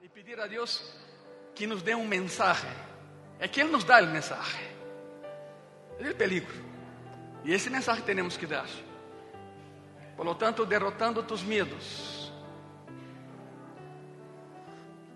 e 0.00 0.08
pedir 0.08 0.40
a 0.40 0.46
Deus 0.46 0.92
que 1.54 1.66
nos 1.66 1.82
dê 1.82 1.94
um 1.94 2.06
mensagem. 2.06 2.70
É 3.38 3.48
que 3.48 3.60
Ele 3.60 3.70
nos 3.70 3.84
dá 3.84 4.00
o 4.02 4.06
mensagem. 4.06 4.64
É 5.98 6.10
o 6.10 6.14
perigo. 6.14 6.52
E 7.44 7.52
esse 7.52 7.68
mensagem 7.68 8.04
temos 8.04 8.36
que 8.36 8.46
dar. 8.46 8.66
Por 10.16 10.24
lo 10.24 10.34
tanto, 10.34 10.64
derrotando 10.64 11.22
tus 11.22 11.42
medos. 11.42 12.32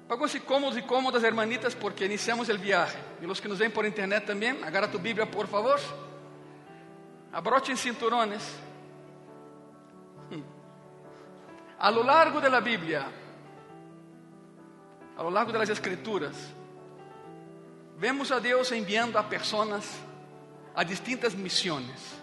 Pónganse 0.09 0.41
cómodos 0.41 0.77
y 0.77 0.83
cómodas, 0.83 1.23
hermanitas, 1.25 1.75
porque 1.75 2.05
iniciamos 2.05 2.49
el 2.49 2.59
viaje. 2.59 2.99
Y 3.21 3.27
los 3.27 3.41
que 3.41 3.49
nos 3.49 3.59
ven 3.59 3.73
por 3.73 3.87
internet 3.87 4.27
también, 4.27 4.63
agarra 4.63 4.91
tu 4.91 4.99
Biblia, 4.99 5.31
por 5.31 5.47
favor. 5.47 5.81
Abrochen 7.33 7.77
cinturones. 7.77 8.43
A 11.79 11.91
lo 11.91 12.05
largo 12.05 12.41
de 12.41 12.51
la 12.51 12.61
Biblia, 12.61 13.22
a 15.23 15.25
lo 15.25 15.31
largo 15.31 15.53
de 15.53 15.59
las 15.61 15.69
Escrituras, 15.69 16.35
vemos 17.97 18.33
a 18.33 18.41
Deus 18.41 18.73
enviando 18.73 19.17
a 19.17 19.23
personas 19.23 19.85
a 20.75 20.83
distintas 20.83 21.33
missões. 21.33 22.21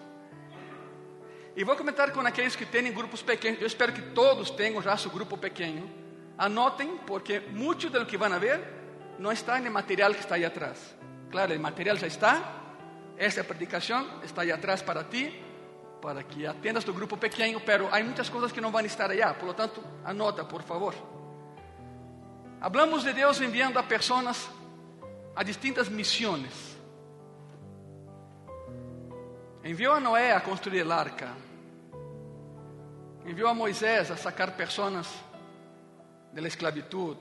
E 1.55 1.63
vou 1.63 1.77
comentar 1.77 2.11
com 2.11 2.19
aqueles 2.19 2.57
que 2.57 2.65
têm 2.65 2.91
grupos 2.91 3.21
pequenos. 3.21 3.61
Eu 3.61 3.67
espero 3.67 3.93
que 3.93 4.01
todos 4.01 4.49
tenham 4.51 4.81
já 4.81 4.97
seu 4.97 5.09
grupo 5.09 5.37
pequeno. 5.37 5.89
Anotem, 6.37 6.97
porque 7.07 7.39
muito 7.39 7.89
do 7.89 8.05
que 8.05 8.17
vão 8.17 8.37
ver 8.37 8.59
não 9.17 9.31
está 9.31 9.57
no 9.61 9.71
material 9.71 10.13
que 10.13 10.19
está 10.19 10.35
aí 10.35 10.43
atrás. 10.43 10.93
Claro, 11.31 11.55
o 11.55 11.59
material 11.59 11.95
já 11.95 12.07
está. 12.07 12.53
Essa 13.15 13.45
predicação 13.45 14.21
está 14.23 14.41
aí 14.41 14.51
atrás 14.51 14.81
para 14.81 15.05
ti, 15.05 15.41
para 16.01 16.21
que 16.21 16.45
atendas 16.45 16.83
tu 16.83 16.91
grupo 16.91 17.15
pequeno. 17.15 17.61
Pero 17.61 17.87
há 17.93 18.03
muitas 18.03 18.27
coisas 18.27 18.51
que 18.51 18.59
não 18.59 18.71
vão 18.71 18.81
estar 18.81 19.09
allá. 19.09 19.33
Por 19.33 19.45
lo 19.45 19.53
tanto, 19.53 19.81
anota, 20.03 20.43
por 20.43 20.63
favor. 20.63 21.18
Hablamos 22.61 23.03
de 23.03 23.13
Deus 23.13 23.39
enviando 23.39 23.79
a 23.79 23.83
pessoas 23.83 24.49
a 25.33 25.43
distintas 25.43 25.87
missões. 25.87 26.77
Enviou 29.63 29.93
a 29.93 29.99
Noé 29.99 30.33
a 30.33 30.41
construir 30.41 30.89
a 30.91 30.95
arca. 30.95 31.29
Enviou 33.25 33.49
a 33.49 33.53
Moisés 33.53 34.11
a 34.11 34.17
sacar 34.17 34.51
pessoas 34.51 35.07
da 36.33 36.45
esclavitud. 36.45 37.17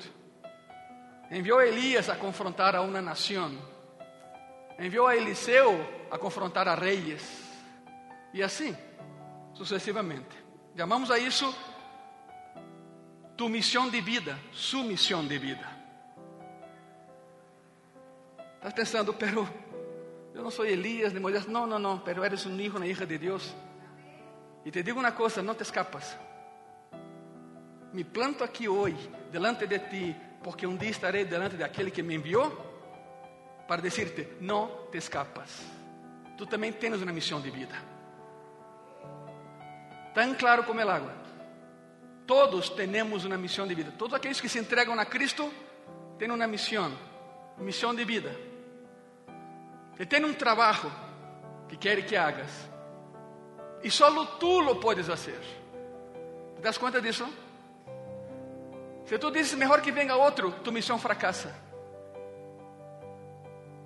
Enviou 1.31 1.59
a 1.59 1.67
Elias 1.67 2.09
a 2.09 2.17
confrontar 2.17 2.75
a 2.75 2.81
uma 2.81 3.01
nação. 3.01 3.57
Enviou 4.79 5.07
a 5.07 5.17
Eliseu 5.17 5.79
a 6.11 6.19
confrontar 6.19 6.67
a 6.67 6.75
reis. 6.75 7.45
E 8.35 8.43
assim, 8.43 8.77
sucessivamente. 9.55 10.37
Chamamos 10.77 11.11
a 11.11 11.19
isso 11.19 11.55
tu 13.39 13.49
missão 13.49 13.89
de 13.89 14.01
vida, 14.01 14.37
sua 14.53 14.83
missão 14.83 15.25
de 15.25 15.39
vida. 15.39 15.65
Estás 18.57 18.75
pensando, 18.75 19.15
pero 19.15 19.49
eu 20.35 20.43
não 20.43 20.51
sou 20.51 20.67
Elias 20.67 21.13
nem 21.13 21.23
Moisés. 21.23 21.47
Não, 21.47 21.65
não, 21.65 21.79
não, 21.79 22.01
pero 22.01 22.25
eres 22.25 22.45
um 22.45 22.61
hijo, 22.61 22.77
uma 22.77 22.87
hija 22.87 23.07
de 23.07 23.17
Deus. 23.17 23.55
E 24.65 24.73
te 24.73 24.83
digo 24.83 24.99
uma 24.99 25.13
coisa, 25.13 25.41
não 25.41 25.55
te 25.55 25.63
escapas. 25.63 26.19
Me 27.93 28.03
planto 28.03 28.43
aqui 28.43 28.69
hoje, 28.69 29.09
delante 29.31 29.69
de 29.69 29.79
ti, 29.79 30.17
porque 30.43 30.67
um 30.67 30.77
dia 30.77 30.91
estarei 30.91 31.25
delante 31.25 31.57
de 31.57 31.63
aquele 31.63 31.93
que 31.93 32.03
me 32.03 32.17
enviou, 32.17 32.51
para 33.69 33.81
dizer-te: 33.81 34.37
não 34.41 34.89
te 34.91 34.99
escapas. 34.99 35.63
Tu 36.37 36.45
também 36.45 36.73
tens 36.73 37.01
uma 37.01 37.13
missão 37.13 37.41
de 37.41 37.51
vida. 37.51 37.77
Tão 40.13 40.35
claro 40.35 40.65
como 40.65 40.81
el 40.81 40.91
água. 40.91 41.28
Todos 42.29 42.69
temos 42.69 43.25
uma 43.25 43.39
missão 43.39 43.67
de 43.67 43.75
vida. 43.75 43.91
Todos 43.97 44.13
aqueles 44.13 44.39
que 44.39 44.51
se 44.51 44.59
entregam 44.59 45.01
a 45.01 45.07
Cristo 45.07 45.51
têm 46.19 46.31
uma 46.31 46.47
missão, 46.47 46.93
missão 47.57 47.95
de 47.95 48.05
vida. 48.05 48.37
Ele 49.97 50.05
tem 50.05 50.23
um 50.23 50.35
trabalho 50.35 50.93
que 51.71 51.79
quer 51.79 52.05
que 52.05 52.15
hagas. 52.15 52.51
E 53.83 53.91
só 53.91 54.13
tu 54.39 54.61
lo 54.61 54.79
podes 54.79 55.07
fazer. 55.07 55.41
¿Te 56.57 56.61
das 56.61 56.77
conta 56.77 57.01
disso? 57.01 57.27
Se 59.07 59.19
tu 59.19 59.31
dizes 59.31 59.55
melhor 59.55 59.81
que 59.81 59.91
venga 59.91 60.15
outro, 60.15 60.53
tu 60.63 60.71
missão 60.71 60.99
fracassa. 60.99 61.55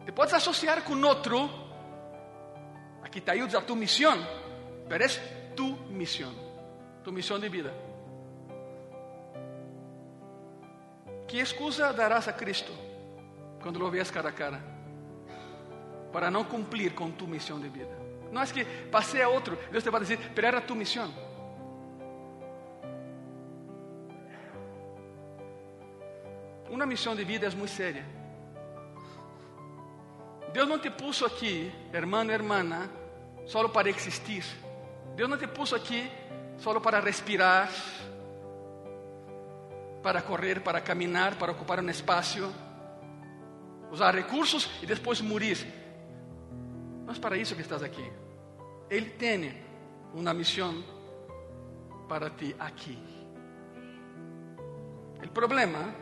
Te 0.04 0.10
podes 0.10 0.34
associar 0.34 0.82
com 0.82 1.00
outro, 1.04 1.48
aqui 3.04 3.20
te 3.20 3.30
ayudas 3.30 3.54
a 3.54 3.60
tu 3.60 3.76
missão, 3.76 4.18
mas 4.90 5.16
é 5.16 5.52
tu 5.54 5.76
missão, 5.90 6.34
tu 7.04 7.12
missão 7.12 7.38
de 7.38 7.48
vida. 7.48 7.91
Que 11.32 11.40
excusa 11.40 11.94
darás 11.94 12.28
a 12.28 12.34
Cristo 12.34 12.70
quando 13.62 13.78
lo 13.78 13.90
veas 13.90 14.10
cara 14.10 14.28
a 14.28 14.32
cara? 14.32 14.60
Para 16.12 16.30
não 16.30 16.44
cumprir 16.44 16.92
com 16.92 17.10
tu 17.10 17.26
missão 17.26 17.58
de 17.58 17.70
vida. 17.70 17.96
Não 18.30 18.42
é 18.42 18.46
que 18.46 18.66
passei 18.90 19.22
a 19.22 19.30
outro, 19.30 19.58
Deus 19.70 19.82
te 19.82 19.88
vai 19.88 20.02
dizer, 20.02 20.18
pero 20.34 20.46
era 20.46 20.60
tu 20.60 20.74
missão. 20.74 21.10
Uma 26.68 26.84
missão 26.84 27.16
de 27.16 27.24
vida 27.24 27.46
é 27.46 27.50
muito 27.52 27.70
séria. 27.72 28.04
Deus 30.52 30.68
não 30.68 30.78
te 30.78 30.90
puso 30.90 31.24
aqui, 31.24 31.72
hermano 31.94 32.30
e 32.30 32.34
hermana, 32.34 32.90
só 33.46 33.66
para 33.68 33.88
existir. 33.88 34.44
Deus 35.16 35.30
não 35.30 35.38
te 35.38 35.46
puso 35.46 35.74
aqui 35.74 36.10
só 36.58 36.78
para 36.78 37.00
respirar, 37.00 37.70
para 40.02 40.20
correr, 40.20 40.60
para 40.60 40.80
caminhar, 40.80 41.36
para 41.36 41.52
ocupar 41.52 41.80
um 41.80 41.88
espaço, 41.88 42.52
usar 43.90 44.14
recursos 44.14 44.68
e 44.82 44.86
depois 44.86 45.20
morir. 45.20 45.58
Não 47.06 47.14
é 47.14 47.18
para 47.18 47.36
isso 47.36 47.54
que 47.54 47.62
estás 47.62 47.82
aqui. 47.82 48.10
Ele 48.90 49.10
tem 49.10 49.54
uma 50.12 50.34
missão 50.34 50.82
para 52.08 52.30
ti 52.30 52.54
aqui. 52.58 52.98
O 55.24 55.28
problema, 55.28 55.94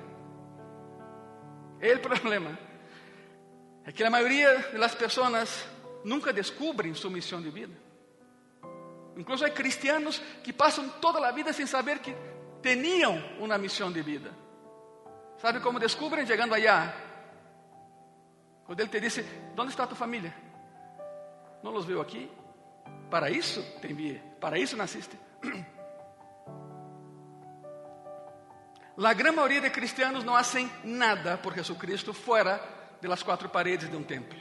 o 1.78 1.98
problema 2.00 2.58
é 3.84 3.92
que 3.92 4.02
a 4.02 4.10
maioria 4.10 4.70
das 4.78 4.94
pessoas 4.94 5.64
nunca 6.04 6.32
descobrem 6.32 6.94
sua 6.94 7.10
missão 7.10 7.40
de 7.40 7.50
vida. 7.50 7.74
Incluso 9.16 9.44
há 9.44 9.50
cristianos 9.50 10.20
que 10.42 10.52
passam 10.52 10.88
toda 10.88 11.26
a 11.26 11.30
vida 11.30 11.52
sem 11.52 11.66
saber 11.66 11.98
que 11.98 12.14
tinham 12.62 13.22
uma 13.38 13.58
missão 13.58 13.90
de 13.90 14.02
vida. 14.02 14.30
¿Sabe 15.38 15.60
como 15.60 15.78
descobrem? 15.78 16.26
Chegando 16.26 16.54
allá. 16.54 16.94
Quando 18.64 18.80
ele 18.80 18.88
te 18.88 19.00
disse: 19.00 19.24
Onde 19.56 19.70
está 19.70 19.86
tu 19.86 19.94
família? 19.94 20.34
Não 21.62 21.72
los 21.72 21.84
veo 21.84 22.00
aqui. 22.00 22.30
Para 23.10 23.30
isso 23.30 23.62
te 23.80 23.90
enviei. 23.90 24.20
Para 24.40 24.58
isso 24.58 24.76
nasciste. 24.76 25.18
A 29.02 29.14
grande 29.14 29.36
maioria 29.36 29.62
de 29.62 29.70
cristianos 29.70 30.24
não 30.24 30.34
fazem 30.34 30.70
nada 30.84 31.38
por 31.38 31.54
Jesucristo 31.54 32.12
fora 32.12 32.60
de 33.00 33.08
las 33.08 33.22
quatro 33.22 33.48
paredes 33.48 33.88
de 33.90 33.96
um 33.96 34.02
templo. 34.02 34.38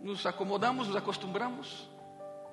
Nos 0.00 0.26
acomodamos, 0.26 0.86
nos 0.88 0.96
acostumbramos, 0.96 1.88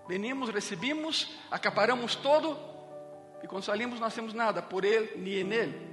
venimos, 0.08 0.50
recebimos, 0.50 1.38
acaparamos 1.52 2.16
todo 2.16 2.71
e 3.44 3.48
quando 3.48 3.64
salimos 3.64 4.00
não 4.00 4.08
hacemos 4.08 4.34
nada 4.34 4.62
por 4.62 4.86
Ele 4.86 5.16
nem 5.18 5.42
em 5.42 5.54
Ele. 5.54 5.92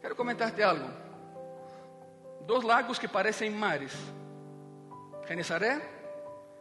Quero 0.00 0.16
comentar-te 0.16 0.62
algo. 0.62 0.88
Dois 2.46 2.64
lagos 2.64 2.98
que 2.98 3.06
parecem 3.06 3.50
mares, 3.50 3.94
Genesaré 5.28 5.80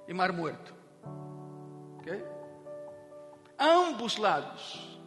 e 0.08 0.14
Mar 0.14 0.32
Muerto. 0.32 0.74
Okay? 2.00 2.24
Ambos 3.58 4.18
lados 4.18 5.00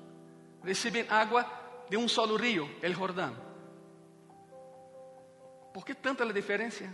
recebem 0.63 1.07
água 1.09 1.47
de 1.89 1.97
um 1.97 2.09
solo 2.09 2.37
rio, 2.37 2.69
el 2.83 2.95
Jordão. 2.95 3.37
¿Por 5.73 5.85
que 5.85 5.95
tanta 5.95 6.25
diferença? 6.33 6.85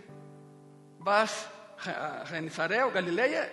Vas 0.99 1.49
a 1.77 2.25
Genesaré 2.25 2.83
ou 2.83 2.91
Galileia, 2.91 3.51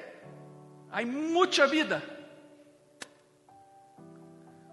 há 0.90 1.04
muita 1.04 1.66
vida. 1.66 2.17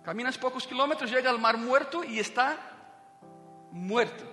Caminas 0.06 0.38
poucos 0.38 0.68
quilômetros, 0.68 1.10
chega 1.10 1.32
ao 1.32 1.40
Mar 1.40 1.58
Muerto 1.58 2.04
e 2.04 2.20
está 2.20 2.56
muerto. 3.72 4.24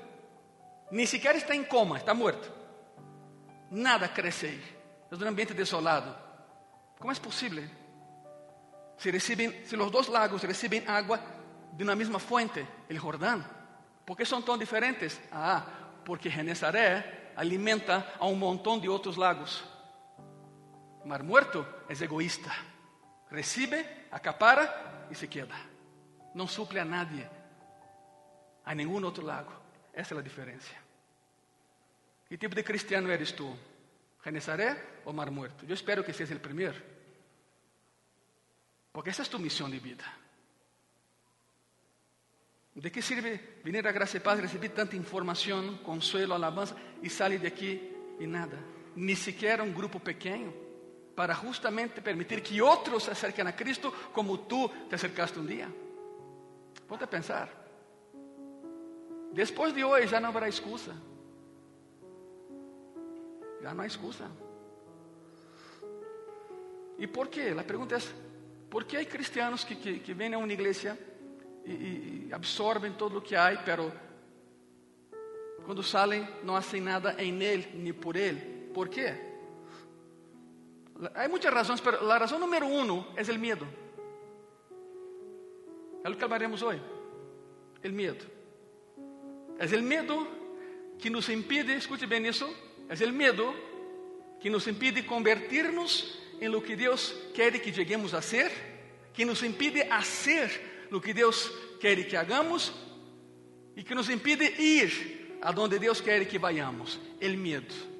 Ni 0.90 1.06
sequer 1.06 1.34
está 1.36 1.56
em 1.56 1.64
coma, 1.64 1.96
está 1.96 2.12
muerto. 2.12 2.52
Nada 3.70 4.06
cresce 4.06 4.46
aí. 4.46 4.62
É 5.10 5.16
um 5.16 5.28
ambiente 5.28 5.54
desolado. 5.54 6.14
Como 6.98 7.10
é 7.10 7.14
possível? 7.14 7.64
Se 8.98 9.10
recebem, 9.10 9.64
se 9.64 9.74
os 9.74 9.90
dois 9.90 10.08
lagos 10.08 10.42
recebem 10.42 10.86
água 10.86 11.18
de 11.72 11.82
uma 11.82 11.96
mesma 11.96 12.18
fonte, 12.18 12.66
o 12.90 12.94
Jordão, 12.94 13.42
por 14.04 14.14
que 14.14 14.26
são 14.26 14.42
tão 14.42 14.58
diferentes? 14.58 15.18
Ah, 15.32 15.64
porque 16.04 16.28
Genesaré 16.28 17.32
alimenta 17.34 18.06
a 18.18 18.26
um 18.26 18.34
montão 18.34 18.78
de 18.78 18.90
outros 18.90 19.16
lagos. 19.16 19.64
Mar 21.02 21.22
Muerto 21.22 21.66
é 21.88 22.04
egoísta. 22.04 22.52
Recebe, 23.30 23.86
acapara 24.10 24.91
e 25.12 25.14
se 25.14 25.28
queda. 25.28 25.54
não 26.34 26.46
suple 26.46 26.78
a 26.78 26.84
nadie, 26.84 27.28
a 28.64 28.74
nenhum 28.74 29.02
outro 29.04 29.24
lado. 29.24 29.52
Essa 29.92 30.14
é 30.14 30.18
a 30.18 30.22
diferença. 30.22 30.72
Que 32.26 32.38
tipo 32.38 32.54
de 32.54 32.62
cristiano 32.62 33.10
eres 33.10 33.32
tu? 33.32 33.54
¿Genesaré 34.24 35.02
ou 35.04 35.12
Mar 35.12 35.30
Muerto? 35.30 35.66
Eu 35.66 35.74
espero 35.74 36.02
que 36.02 36.12
seas 36.12 36.30
o 36.30 36.40
primeiro. 36.40 36.80
Porque 38.92 39.10
essa 39.10 39.22
é 39.22 39.26
tu 39.26 39.38
missão 39.38 39.68
de 39.68 39.78
vida. 39.78 40.04
¿De 42.74 42.90
que 42.90 43.02
sirve 43.02 43.58
venir 43.62 43.86
a 43.86 43.92
Gracia 43.92 44.16
y 44.16 44.20
Paz, 44.20 44.40
recibir 44.40 44.70
tanta 44.70 44.96
informação, 44.96 45.76
consuelo, 45.78 46.32
alabanza 46.32 46.74
e 47.02 47.10
salir 47.10 47.40
de 47.40 47.46
aqui 47.46 47.92
e 48.18 48.26
nada? 48.26 48.58
Ni 48.96 49.14
siquiera 49.14 49.62
um 49.62 49.72
grupo 49.72 50.00
pequeno 50.00 50.54
para 51.14 51.34
justamente 51.34 52.00
permitir 52.00 52.40
que 52.40 52.60
outros 52.62 53.04
se 53.04 53.10
acerquem 53.10 53.46
a 53.46 53.52
Cristo 53.52 53.92
como 54.12 54.38
tu 54.38 54.68
te 54.88 54.94
acercaste 54.94 55.38
um 55.38 55.44
dia. 55.44 55.68
Ponte 56.88 57.04
a 57.04 57.06
pensar. 57.06 57.48
Depois 59.32 59.72
de 59.72 59.84
hoje 59.84 60.08
já 60.08 60.20
não 60.20 60.28
haverá 60.28 60.48
excusa. 60.48 60.94
Já 63.62 63.72
não 63.74 63.84
há 63.84 63.86
excusa. 63.86 64.30
E 66.98 67.06
por 67.06 67.28
quê? 67.28 67.54
A 67.58 67.64
pergunta 67.64 67.96
é: 67.96 68.00
por 68.68 68.84
que 68.84 68.96
há 68.96 69.04
cristianos 69.04 69.64
que, 69.64 69.74
que, 69.74 69.98
que 70.00 70.12
a 70.12 70.38
uma 70.38 70.52
igreja 70.52 70.98
e, 71.64 72.28
absorvem 72.32 72.92
todo 72.92 73.18
o 73.18 73.22
que 73.22 73.36
há, 73.36 73.56
pero 73.64 73.92
quando 75.64 75.82
saem 75.82 76.26
não 76.42 76.54
fazem 76.54 76.80
nada 76.80 77.14
em 77.18 77.42
ele 77.42 77.68
nem 77.74 77.92
por 77.92 78.16
ele? 78.16 78.70
Por 78.72 78.88
quê? 78.88 79.31
Há 81.14 81.28
muitas 81.28 81.52
razões, 81.52 81.80
mas 81.80 81.94
a 81.94 82.18
razão 82.18 82.38
número 82.38 82.66
um 82.66 83.04
é 83.16 83.22
o 83.22 83.38
medo. 83.38 83.66
É 86.04 86.08
o 86.08 86.16
que 86.16 86.24
hablaremos 86.24 86.62
hoje. 86.62 86.82
O 87.84 87.88
medo. 87.88 88.24
É 89.58 89.76
o 89.76 89.82
medo 89.82 90.26
que 90.98 91.10
nos 91.10 91.28
impide, 91.28 91.72
escute 91.72 92.06
bem 92.06 92.26
isso, 92.26 92.48
é 92.88 93.04
o 93.04 93.12
medo 93.12 93.54
que 94.40 94.48
nos 94.48 94.66
impide 94.68 95.02
convertir-nos 95.02 96.18
em 96.40 96.48
lo 96.48 96.62
que 96.62 96.76
Deus 96.76 97.14
quer 97.34 97.60
que 97.60 97.72
cheguemos 97.72 98.14
a 98.14 98.22
ser, 98.22 98.50
que 99.12 99.24
nos 99.24 99.42
impide 99.42 99.82
a 99.82 100.02
ser 100.02 100.86
lo 100.90 101.00
que 101.00 101.12
Deus 101.12 101.50
quer 101.80 102.06
que 102.06 102.16
hagamos 102.16 102.72
e 103.76 103.82
que 103.82 103.94
nos 103.94 104.08
impide 104.08 104.44
ir 104.60 105.38
aonde 105.42 105.78
Deus 105.78 106.00
quer 106.00 106.26
que 106.28 106.38
vayamos, 106.38 107.00
o 107.20 107.36
medo. 107.36 107.91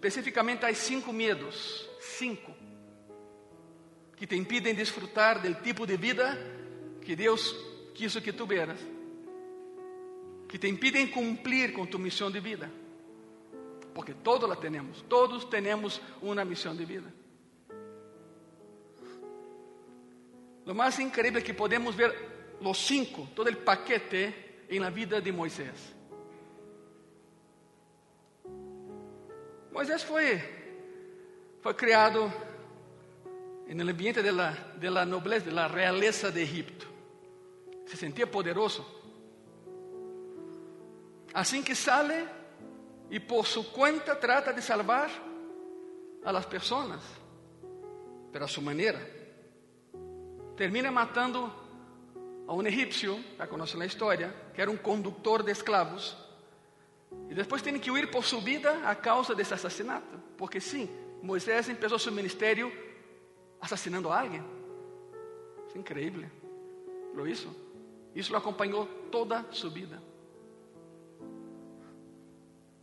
Especificamente 0.00 0.64
há 0.64 0.72
cinco 0.72 1.12
medos, 1.12 1.86
cinco, 2.00 2.54
que 4.16 4.26
te 4.26 4.34
impedem 4.34 4.74
desfrutar 4.74 5.42
del 5.42 5.60
tipo 5.60 5.86
de 5.86 5.98
vida 5.98 6.38
que 7.02 7.14
Deus 7.14 7.54
quiso 7.94 8.22
que 8.22 8.32
tu 8.32 8.46
veras, 8.46 8.80
que 10.48 10.58
te 10.58 10.68
impedem 10.68 11.06
cumprir 11.06 11.74
com 11.74 11.84
tu 11.84 11.98
missão 11.98 12.30
de 12.30 12.40
vida, 12.40 12.70
porque 13.94 14.14
todos 14.14 14.48
la 14.48 14.56
temos, 14.56 15.02
todos 15.06 15.44
temos 15.44 16.00
uma 16.22 16.46
missão 16.46 16.74
de 16.74 16.86
vida. 16.86 17.12
Lo 20.64 20.74
más 20.74 20.98
increíble 20.98 21.40
es 21.40 21.44
que 21.44 21.52
podemos 21.52 21.94
ver 21.94 22.56
los 22.62 22.78
cinco, 22.78 23.28
todo 23.34 23.50
el 23.50 23.58
paquete 23.58 24.64
en 24.70 24.80
la 24.80 24.88
vida 24.88 25.20
de 25.20 25.30
Moisés. 25.30 25.99
Moisés 29.80 30.02
foi, 30.02 30.38
foi 31.62 31.72
criado 31.72 32.30
no 33.66 33.82
ambiente 33.82 34.22
de 34.22 34.30
la, 34.30 34.50
de 34.76 35.50
la 35.50 35.68
realeza 35.68 36.30
de 36.30 36.42
Egipto. 36.42 36.86
Se 37.86 37.96
sentia 37.96 38.26
poderoso. 38.26 38.84
Assim 41.32 41.62
que 41.62 41.74
sale 41.74 42.28
e 43.08 43.18
por 43.18 43.46
sua 43.46 43.64
conta 43.64 44.14
trata 44.16 44.52
de 44.52 44.60
salvar 44.60 45.10
a 46.26 46.30
las 46.30 46.44
personas, 46.44 47.00
pero 48.30 48.44
a 48.44 48.48
sua 48.48 48.62
maneira. 48.62 49.00
Termina 50.58 50.92
matando 50.92 51.50
a 52.46 52.52
um 52.52 52.62
egípcio, 52.66 53.18
já 53.38 53.46
conhecem 53.46 53.80
a 53.80 53.86
história, 53.86 54.34
que 54.52 54.60
era 54.60 54.70
um 54.70 54.76
condutor 54.76 55.42
de 55.42 55.52
escravos. 55.52 56.14
E 57.28 57.34
depois 57.34 57.62
tem 57.62 57.78
que 57.78 57.90
ir 57.90 58.10
por 58.10 58.24
sua 58.24 58.40
vida 58.40 58.70
a 58.84 58.94
causa 58.94 59.34
desse 59.34 59.54
assassinato. 59.54 60.20
Porque 60.36 60.60
sim, 60.60 60.88
Moisés 61.22 61.66
começou 61.66 61.98
seu 61.98 62.12
ministério 62.12 62.72
assassinando 63.60 64.10
a 64.10 64.20
alguém. 64.20 64.42
É 65.74 65.78
incrível. 65.78 66.28
Lo 67.14 67.26
hizo. 67.26 67.54
Isso 68.14 68.32
o 68.32 68.36
acompanhou 68.36 68.86
toda 69.10 69.44
sua 69.52 69.70
vida. 69.70 70.02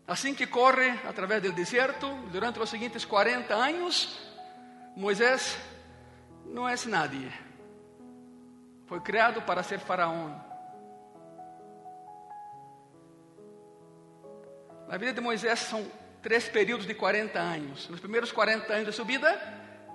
Assim 0.08 0.34
que 0.34 0.48
corre 0.48 0.90
através 1.06 1.44
do 1.44 1.52
deserto, 1.52 2.08
durante 2.32 2.60
os 2.60 2.70
seguintes 2.70 3.04
40 3.04 3.54
anos, 3.54 4.18
Moisés 4.96 5.58
não 6.46 6.68
é 6.68 6.76
nadie. 6.86 7.30
Foi 8.86 9.02
criado 9.02 9.42
para 9.42 9.64
ser 9.64 9.80
faraó. 9.80 10.47
Na 14.88 14.98
vida 14.98 15.14
de 15.14 15.22
Moisés 15.22 15.60
são 15.60 15.86
três 16.22 16.48
períodos 16.48 16.88
de 16.88 16.94
40 16.94 17.38
anos. 17.40 17.90
Nos 17.90 18.00
primeiros 18.00 18.32
40 18.32 18.72
anos 18.74 18.86
de 18.88 18.94
sua 18.94 19.06
vida, 19.06 19.38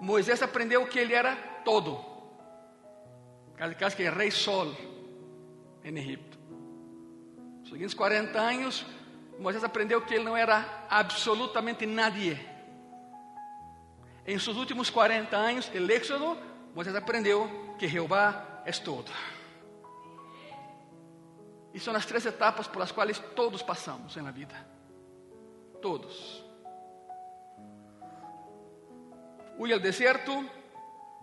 Moisés 0.01 0.43
aprendeu 0.43 0.87
que 0.87 0.99
ele 0.99 1.15
era 1.15 1.35
todo. 1.65 2.05
Casi 3.79 3.97
que 3.97 4.03
é 4.03 4.11
rei 4.11 4.31
sol 4.31 4.75
em 5.85 5.97
Egipto. 5.97 6.39
Nos 7.61 7.71
seguintes 7.71 7.95
40 7.95 8.39
anos, 8.39 8.85
Moisés 9.39 9.65
aprendeu 9.65 10.03
que 10.03 10.15
ele 10.15 10.25
não 10.25 10.37
era 10.37 10.87
absolutamente 10.91 11.87
nadie. 11.87 12.39
Em 14.27 14.39
seus 14.39 14.57
últimos 14.57 14.91
40 14.91 15.37
anos, 15.37 15.71
el 15.75 15.91
Éxodo, 15.91 16.37
Moisés 16.75 16.95
aprendeu 16.95 17.75
que 17.79 17.89
Jeová 17.89 18.63
é 18.65 18.73
todo. 18.73 19.11
E 21.75 21.81
são 21.81 21.95
as 21.95 22.05
três 22.05 22.27
etapas 22.27 22.69
por 22.69 22.87
quais 22.93 23.19
todos 23.35 23.63
passamos 23.63 24.15
na 24.17 24.31
vida. 24.31 24.55
Todos. 25.83 26.43
Huye 29.59 29.75
al 29.75 29.83
desierto 29.83 30.33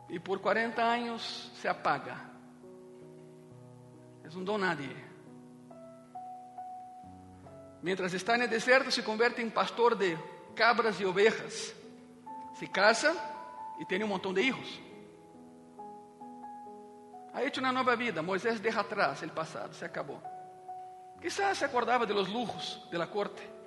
e 0.10 0.20
por 0.20 0.42
40 0.42 0.84
anos 0.84 1.52
se 1.56 1.68
apaga. 1.68 2.30
É 4.24 4.28
um 4.38 4.44
don 4.44 4.60
nadie. 4.60 4.96
Mientras 7.82 8.14
está 8.14 8.36
en 8.36 8.44
el 8.44 8.50
desierto 8.50 8.92
se 8.92 9.04
convierte 9.04 9.42
en 9.42 9.50
pastor 9.50 9.98
de 9.98 10.18
cabras 10.56 11.00
y 11.00 11.06
ovejas. 11.06 11.74
Se 12.60 12.70
casa 12.70 13.14
y 13.80 13.86
tiene 13.86 14.04
un 14.04 14.12
montón 14.12 14.36
de 14.36 14.44
hijos. 14.44 14.82
Ha 17.34 17.44
hecho 17.44 17.62
una 17.62 17.72
nueva 17.72 17.96
vida. 17.96 18.22
Moisés 18.22 18.62
deja 18.62 18.82
atrás 18.82 19.24
el 19.24 19.32
pasado, 19.32 19.74
se 19.74 19.86
acabó. 19.86 20.22
Quizás 21.22 21.58
se 21.58 21.66
acordaba 21.66 22.06
de 22.06 22.14
los 22.14 22.30
lujos 22.30 22.86
de 22.92 22.98
la 22.98 23.10
corte. 23.10 23.59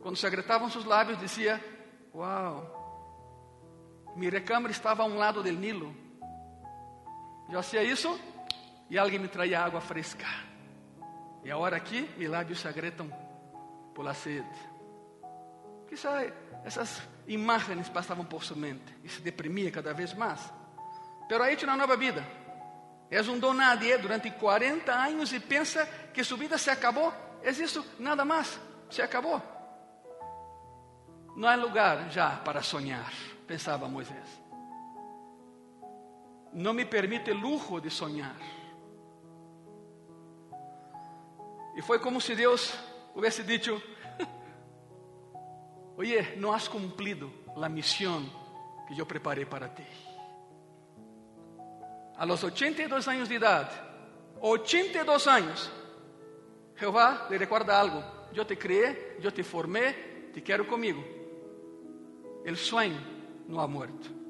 Cuando 0.00 0.16
se 0.16 0.26
agretaban 0.26 0.70
sus 0.70 0.86
labios 0.86 1.20
decía, 1.20 1.60
wow, 2.12 2.64
mi 4.16 4.30
recámara 4.30 4.72
estaba 4.72 5.04
a 5.04 5.06
un 5.06 5.18
lado 5.18 5.42
del 5.42 5.60
Nilo. 5.60 5.92
Yo 7.48 7.58
hacía 7.58 7.82
eso 7.82 8.18
y 8.88 8.96
alguien 8.96 9.22
me 9.22 9.28
traía 9.28 9.64
agua 9.64 9.80
fresca. 9.80 10.26
E 11.42 11.50
agora 11.50 11.76
aqui, 11.76 12.08
meus 12.18 12.30
lábios 12.30 12.60
se 12.60 12.68
agretam 12.68 13.10
por 13.94 14.04
la 14.04 14.14
sede. 14.14 14.44
Quizá 15.88 16.22
essas 16.64 17.02
imagens 17.26 17.88
passavam 17.88 18.24
por 18.24 18.44
sua 18.44 18.56
mente 18.56 18.94
e 19.02 19.08
se 19.08 19.20
deprimia 19.20 19.72
cada 19.72 19.92
vez 19.92 20.14
mais. 20.14 20.40
Pero 21.28 21.42
ha 21.42 21.50
hecho 21.50 21.66
uma 21.66 21.76
nova 21.76 21.96
vida. 21.96 22.24
És 23.10 23.26
um 23.26 23.38
don 23.38 23.54
nadie 23.54 23.98
durante 23.98 24.30
40 24.30 24.92
anos 24.92 25.32
e 25.32 25.40
pensa 25.40 25.84
que 26.14 26.22
sua 26.22 26.38
vida 26.38 26.56
se 26.58 26.70
acabou. 26.70 27.12
É 27.42 27.50
isso, 27.50 27.84
nada 27.98 28.24
mais. 28.24 28.60
Se 28.88 29.02
acabou. 29.02 29.59
Não 31.40 31.48
há 31.48 31.54
lugar 31.54 32.10
já 32.10 32.36
para 32.36 32.60
sonhar, 32.60 33.10
pensava 33.46 33.88
Moisés. 33.88 34.28
Não 36.52 36.74
me 36.74 36.84
permite 36.84 37.32
lujo 37.32 37.80
de 37.80 37.88
sonhar. 37.88 38.36
E 41.74 41.80
foi 41.80 41.98
como 41.98 42.20
se 42.20 42.34
Deus 42.34 42.74
houvesse 43.14 43.42
dito: 43.42 43.82
Oye, 45.96 46.36
não 46.36 46.52
has 46.52 46.68
cumprido 46.68 47.32
a 47.56 47.70
missão 47.70 48.22
que 48.86 49.00
eu 49.00 49.06
preparei 49.06 49.46
para 49.46 49.70
ti. 49.70 49.86
A 52.18 52.24
los 52.26 52.44
82 52.44 53.08
anos 53.08 53.30
de 53.30 53.36
idade, 53.36 53.80
82 54.42 55.26
anos, 55.26 55.70
Jeová 56.76 57.28
le 57.30 57.38
recuerda 57.38 57.78
algo: 57.78 58.04
Eu 58.34 58.44
te 58.44 58.56
criei, 58.56 59.16
eu 59.22 59.32
te 59.32 59.42
formei, 59.42 60.30
te 60.34 60.42
quero 60.42 60.66
comigo. 60.66 61.19
El 62.44 62.56
sueño 62.56 63.00
não 63.48 63.60
ha 63.60 63.66
muerto. 63.66 64.20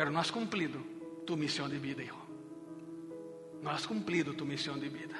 pero 0.00 0.10
no 0.10 0.18
has 0.18 0.32
cumplido 0.32 0.78
tu 1.26 1.36
misión 1.36 1.70
de 1.70 1.78
vida, 1.78 2.02
hijo. 2.02 2.16
No 3.60 3.68
has 3.68 3.86
cumplido 3.86 4.32
tu 4.32 4.46
misión 4.46 4.80
de 4.80 4.88
vida. 4.88 5.14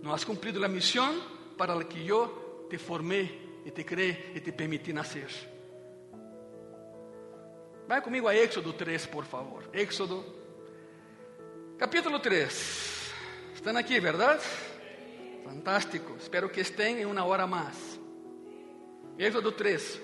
No 0.00 0.14
has 0.14 0.24
cumplido 0.24 0.60
la 0.60 0.68
misión 0.68 1.20
para 1.58 1.74
la 1.74 1.88
que 1.88 2.04
yo 2.04 2.66
te 2.70 2.78
formé 2.78 3.28
y 3.64 3.70
te 3.72 3.84
creé 3.84 4.30
y 4.36 4.40
te 4.40 4.52
permití 4.52 4.92
nacer. 4.92 5.28
Vai 7.88 8.00
comigo 8.00 8.28
a 8.28 8.34
Éxodo 8.36 8.72
3, 8.72 9.08
por 9.08 9.24
favor. 9.24 9.68
Éxodo, 9.72 10.24
capítulo 11.76 12.20
3. 12.20 13.12
Estão 13.56 13.76
aqui, 13.76 13.98
verdade? 13.98 14.44
Fantástico. 15.42 16.14
Espero 16.14 16.48
que 16.48 16.60
estén 16.60 17.00
em 17.00 17.06
uma 17.06 17.24
hora 17.24 17.48
mais. 17.48 17.98
Éxodo 19.18 19.50
3, 19.50 20.00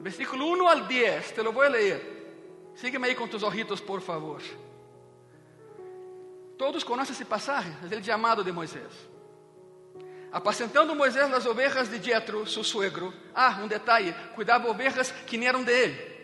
versículo 0.00 0.46
1 0.46 0.68
al 0.68 0.86
10. 0.86 1.32
Te 1.32 1.42
lo 1.42 1.52
vou 1.52 1.68
ler. 1.68 2.72
Sígueme 2.74 3.08
aí 3.08 3.14
com 3.14 3.28
tus 3.28 3.42
ojitos, 3.42 3.80
por 3.80 4.00
favor. 4.00 4.42
Todos 6.58 6.84
conhecem 6.84 7.12
esse 7.12 7.24
passagem, 7.24 7.74
é 7.90 7.96
o 7.96 8.04
chamado 8.04 8.44
de 8.44 8.52
Moisés. 8.52 8.92
Apacentando 10.32 10.94
Moisés 10.94 11.32
as 11.32 11.46
ovelhas 11.46 11.88
de 11.88 12.02
Jetro, 12.02 12.46
seu 12.46 12.64
suegro. 12.64 13.14
Ah, 13.34 13.60
um 13.62 13.68
detalhe: 13.68 14.12
cuidava 14.34 14.68
ovelhas 14.68 15.10
que 15.10 15.36
nem 15.36 15.48
eram 15.48 15.62
de 15.62 15.72
ele. 15.72 16.14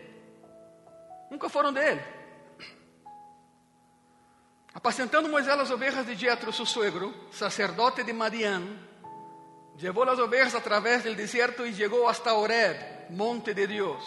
Nunca 1.30 1.48
foram 1.48 1.72
dele. 1.72 2.02
Apacentando 4.74 5.28
Moisés 5.28 5.58
as 5.58 5.70
ovelhas 5.70 6.04
de 6.06 6.16
Jetro, 6.16 6.52
seu 6.52 6.66
suegro, 6.66 7.14
sacerdote 7.30 8.02
de 8.02 8.12
Madian, 8.12 8.62
levou 9.80 10.08
as 10.08 10.18
ovelhas 10.18 10.54
através 10.54 11.02
do 11.02 11.14
deserto 11.14 11.64
e 11.64 11.72
chegou 11.72 12.08
hasta 12.08 12.34
Oreb, 12.34 12.78
monte 13.10 13.54
de 13.54 13.66
Deus. 13.66 14.04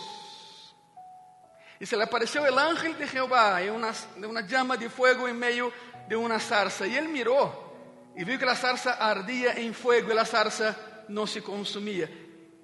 E 1.80 1.86
se 1.86 1.96
lhe 1.96 2.04
apareceu 2.04 2.44
o 2.44 2.60
ángel 2.60 2.94
de 2.94 3.06
Jeová 3.06 3.62
em 3.62 3.70
uma, 3.70 3.92
uma 4.18 4.48
chama 4.48 4.78
de 4.78 4.90
fogo 4.90 5.28
em 5.28 5.34
meio 5.34 5.74
de 6.08 6.16
uma 6.16 6.40
sarça. 6.40 6.88
E 6.88 6.98
ele 6.98 7.08
mirou 7.08 8.14
e 8.16 8.24
viu 8.24 8.38
que 8.38 8.46
a 8.46 8.56
sarça 8.56 8.92
ardia 8.92 9.60
em 9.60 9.74
fogo 9.74 10.12
e 10.12 10.18
a 10.18 10.26
sarça 10.26 10.76
não 11.10 11.26
se 11.26 11.42
consumia. 11.42 12.10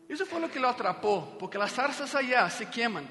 Isso 0.08 0.26
foi 0.26 0.44
o 0.44 0.50
que 0.50 0.58
o 0.58 0.68
atrapou, 0.68 1.36
porque 1.38 1.58
as 1.58 1.72
sarzas 1.72 2.16
allá 2.16 2.50
se 2.50 2.66
queimam. 2.66 3.08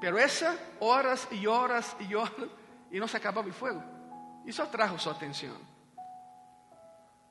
Pero 0.00 0.18
essa, 0.18 0.58
horas 0.80 1.26
e 1.30 1.46
horas 1.46 1.94
e 2.00 2.16
horas, 2.16 2.50
e 2.90 2.98
não 2.98 3.06
se 3.06 3.16
acabava 3.16 3.48
o 3.48 3.52
fogo. 3.52 3.82
Isso 4.44 4.62
atrajo 4.62 4.98
sua 4.98 5.12
atenção. 5.12 5.56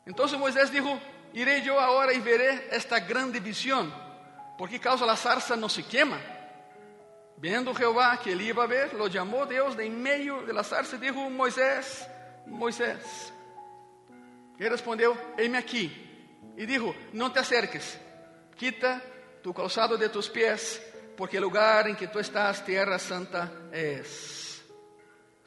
Então 0.05 0.27
Moisés 0.38 0.69
disse: 0.71 1.01
Irei 1.33 1.67
eu 1.67 1.79
agora 1.79 2.13
e 2.13 2.19
verei 2.19 2.67
esta 2.69 3.00
grande 3.00 3.39
visão, 4.63 4.67
porque 4.67 4.79
causa 4.79 5.05
a 5.05 5.15
sarça 5.15 5.55
não 5.55 5.67
se 5.67 5.84
queima. 5.84 6.20
Vendo 7.38 7.74
Jeová 7.74 8.15
que 8.17 8.29
ele 8.29 8.46
ia 8.46 8.67
ver, 8.67 8.93
lo 8.93 9.12
chamou 9.12 9.46
Deus 9.46 9.75
de 9.75 9.84
em 9.84 9.91
meio 9.91 10.46
de 10.46 10.53
la 10.53 10.63
sarça 10.63 10.96
e 10.96 11.00
disse: 11.00 11.29
Moisés, 11.29 12.08
Moisés. 12.48 13.34
Ele 14.58 14.70
respondeu: 14.70 15.17
Eis-me 15.38 15.58
aqui. 15.58 15.91
E 16.55 16.65
disse: 16.65 16.96
Não 17.12 17.29
te 17.29 17.39
acerques, 17.39 18.00
quita 18.55 19.01
tu 19.41 19.53
calçado 19.53 19.98
de 19.98 20.10
tus 20.10 20.29
pés 20.29 20.82
porque 21.17 21.38
el 21.38 21.43
lugar 21.43 21.88
en 21.88 21.96
que 21.96 22.08
tú 22.08 22.20
estás, 22.20 22.63
tierra 22.65 22.98
santa 22.98 23.51
es. 23.72 24.63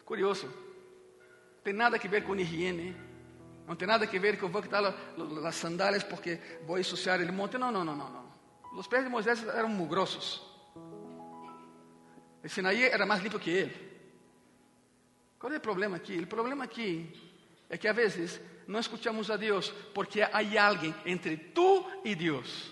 Curioso. 0.04 0.46
Não 0.46 1.62
tem 1.64 1.75
nada 1.75 1.99
que 1.99 2.08
ver 2.08 2.23
com 2.23 2.37
higiene. 2.37 2.94
Não 3.66 3.75
tem 3.75 3.88
nada 3.88 4.06
que 4.06 4.18
ver 4.20 4.38
com 4.38 4.49
vou 4.49 4.62
quitar 4.62 4.85
as 4.85 5.56
sandálias 5.56 6.04
porque 6.04 6.38
vou 6.64 6.78
ensuciar 6.78 7.20
o 7.20 7.32
monte. 7.32 7.58
Não, 7.58 7.73
não, 7.73 7.85
não, 7.85 7.96
não, 7.96 8.08
não. 8.08 8.25
Os 8.76 8.87
pés 8.87 9.02
de 9.02 9.09
Moisés 9.09 9.42
eram 9.49 9.68
mugrosos. 9.68 10.42
O 12.45 12.49
Sinaí 12.49 12.85
era 12.85 13.06
mais 13.06 13.23
limpo 13.23 13.38
que 13.38 13.50
ele. 13.50 13.75
Qual 15.38 15.50
é 15.52 15.56
o 15.56 15.61
problema 15.61 15.97
aqui? 15.97 16.18
O 16.18 16.26
problema 16.26 16.64
aqui 16.64 17.11
é 17.71 17.78
que 17.78 17.88
às 17.88 17.97
vezes 17.97 18.40
não 18.68 18.78
escutamos 18.78 19.30
a 19.30 19.37
Deus 19.37 19.71
porque 19.95 20.21
há 20.21 20.66
alguém 20.66 20.95
entre 21.06 21.37
tu 21.37 21.87
e 22.04 22.14
Deus. 22.14 22.71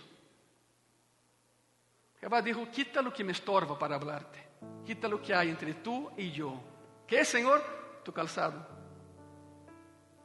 Jehová 2.20 2.40
dijo, 2.42 2.66
quita 2.66 3.00
lo 3.00 3.12
que 3.12 3.24
me 3.24 3.32
estorba 3.32 3.78
para 3.78 3.96
hablarte. 3.96 4.38
Quita 4.84 5.08
lo 5.08 5.20
que 5.20 5.32
hay 5.32 5.48
entre 5.48 5.74
tú 5.74 6.10
y 6.18 6.30
yo. 6.30 6.60
¿Qué 7.06 7.24
Señor? 7.24 7.62
Tu 8.04 8.12
calzado. 8.12 8.66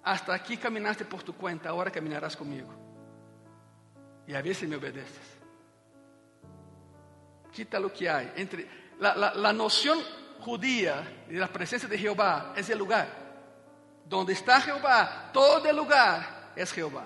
Hasta 0.03 0.33
aquí 0.33 0.57
caminaste 0.57 1.05
por 1.05 1.23
tu 1.23 1.33
cuenta, 1.33 1.69
ahora 1.69 1.91
caminarás 1.91 2.35
conmigo. 2.35 2.73
Y 4.27 4.33
a 4.33 4.41
veces 4.41 4.67
me 4.67 4.75
obedeces. 4.75 5.38
Quita 7.59 7.77
lo 7.77 7.91
que 7.91 8.09
hay. 8.09 8.31
Entre, 8.37 8.65
la, 8.99 9.13
la, 9.17 9.33
la 9.33 9.51
noción 9.51 9.99
judía 10.39 11.25
de 11.27 11.37
la 11.37 11.49
presencia 11.49 11.89
de 11.89 11.97
Jehová 11.97 12.53
es 12.55 12.69
el 12.69 12.77
lugar. 12.77 13.05
Donde 14.05 14.31
está 14.31 14.61
Jehová, 14.61 15.29
todo 15.33 15.67
el 15.67 15.75
lugar 15.75 16.53
es 16.55 16.71
Jehová. 16.71 17.05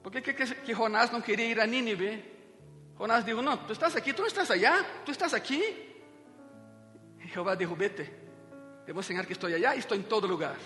Por 0.00 0.12
que, 0.12 0.22
que, 0.22 0.32
que 0.32 0.72
Jonás 0.72 1.10
não 1.10 1.20
queria 1.20 1.44
ir 1.44 1.60
a 1.60 1.66
Nínive? 1.66 2.22
Jonás 2.96 3.24
disse: 3.24 3.42
Não, 3.42 3.56
tu 3.56 3.72
estás 3.72 3.96
aqui, 3.96 4.12
tu 4.12 4.22
não 4.22 4.28
estás 4.28 4.48
allá, 4.52 4.86
tu 5.04 5.10
estás 5.10 5.34
aqui. 5.34 5.60
E 7.18 7.26
Jeová 7.26 7.56
disse: 7.56 7.74
Vete, 7.74 8.04
te 8.86 8.92
vou 8.92 9.00
ensinar 9.00 9.26
que 9.26 9.32
estou 9.32 9.48
allá 9.48 9.74
e 9.74 9.80
estou 9.80 9.98
em 9.98 10.02
todo 10.02 10.28
lugar. 10.28 10.56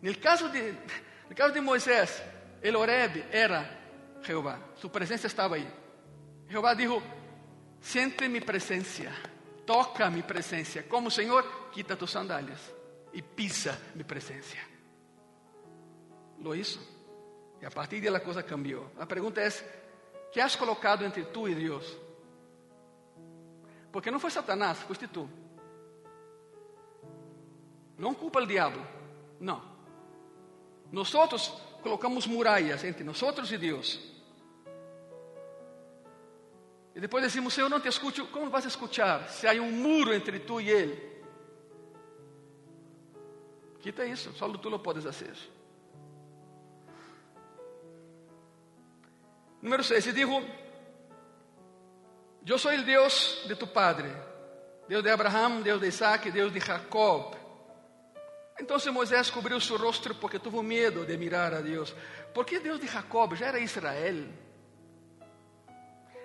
No 0.00 0.18
caso 0.18 0.48
de, 0.48 0.72
no 1.28 1.36
caso 1.36 1.52
de 1.52 1.60
Moisés, 1.60 2.22
el 2.62 2.76
Oreb 2.76 3.26
era 3.30 3.79
Jeová, 4.22 4.58
sua 4.76 4.90
presença 4.90 5.26
estava 5.26 5.56
aí. 5.56 5.68
Jeová 6.48 6.74
disse: 6.74 7.02
Sente 7.80 8.28
mi 8.28 8.40
presença, 8.40 9.10
toca 9.64 10.10
mi 10.10 10.22
presença. 10.22 10.82
Como 10.82 11.10
Senhor, 11.10 11.70
quita 11.72 11.96
tus 11.96 12.10
sandálias 12.10 12.60
e 13.12 13.22
pisa 13.22 13.78
mi 13.94 14.04
presença. 14.04 14.56
Lo 16.38 16.54
hizo. 16.54 16.80
E 17.60 17.66
a 17.66 17.70
partir 17.70 18.00
dela 18.00 18.18
a 18.18 18.20
coisa 18.20 18.42
cambiou. 18.42 18.90
A 18.98 19.06
pergunta 19.06 19.40
é: 19.40 19.48
que 20.32 20.40
has 20.40 20.56
colocado 20.56 21.04
entre 21.04 21.24
tu 21.24 21.48
e 21.48 21.54
Deus? 21.54 21.96
Porque 23.92 24.10
não 24.10 24.20
foi 24.20 24.30
Satanás, 24.30 24.78
foste 24.82 25.06
tu. 25.08 25.28
Não 27.98 28.14
culpa 28.14 28.40
o 28.40 28.46
diabo. 28.46 28.80
Não. 29.38 29.62
Nós 30.90 31.12
colocamos 31.82 32.26
muralhas 32.26 32.84
entre 32.84 33.04
nós 33.04 33.20
e 33.50 33.58
Deus. 33.58 34.09
E 36.94 37.00
depois 37.00 37.22
decimos, 37.22 37.54
Senhor, 37.54 37.68
não 37.68 37.80
te 37.80 37.88
escuto. 37.88 38.26
Como 38.26 38.50
vas 38.50 38.64
a 38.64 38.68
escuchar 38.68 39.28
se 39.28 39.46
há 39.46 39.52
um 39.52 39.70
muro 39.70 40.12
entre 40.12 40.40
tu 40.40 40.60
e 40.60 40.70
Ele? 40.70 41.10
Quita 43.80 44.04
isso, 44.04 44.32
só 44.34 44.48
tu 44.48 44.68
lo 44.68 44.78
podes 44.78 45.04
fazer. 45.04 45.34
Número 49.62 49.82
6, 49.82 50.06
e 50.06 50.12
dijo, 50.12 50.42
eu 52.50 52.58
sou 52.58 52.72
o 52.72 52.82
Deus 52.82 53.44
de 53.46 53.54
tu 53.54 53.66
padre, 53.66 54.08
Deus 54.88 55.04
de 55.04 55.10
Abraão, 55.10 55.62
Deus 55.62 55.80
de 55.80 55.86
Isaac, 55.86 56.32
Deus 56.32 56.52
de 56.52 56.58
Jacob. 56.58 57.36
Então 58.58 58.76
Moisés 58.92 59.30
cobriu 59.30 59.60
seu 59.60 59.76
rosto 59.76 60.12
porque 60.16 60.40
tuvo 60.40 60.60
medo 60.60 61.06
de 61.06 61.16
mirar 61.16 61.54
a 61.54 61.60
Deus. 61.60 61.94
Porque 62.34 62.58
Deus 62.58 62.80
de 62.80 62.88
Jacob 62.88 63.34
já 63.36 63.46
era 63.46 63.60
Israel. 63.60 64.26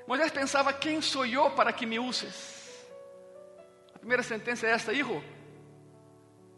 Moisés 0.08 0.32
pensava: 0.32 0.74
quem 0.74 1.02
sou 1.02 1.26
eu 1.26 1.52
para 1.52 1.74
que 1.74 1.86
me 1.86 2.00
uses? 2.00 2.88
A 3.94 4.00
primeira 4.00 4.24
sentença 4.24 4.68
é 4.68 4.72
esta: 4.72 4.94
Hijo, 4.94 5.24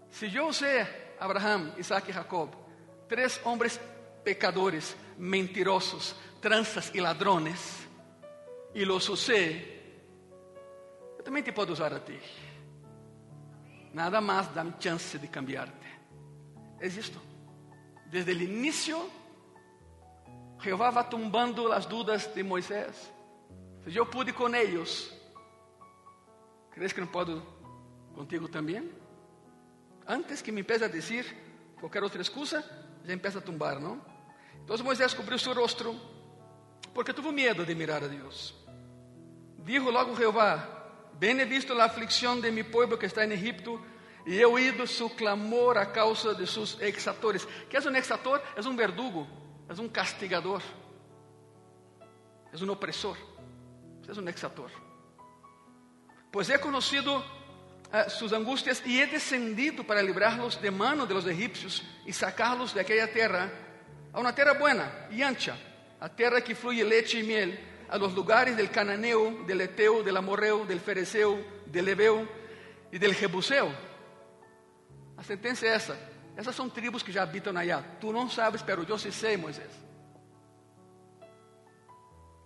se 0.10 0.34
eu 0.34 0.48
usei 0.48 0.86
Abraão, 1.20 1.74
Isaac 1.78 2.10
e 2.10 2.14
Jacob, 2.14 2.54
três 3.08 3.40
homens 3.46 3.80
pecadores, 4.24 4.96
mentirosos, 5.18 6.16
tranças 6.42 6.92
e 6.94 7.00
ladrones, 7.00 7.88
e 8.74 8.84
los 8.84 9.08
usé, 9.10 9.64
eu 11.18 11.24
também 11.24 11.42
te 11.42 11.52
posso 11.52 11.72
usar 11.72 11.94
a 11.94 12.00
ti. 12.00 12.20
Nada 13.94 14.22
mais 14.22 14.48
dá 14.50 14.66
chance 14.80 15.18
de 15.18 15.28
cambiarte. 15.28 15.88
É 16.80 16.88
isto. 16.88 17.20
Desde 18.08 18.32
o 18.32 18.42
início, 18.42 19.10
Jeová 20.62 20.92
va 20.92 21.04
tumbando 21.04 21.72
as 21.72 21.86
dúvidas 21.86 22.28
de 22.28 22.44
Moisés. 22.44 23.17
Se 23.90 23.96
eu 23.96 24.06
pude 24.06 24.34
com 24.34 24.54
eles, 24.54 25.10
¿crees 26.72 26.92
que 26.92 27.00
não 27.00 27.08
posso 27.08 27.42
contigo 28.14 28.50
também? 28.50 28.92
Antes 30.06 30.42
que 30.42 30.52
me 30.52 30.60
empiece 30.60 30.84
a 30.84 30.90
dizer 30.90 31.26
qualquer 31.80 32.04
outra 32.04 32.22
excusa, 32.22 32.66
já 33.06 33.14
empieza 33.14 33.40
a 33.40 33.42
tumbar, 33.42 33.80
não? 33.80 34.02
Então 34.62 34.78
Moisés 34.84 35.14
cobriu 35.14 35.40
seu 35.40 35.54
rosto 35.54 35.98
porque 36.94 37.14
tuvo 37.14 37.32
medo 37.32 37.66
de 37.66 37.74
mirar 37.76 38.04
a 38.04 38.08
Deus. 38.08 38.54
Dijo 39.60 39.90
logo 39.90 40.18
Jeová: 40.18 40.68
Bem 41.14 41.40
he 41.40 41.46
visto 41.46 41.72
a 41.72 41.86
aflicção 41.86 42.42
de 42.42 42.52
mi 42.52 42.66
pueblo 42.66 42.98
que 42.98 43.06
está 43.06 43.24
em 43.24 43.32
Egipto, 43.32 43.82
e 44.26 44.38
he 44.38 44.46
oído 44.46 44.86
su 44.86 45.10
clamor 45.12 45.78
a 45.78 45.86
causa 45.86 46.36
de 46.36 46.46
sus 46.46 46.78
exatores. 46.82 47.46
Que 47.70 47.78
é 47.78 47.80
um 47.80 47.96
exator? 47.96 48.42
É 48.54 48.62
um 48.68 48.76
verdugo, 48.76 49.26
é 49.70 49.82
um 49.82 49.88
castigador, 49.88 50.62
é 52.52 52.62
um 52.62 52.70
opressor. 52.70 53.18
É 54.08 54.20
um 54.20 54.30
exator. 54.30 54.72
pues 56.32 56.50
he 56.50 56.60
conocido 56.60 57.18
uh, 57.18 58.10
sus 58.10 58.32
angustias 58.34 58.84
y 58.86 59.00
he 59.02 59.08
descendido 59.08 59.84
para 59.84 60.02
librarlos 60.04 60.62
de 60.62 60.70
mano 60.72 61.06
de 61.06 61.14
los 61.14 61.26
egipcios 61.26 61.84
y 62.06 62.14
sacarlos 62.14 62.74
de 62.74 62.82
aquella 62.82 63.12
tierra 63.12 63.50
a 64.14 64.20
una 64.20 64.34
tierra 64.36 64.54
buena 64.54 65.08
y 65.10 65.22
ancha, 65.22 65.58
a 66.00 66.10
tierra 66.10 66.42
que 66.42 66.56
fluye 66.56 66.84
leche 66.84 67.20
y 67.20 67.24
miel, 67.24 67.60
a 67.90 67.98
los 67.98 68.14
lugares 68.14 68.56
del 68.56 68.70
cananeo, 68.70 69.44
del 69.46 69.62
eteo, 69.62 70.04
del 70.04 70.18
amorreo, 70.18 70.66
del 70.66 70.80
fereceo, 70.80 71.40
del 71.66 71.88
ebeo 71.88 72.28
y 72.92 72.98
del 72.98 73.16
jebuseo. 73.16 73.72
A 75.18 75.24
sentencia 75.24 75.74
es 75.74 75.84
esa. 75.84 75.98
Essas 76.38 76.56
são 76.56 76.70
tribos 76.70 77.02
que 77.02 77.12
já 77.12 77.24
habitam 77.24 77.58
allá. 77.58 77.82
Tu 78.00 78.14
não 78.14 78.30
sabes, 78.30 78.62
pero 78.62 78.86
eu 78.88 78.98
sí 79.00 79.12
sei, 79.12 79.38
Moisés. 79.38 79.72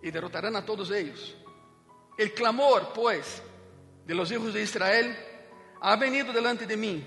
E 0.02 0.10
derrotarão 0.10 0.56
a 0.56 0.62
todos 0.62 0.90
eles. 0.90 1.41
El 2.22 2.34
clamor, 2.34 2.92
pues, 2.92 3.42
de 4.06 4.14
los 4.14 4.30
hijos 4.30 4.54
de 4.54 4.62
Israel 4.62 5.16
ha 5.80 5.96
venido 5.96 6.32
delante 6.32 6.66
de 6.66 6.76
mim. 6.76 7.04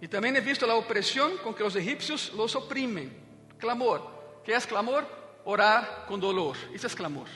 E 0.00 0.06
também 0.06 0.36
he 0.36 0.40
visto 0.40 0.64
a 0.64 0.76
opressão 0.76 1.36
com 1.38 1.52
que 1.52 1.64
os 1.64 1.74
egípcios 1.74 2.30
los 2.32 2.54
oprimen. 2.54 3.10
Clamor. 3.58 4.00
que 4.44 4.52
é 4.52 4.60
clamor? 4.60 5.04
Orar 5.44 6.06
com 6.06 6.16
dolor. 6.16 6.56
Isso 6.72 6.86
é 6.86 6.90
clamor. 6.90 7.26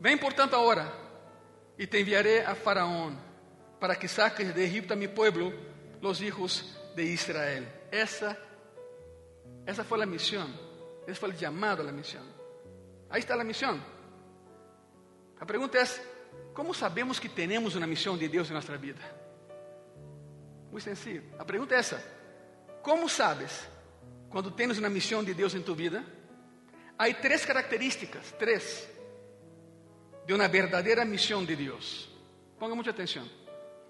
Vem, 0.00 0.18
portanto, 0.18 0.56
agora, 0.56 0.92
e 1.78 1.86
te 1.86 2.00
enviaré 2.00 2.44
a 2.44 2.56
Faraón 2.56 3.16
para 3.78 3.94
que 3.94 4.08
saques 4.08 4.52
de 4.52 4.64
Egipto 4.64 4.94
a 4.94 4.96
mi 4.96 5.06
pueblo, 5.06 5.52
los 6.00 6.20
hijos 6.20 6.76
de 6.96 7.04
Israel. 7.04 7.64
Essa, 7.92 8.36
essa 9.64 9.84
foi 9.84 10.02
a 10.02 10.06
missão. 10.06 10.48
Esse 11.06 11.20
foi 11.20 11.30
o 11.30 11.38
chamado 11.38 11.82
a 11.82 11.84
la 11.84 11.92
missão. 11.92 12.37
Aí 13.10 13.20
está 13.20 13.34
a 13.34 13.44
missão. 13.44 13.82
A 15.40 15.46
pergunta 15.46 15.78
é: 15.78 15.84
como 16.54 16.74
sabemos 16.74 17.18
que 17.18 17.28
temos 17.28 17.74
uma 17.74 17.86
missão 17.86 18.16
de 18.16 18.28
Deus 18.28 18.50
em 18.50 18.54
nossa 18.54 18.76
vida? 18.76 19.00
Muito 20.70 20.84
sencillo. 20.84 21.24
A 21.38 21.44
pergunta 21.44 21.74
é 21.74 21.78
essa: 21.78 22.02
como 22.82 23.08
sabes 23.08 23.68
quando 24.30 24.50
tens 24.50 24.78
uma 24.78 24.90
missão 24.90 25.24
de 25.24 25.32
Deus 25.32 25.54
em 25.54 25.62
tu 25.62 25.74
vida? 25.74 26.04
Há 26.98 27.12
três 27.14 27.44
características, 27.44 28.32
três, 28.32 28.88
de 30.26 30.34
uma 30.34 30.48
verdadeira 30.48 31.04
missão 31.04 31.44
de 31.44 31.54
Deus. 31.54 32.08
Ponga 32.58 32.74
muita 32.74 32.90
atenção. 32.90 33.28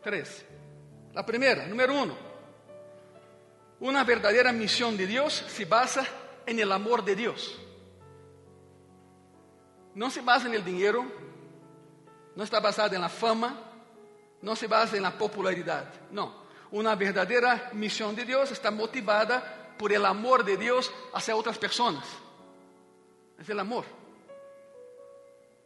Tres. 0.03 0.45
La 1.15 1.25
primera, 1.25 1.67
número 1.67 1.95
uno, 1.95 2.17
una 3.81 4.05
verdadera 4.05 4.53
misión 4.53 4.97
de 4.97 5.07
Dios 5.07 5.33
se 5.49 5.65
basa 5.65 6.07
en 6.47 6.59
el 6.61 6.71
amor 6.71 7.05
de 7.05 7.17
Dios. 7.17 7.59
No 9.99 10.11
se 10.11 10.21
basa 10.21 10.47
en 10.47 10.55
el 10.55 10.65
dinero, 10.65 11.05
no 12.37 12.45
está 12.45 12.61
basada 12.61 12.95
en 12.95 13.03
la 13.03 13.09
fama, 13.09 13.59
no 14.41 14.55
se 14.55 14.69
basa 14.69 14.97
en 14.97 15.03
la 15.03 15.19
popularidad. 15.19 15.93
No, 16.13 16.45
una 16.71 16.95
verdadera 16.95 17.71
misión 17.73 18.15
de 18.15 18.25
Dios 18.25 18.53
está 18.53 18.71
motivada 18.71 19.75
por 19.77 19.93
el 19.93 20.07
amor 20.07 20.45
de 20.45 20.57
Dios 20.57 20.93
hacia 21.13 21.35
otras 21.35 21.59
personas. 21.59 22.05
Es 23.41 23.49
el 23.49 23.59
amor. 23.59 23.87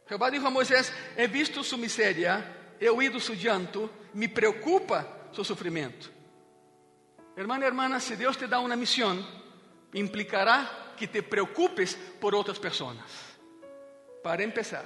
Jehová 0.09 0.31
dijo 0.31 0.47
a 0.47 0.49
Moisés, 0.49 0.91
he 1.15 1.27
visto 1.27 1.63
su 1.63 1.77
miseria 1.77 2.57
he 2.79 2.89
oído 2.89 3.19
su 3.19 3.35
llanto, 3.35 3.87
me 4.15 4.29
preocupa 4.29 5.29
su 5.31 5.45
sufrimiento. 5.45 6.07
Hermano 7.35 7.65
y 7.65 7.67
hermana, 7.67 7.99
si 7.99 8.15
Dios 8.15 8.35
te 8.35 8.47
da 8.47 8.59
una 8.59 8.75
misión, 8.75 9.23
implicará 9.93 10.95
que 10.97 11.07
te 11.07 11.21
preocupes 11.21 11.95
por 12.19 12.33
otras 12.33 12.57
personas. 12.57 13.32
Para 14.23 14.41
empezar, 14.41 14.85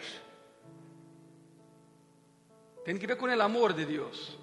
tiene 2.83 2.99
que 2.99 3.05
ver 3.05 3.17
con 3.17 3.29
el 3.29 3.39
amor 3.39 3.75
de 3.75 3.85
Dios. 3.85 4.37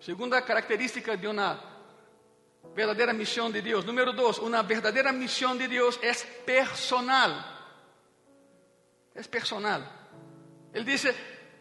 Segunda 0.00 0.42
característica 0.42 1.16
de 1.16 1.28
una 1.28 1.60
verdadera 2.74 3.12
misión 3.12 3.52
de 3.52 3.60
Dios. 3.60 3.84
Número 3.84 4.12
dos, 4.12 4.38
una 4.38 4.62
verdadera 4.62 5.12
misión 5.12 5.58
de 5.58 5.68
Dios 5.68 6.00
es 6.02 6.24
personal. 6.46 7.44
Es 9.14 9.28
personal. 9.28 9.84
Él 10.72 10.84
dice, 10.84 11.14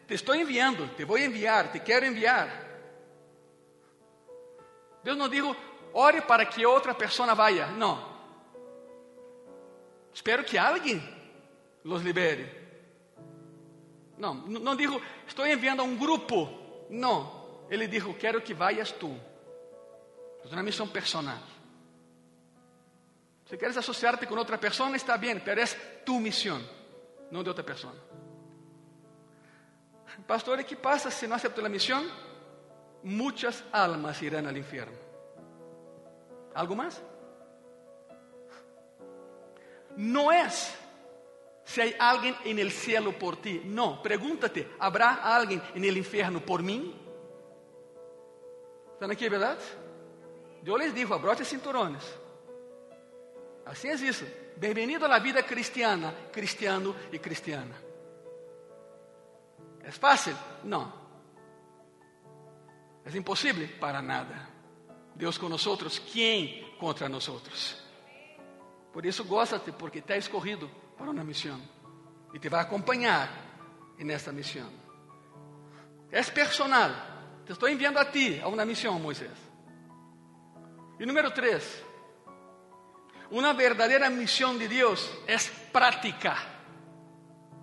te 0.08 0.16
estoy 0.16 0.40
enviando, 0.40 0.90
te 0.92 1.04
voy 1.04 1.24
a 1.24 1.26
enviar, 1.26 1.72
te 1.72 1.84
quiero 1.84 2.06
enviar. 2.06 2.70
Deus 5.04 5.18
não 5.18 5.28
dijo, 5.28 5.56
ore 5.94 6.22
para 6.22 6.46
que 6.46 6.66
outra 6.66 6.94
pessoa 6.94 7.34
vaya. 7.34 7.68
Não. 7.68 8.08
Espero 10.14 10.44
que 10.44 10.58
alguém 10.58 11.19
los 11.90 12.04
libere. 12.04 12.46
Não, 14.18 14.36
não 14.36 14.76
digo, 14.76 15.02
estou 15.28 15.46
enviando 15.48 15.82
a 15.82 15.84
um 15.84 15.98
grupo. 15.98 16.48
Não. 16.90 17.40
Ele 17.70 17.88
dijo, 17.88 18.14
quero 18.14 18.42
que 18.42 18.54
vayas 18.54 18.92
tu. 18.92 19.20
É 20.44 20.54
uma 20.54 20.64
missão 20.64 20.88
personal. 20.88 21.38
Se 23.46 23.58
queres 23.58 23.78
associar-te 23.78 24.28
com 24.28 24.36
outra 24.36 24.58
pessoa, 24.58 24.96
está 24.96 25.18
bem, 25.18 25.34
mas 25.34 25.74
é 25.74 25.78
tu 26.06 26.20
missão, 26.20 26.62
não 27.32 27.42
de 27.42 27.50
outra 27.50 27.64
pessoa. 27.64 27.94
Pastor, 30.28 30.60
¿y 30.60 30.64
qué 30.64 30.76
pasa 30.76 31.10
si 31.10 31.28
no 31.28 31.36
acepto 31.36 31.62
la 31.62 31.70
misión? 31.70 32.04
Muchas 33.04 33.64
almas 33.72 34.22
irán 34.22 34.46
al 34.48 34.58
infierno. 34.58 34.98
¿Algo 36.54 36.76
más? 36.76 37.02
No 39.96 40.32
es 40.32 40.78
hay 41.78 41.96
alguien 42.00 42.36
en 42.46 42.58
el 42.58 42.72
cielo 42.72 43.18
por 43.18 43.38
ti. 43.38 43.62
No, 43.64 44.02
pregúntate, 44.02 44.72
¿habrá 44.80 45.36
alguien 45.36 45.62
en 45.76 45.86
el 45.86 45.98
infierno 45.98 46.40
por 46.44 46.64
mí? 46.64 46.96
¿Están 48.94 49.12
aquí, 49.12 49.30
verdad? 49.30 49.58
Dios 50.62 50.80
les 50.80 50.94
dijo, 50.94 51.14
abroche 51.14 51.46
cinturones. 51.46 52.04
Así 53.66 53.88
es 53.88 54.02
eso. 54.02 54.26
Bienvenido 54.58 55.06
a 55.06 55.10
la 55.10 55.20
vida 55.20 55.44
cristiana, 55.44 56.14
cristiano 56.32 56.96
y 57.12 57.20
cristiana. 57.20 57.80
¿Es 59.86 59.98
fácil? 59.98 60.36
No. 60.64 60.92
¿Es 63.06 63.16
imposible? 63.16 63.68
Para 63.80 64.02
nada. 64.02 64.50
Dios 65.16 65.38
con 65.38 65.50
nosotros, 65.50 66.02
¿quién 66.12 66.78
contra 66.78 67.08
nosotros? 67.08 67.78
Por 68.92 69.06
eso 69.06 69.24
gózate 69.24 69.72
porque 69.72 70.02
te 70.02 70.14
ha 70.14 70.18
escogido 70.18 70.70
para 71.00 71.12
una 71.12 71.24
misión 71.24 71.62
y 72.34 72.40
te 72.40 72.50
va 72.50 72.60
a 72.60 72.64
acompañar 72.64 73.30
en 73.98 74.12
esta 74.12 74.34
misión. 74.34 74.70
Es 76.12 76.30
personal. 76.30 77.42
Te 77.46 77.54
estoy 77.54 77.72
enviando 77.72 78.00
a 78.02 78.12
ti 78.12 78.40
a 78.40 78.48
una 78.48 78.66
misión, 78.66 79.02
Moisés. 79.02 79.32
Y 81.00 81.06
número 81.06 81.32
tres, 81.32 81.82
una 83.32 83.54
verdadera 83.54 84.10
misión 84.10 84.60
de 84.60 84.68
Dios 84.68 85.10
es 85.26 85.50
práctica. 85.72 86.36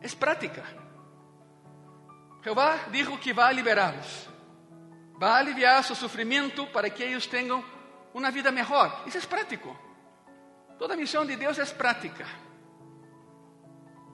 Es 0.01 0.17
práctica. 0.17 0.65
Jehová 2.43 2.87
dijo 2.91 3.21
que 3.21 3.33
va 3.33 3.49
a 3.49 3.53
liberarlos, 3.53 4.29
va 5.23 5.37
a 5.37 5.39
aliviar 5.41 5.85
su 5.85 5.95
sufrimiento 5.95 6.71
para 6.73 6.89
que 6.89 7.07
ellos 7.07 7.29
tengan 7.29 7.63
una 8.15 8.31
vida 8.31 8.51
mejor. 8.51 8.91
Eso 9.07 9.19
es 9.19 9.27
práctico. 9.27 9.77
Toda 10.79 10.97
misión 10.97 11.27
de 11.27 11.37
Dios 11.37 11.59
es 11.59 11.73
práctica. 11.73 12.25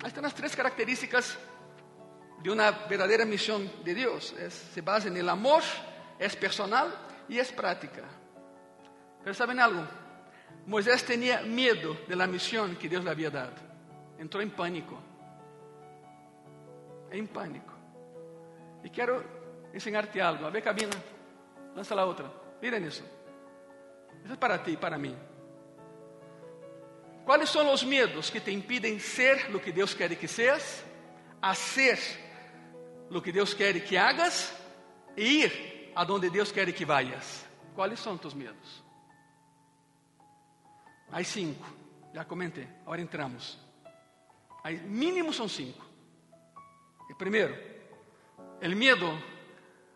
Ahí 0.03 0.09
están 0.09 0.25
las 0.25 0.35
tres 0.35 0.57
características 0.57 1.39
de 2.43 2.51
una 2.51 2.73
verdadera 2.73 3.25
misión 3.25 3.71
de 3.85 3.95
Dios. 3.95 4.33
Es, 4.33 4.53
se 4.53 4.81
basa 4.81 5.07
en 5.07 5.17
el 5.17 5.29
amor, 5.29 5.63
es 6.19 6.35
personal 6.35 6.93
y 7.29 7.39
es 7.39 7.53
práctica. 7.53 8.03
Pero 9.23 9.33
¿saben 9.33 9.61
algo? 9.61 9.87
Moisés 10.67 11.05
tenía 11.05 11.43
miedo 11.43 11.97
de 12.09 12.17
la 12.17 12.27
misión 12.27 12.75
que 12.77 12.89
Dios 12.89 13.05
le 13.05 13.11
había 13.11 13.31
dado. 13.31 13.55
Entró 14.19 14.41
en 14.41 14.51
pánico. 14.51 14.99
En 17.11 17.29
pánico. 17.29 17.73
E 18.83 18.91
quero 18.91 19.23
ensinar-te 19.73 20.21
algo. 20.21 20.47
A 20.47 20.51
ver, 20.51 20.63
cabina, 20.63 20.99
lança 21.77 21.95
lá 21.95 22.05
outra. 22.05 22.27
Mira 22.61 22.79
nisso. 22.79 23.05
Isso 24.25 24.35
é 24.35 24.37
para 24.37 24.59
ti, 24.59 24.77
para 24.77 24.99
mim. 24.99 25.17
Quais 27.25 27.51
são 27.51 27.73
os 27.73 27.83
medos 27.83 28.31
que 28.31 28.41
te 28.41 28.51
impedem 28.51 28.99
ser 28.99 29.55
o 29.55 29.61
que 29.61 29.73
Deus 29.73 29.95
quer 29.95 30.15
que 30.17 30.27
seas, 30.27 30.85
ser 31.55 31.99
o 33.11 33.21
que 33.21 33.33
Deus 33.33 33.55
quer 33.55 33.79
que 33.85 33.97
hagas 33.97 34.53
e 35.17 35.45
ir 35.45 35.93
aonde 35.95 36.31
Deus 36.31 36.51
quer 36.51 36.73
que 36.73 36.85
vayas? 36.85 37.47
Quais 37.75 38.01
são 38.01 38.19
tus 38.19 38.35
medos? 38.35 38.83
Há 41.11 41.23
cinco, 41.23 41.67
já 42.15 42.25
comentei, 42.25 42.67
agora 42.83 43.01
entramos. 43.01 43.59
Aí, 44.65 44.79
mínimo 44.79 45.33
são 45.33 45.49
cinco. 45.49 45.85
E 47.11 47.15
primeiro, 47.15 47.55
El 48.63 48.77
miedo 48.77 49.13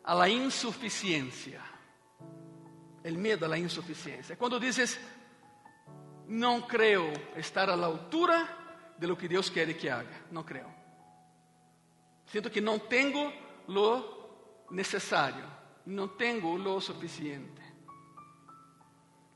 a 0.02 0.12
la 0.12 0.28
insuficiencia. 0.28 1.62
El 3.04 3.16
miedo 3.16 3.46
a 3.46 3.48
la 3.48 3.56
insuficiencia. 3.56 4.36
Cuando 4.36 4.58
dices, 4.58 4.98
no 6.28 6.66
creo 6.66 7.12
estar 7.36 7.68
la 7.76 7.86
altura 7.86 8.94
de 8.98 9.06
lo 9.06 9.16
que 9.16 9.28
Dios 9.28 9.50
quiere 9.50 9.76
que 9.76 9.90
haga. 9.90 10.26
No 10.30 10.44
creo. 10.44 10.72
Siento 12.26 12.50
que 12.50 12.60
no 12.60 12.80
tengo 12.80 13.32
lo 13.68 14.66
necesario, 14.70 15.44
no 15.86 16.10
tengo 16.10 16.58
lo 16.58 16.80
suficiente. 16.80 17.62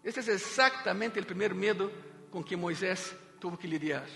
Este 0.03 0.21
es 0.21 0.29
exactamente 0.29 1.19
el 1.19 1.27
primer 1.27 1.55
miedo 1.55 1.91
con 2.31 2.43
que 2.43 2.57
Moisés 2.57 3.15
tuvo 3.39 3.59
que 3.59 3.69
lidiar. 3.69 4.07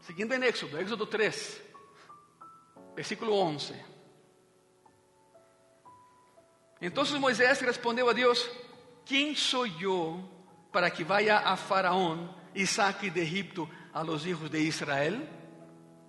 Siguiendo 0.00 0.34
en 0.34 0.44
Éxodo, 0.44 0.78
Éxodo 0.78 1.08
3, 1.08 1.62
versículo 2.96 3.34
11. 3.34 3.92
Entonces 6.80 7.20
Moisés 7.20 7.62
respondió 7.62 8.10
a 8.10 8.14
Dios, 8.14 8.50
¿quién 9.06 9.36
soy 9.36 9.74
yo 9.78 10.20
para 10.70 10.90
que 10.90 11.04
vaya 11.04 11.38
a 11.38 11.56
Faraón 11.56 12.34
y 12.54 12.66
saque 12.66 13.10
de 13.10 13.22
Egipto 13.22 13.68
a 13.92 14.02
los 14.02 14.26
hijos 14.26 14.50
de 14.50 14.60
Israel? 14.60 15.28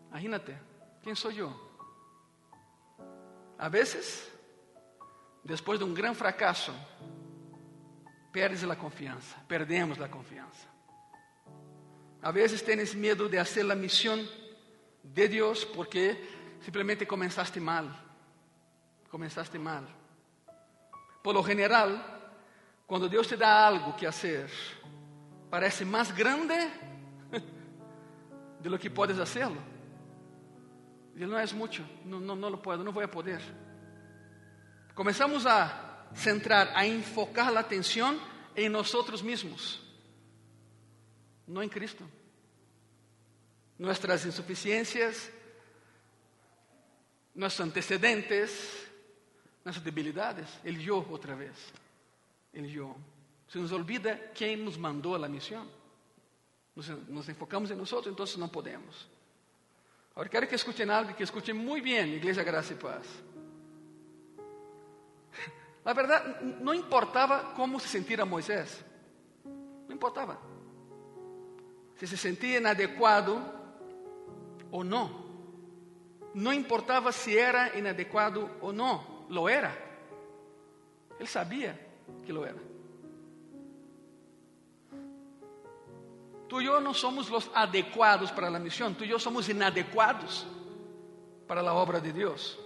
Imagínate, 0.09 0.57
¿quién 1.01 1.15
soy 1.15 1.35
yo? 1.35 1.71
A 3.57 3.69
veces, 3.69 4.31
después 5.43 5.79
de 5.79 5.85
un 5.85 5.93
gran 5.93 6.15
fracaso, 6.15 6.73
pierdes 8.31 8.63
la 8.63 8.77
confianza, 8.77 9.41
perdemos 9.47 9.97
la 9.97 10.09
confianza. 10.09 10.67
A 12.21 12.31
veces 12.31 12.63
tienes 12.63 12.95
miedo 12.95 13.27
de 13.27 13.39
hacer 13.39 13.65
la 13.65 13.75
misión 13.75 14.25
de 15.03 15.27
Dios 15.27 15.65
porque 15.65 16.17
simplemente 16.63 17.05
comenzaste 17.05 17.59
mal. 17.59 18.01
Comenzaste 19.09 19.59
mal. 19.59 19.85
Por 21.21 21.35
lo 21.35 21.43
general, 21.43 22.12
cuando 22.93 23.09
Dios 23.09 23.27
te 23.27 23.35
da 23.35 23.67
algo 23.67 23.95
que 23.95 24.05
hacer, 24.05 24.47
parece 25.49 25.83
más 25.83 26.15
grande 26.15 26.69
de 28.61 28.69
lo 28.69 28.77
que 28.77 28.91
puedes 28.91 29.17
hacerlo. 29.17 29.57
Y 31.15 31.21
no 31.21 31.39
es 31.39 31.55
mucho, 31.55 31.83
no, 32.05 32.19
no, 32.19 32.35
no 32.35 32.51
lo 32.51 32.61
puedo, 32.61 32.83
no 32.83 32.91
voy 32.91 33.05
a 33.05 33.09
poder. 33.09 33.41
Comenzamos 34.93 35.43
a 35.47 36.07
centrar, 36.13 36.71
a 36.75 36.85
enfocar 36.85 37.51
la 37.51 37.61
atención 37.61 38.19
en 38.53 38.71
nosotros 38.71 39.23
mismos, 39.23 39.81
no 41.47 41.63
en 41.63 41.69
Cristo. 41.69 42.03
Nuestras 43.79 44.23
insuficiencias, 44.23 45.31
nuestros 47.33 47.65
antecedentes, 47.65 48.87
nuestras 49.65 49.83
debilidades, 49.83 50.47
el 50.63 50.79
yo 50.79 51.03
otra 51.09 51.33
vez, 51.33 51.57
yo. 52.53 52.95
Se 53.47 53.59
nos 53.59 53.71
olvida 53.71 54.31
quién 54.33 54.63
nos 54.63 54.77
mandó 54.77 55.15
a 55.15 55.19
misión. 55.27 55.67
Nos, 56.75 56.89
nos 57.09 57.27
enfocamos 57.29 57.69
en 57.71 57.77
nosotros, 57.77 58.07
entonces 58.07 58.37
no 58.37 58.51
podemos. 58.51 59.07
Ahora 60.15 60.29
quiero 60.29 60.47
que 60.47 60.55
escuchen 60.55 60.89
algo, 60.91 61.15
que 61.15 61.23
escuchen 61.23 61.57
muy 61.57 61.81
bien, 61.81 62.09
Iglesia 62.09 62.43
Gracia 62.43 62.75
y 62.75 62.79
Paz. 62.79 63.05
La 65.83 65.93
verdad, 65.93 66.39
no 66.41 66.73
importaba 66.73 67.53
cómo 67.55 67.79
se 67.79 67.89
sintiera 67.89 68.23
Moisés. 68.23 68.85
No 69.43 69.91
importaba. 69.91 70.39
Si 71.95 72.07
se 72.07 72.17
sentía 72.17 72.59
inadecuado 72.59 73.41
o 74.71 74.83
no. 74.83 75.23
No 76.35 76.53
importaba 76.53 77.11
si 77.11 77.37
era 77.37 77.77
inadecuado 77.77 78.57
o 78.61 78.71
no. 78.71 79.25
Lo 79.29 79.49
era. 79.49 79.75
Él 81.19 81.27
sabía 81.27 81.92
que 82.25 82.33
lo 82.33 82.45
era. 82.45 82.61
Tú 86.47 86.61
y 86.61 86.65
yo 86.65 86.79
no 86.79 86.93
somos 86.93 87.29
los 87.29 87.49
adecuados 87.53 88.31
para 88.31 88.49
la 88.49 88.59
misión. 88.59 88.95
Tú 88.95 89.03
y 89.03 89.07
yo 89.07 89.17
somos 89.17 89.49
inadecuados 89.49 90.45
para 91.47 91.63
la 91.63 91.73
obra 91.73 91.99
de 91.99 92.13
Dios. 92.13 92.59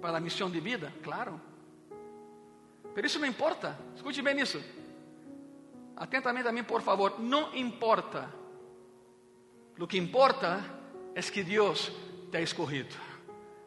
Para 0.00 0.12
la 0.12 0.20
misión 0.20 0.52
de 0.52 0.60
vida, 0.60 0.92
claro. 1.02 1.40
Pero 2.94 3.06
isso 3.06 3.18
não 3.18 3.26
importa. 3.26 3.78
Escute 3.96 4.20
bem 4.20 4.38
isso. 4.40 4.60
Atentamente 5.96 6.48
a 6.48 6.52
mim, 6.52 6.64
por 6.64 6.82
favor. 6.82 7.18
Não 7.20 7.54
importa. 7.54 8.28
O 9.78 9.86
que 9.86 9.96
importa 9.96 10.62
é 11.14 11.22
que 11.22 11.42
Deus 11.42 11.90
te 12.30 12.36
ha 12.36 12.40
escorrido 12.40 12.94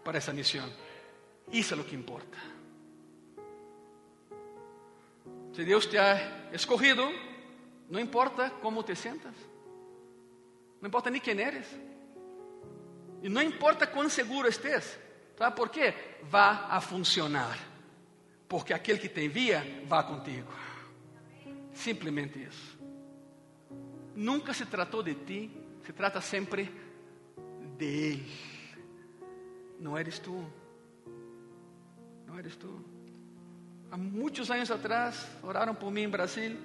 para 0.04 0.18
essa 0.18 0.32
missão. 0.32 0.70
Isso 1.52 1.74
é 1.74 1.78
o 1.78 1.84
que 1.84 1.96
importa. 1.96 2.53
Se 5.54 5.64
Deus 5.64 5.86
te 5.86 5.98
ha 5.98 6.50
escorrido, 6.52 7.04
não 7.90 8.00
importa 8.00 8.50
como 8.62 8.84
te 8.84 8.96
sentas, 8.96 9.36
não 10.82 10.88
importa 10.88 11.10
nem 11.10 11.22
quem 11.22 11.40
eres, 11.40 11.68
e 13.22 13.30
não 13.30 13.42
importa 13.42 13.88
quão 13.88 14.10
seguro 14.10 14.48
estés, 14.48 15.00
sabe 15.38 15.56
por 15.56 15.70
quê? 15.70 15.94
Vá 16.24 16.68
a 16.70 16.82
funcionar 16.82 17.74
porque 18.54 18.72
aquele 18.72 19.00
que 19.00 19.10
te 19.10 19.26
envia 19.26 19.64
vá 19.88 20.04
contigo. 20.04 20.54
Simplesmente 21.74 22.40
isso. 22.40 22.80
Nunca 24.16 24.54
se 24.54 24.64
tratou 24.68 25.02
de 25.02 25.16
ti, 25.16 25.52
se 25.84 25.92
trata 25.92 26.22
sempre 26.22 26.72
de 27.76 27.86
Ele. 27.86 28.32
Não 29.80 29.98
eres 29.98 30.20
tu. 30.20 30.46
Não 32.28 32.38
eres 32.38 32.56
tu. 32.56 32.93
Há 33.94 33.98
muitos 33.98 34.50
anos 34.50 34.72
atrás, 34.72 35.24
oraram 35.44 35.76
por 35.76 35.92
mim 35.92 36.02
em 36.02 36.10
Brasil 36.10 36.58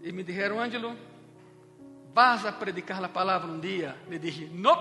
e 0.00 0.10
me 0.10 0.24
disseram, 0.24 0.58
Ângelo, 0.58 0.96
vas 2.14 2.46
a 2.46 2.52
predicar 2.52 3.04
a 3.04 3.08
palavra 3.10 3.50
um 3.50 3.60
dia. 3.60 3.94
Le 4.08 4.18
dije, 4.18 4.46
não. 4.46 4.78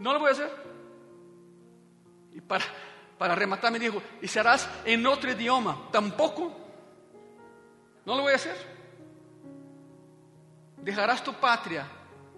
Não 0.00 0.12
lo 0.12 0.18
vou 0.18 0.26
fazer. 0.26 0.50
E 2.34 2.40
para 2.40 2.64
para 3.16 3.36
rematar 3.36 3.70
me 3.70 3.78
dijo, 3.78 4.02
¿y 4.20 4.26
serás 4.26 4.68
en 4.84 5.06
otro 5.06 5.30
idioma? 5.30 5.88
¿Tampoco? 5.92 6.52
No 8.04 8.16
lo 8.16 8.22
voy 8.22 8.32
a 8.32 8.34
hacer. 8.34 8.56
Dejarás 10.78 11.22
tu 11.22 11.34
patria 11.34 11.86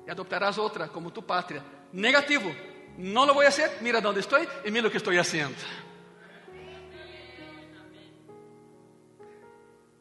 y 0.07 0.11
adoptarás 0.11 0.59
otra 0.59 0.89
como 0.89 1.11
tu 1.11 1.23
patria. 1.23 1.65
Negativo. 1.95 2.53
No 2.99 3.25
lo 3.25 3.33
voy 3.33 3.47
a 3.47 3.49
hacer. 3.49 3.79
Mira 3.81 4.03
dónde 4.03 4.21
estoy 4.21 4.47
y 4.63 4.71
mira 4.71 4.83
lo 4.83 4.91
que 4.91 4.99
estoy 4.99 5.17
haciendo. 5.17 5.57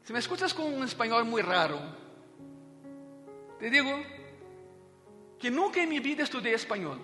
Si 0.10 0.14
me 0.14 0.18
escuchas 0.18 0.56
con 0.56 0.66
un 0.74 0.84
español 0.84 1.24
muy 1.24 1.44
raro, 1.44 1.80
te 3.60 3.70
digo 3.70 3.92
que 5.38 5.52
nunca 5.52 5.84
en 5.84 5.90
mi 5.90 6.00
vida 6.00 6.24
estudié 6.24 6.56
español. 6.56 6.98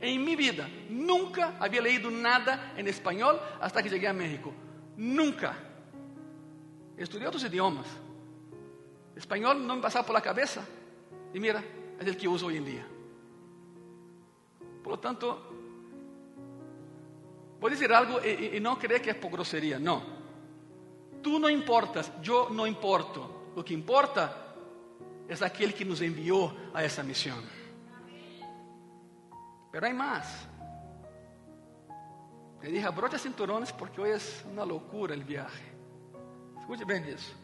Em 0.00 0.18
minha 0.18 0.36
vida, 0.36 0.68
nunca 0.90 1.54
havia 1.60 1.80
leído 1.80 2.10
nada 2.10 2.74
em 2.76 2.88
espanhol 2.88 3.38
hasta 3.60 3.84
que 3.84 3.88
cheguei 3.88 4.08
a 4.08 4.12
México. 4.12 4.52
Nunca. 4.96 5.54
Estudei 6.98 7.24
outros 7.24 7.44
idiomas. 7.44 7.86
Espanhol 9.14 9.54
não 9.54 9.76
me 9.76 9.82
passava 9.82 10.04
por 10.04 10.12
la 10.12 10.20
cabeça. 10.20 10.66
E 11.32 11.38
mira, 11.38 11.62
é 12.00 12.10
o 12.10 12.16
que 12.16 12.26
uso 12.26 12.46
hoje 12.46 12.58
em 12.58 12.64
dia. 12.64 12.84
Por 14.82 14.90
lo 14.90 14.98
tanto, 14.98 15.38
vou 17.60 17.70
dizer 17.70 17.92
algo 17.92 18.18
e, 18.26 18.56
e 18.56 18.58
não 18.58 18.74
creer 18.74 19.00
que 19.00 19.10
é 19.10 19.14
por 19.14 19.30
grosseria. 19.30 19.78
Não. 19.78 20.15
Tu 21.26 21.40
não 21.40 21.50
importas, 21.50 22.08
eu 22.24 22.50
não 22.50 22.68
importo. 22.68 23.28
O 23.56 23.64
que 23.64 23.74
importa 23.74 24.32
é 25.26 25.34
aquele 25.44 25.72
que 25.72 25.84
nos 25.84 26.00
enviou 26.00 26.56
a 26.72 26.84
essa 26.84 27.02
missão. 27.02 27.36
Pero 29.72 29.86
hay 29.86 29.92
más. 29.92 30.46
Le 32.62 32.70
dije, 32.70 32.86
abrocha 32.86 33.18
cinturones 33.18 33.72
porque 33.72 34.00
hoy 34.00 34.10
es 34.10 34.44
una 34.52 34.64
locura 34.64 35.14
el 35.14 35.24
viaje. 35.24 35.64
Escute 36.60 36.84
bem 36.84 37.02
isso. 37.08 37.34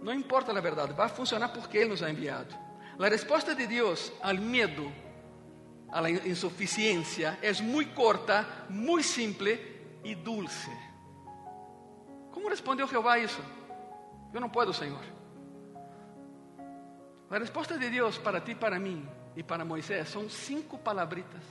Não 0.00 0.14
importa 0.14 0.56
a 0.56 0.60
verdade, 0.60 0.92
vai 0.92 1.08
funcionar 1.08 1.48
porque 1.48 1.78
Ele 1.78 1.88
nos 1.88 2.04
ha 2.04 2.08
enviado. 2.08 2.54
A 3.00 3.08
resposta 3.08 3.52
de 3.52 3.66
Deus 3.66 4.12
ao 4.22 4.36
medo, 4.36 4.92
à 5.90 6.08
insuficiência, 6.08 7.36
é 7.42 7.52
muito 7.60 7.92
corta, 7.94 8.46
muito 8.70 9.08
simples 9.08 9.58
e 10.04 10.14
dulce. 10.14 10.93
Como 12.34 12.48
respondeu 12.48 12.88
Jeová 12.88 13.12
a 13.14 13.18
isso? 13.20 13.40
Eu 14.32 14.40
não 14.40 14.50
posso, 14.50 14.74
Senhor. 14.74 15.00
A 17.30 17.38
resposta 17.38 17.78
de 17.78 17.88
Deus 17.88 18.18
para 18.18 18.40
ti 18.40 18.50
e 18.50 18.54
para 18.56 18.76
mim 18.76 19.08
e 19.36 19.42
para 19.42 19.64
Moisés 19.64 20.08
são 20.08 20.28
cinco 20.28 20.76
palabritas. 20.76 21.42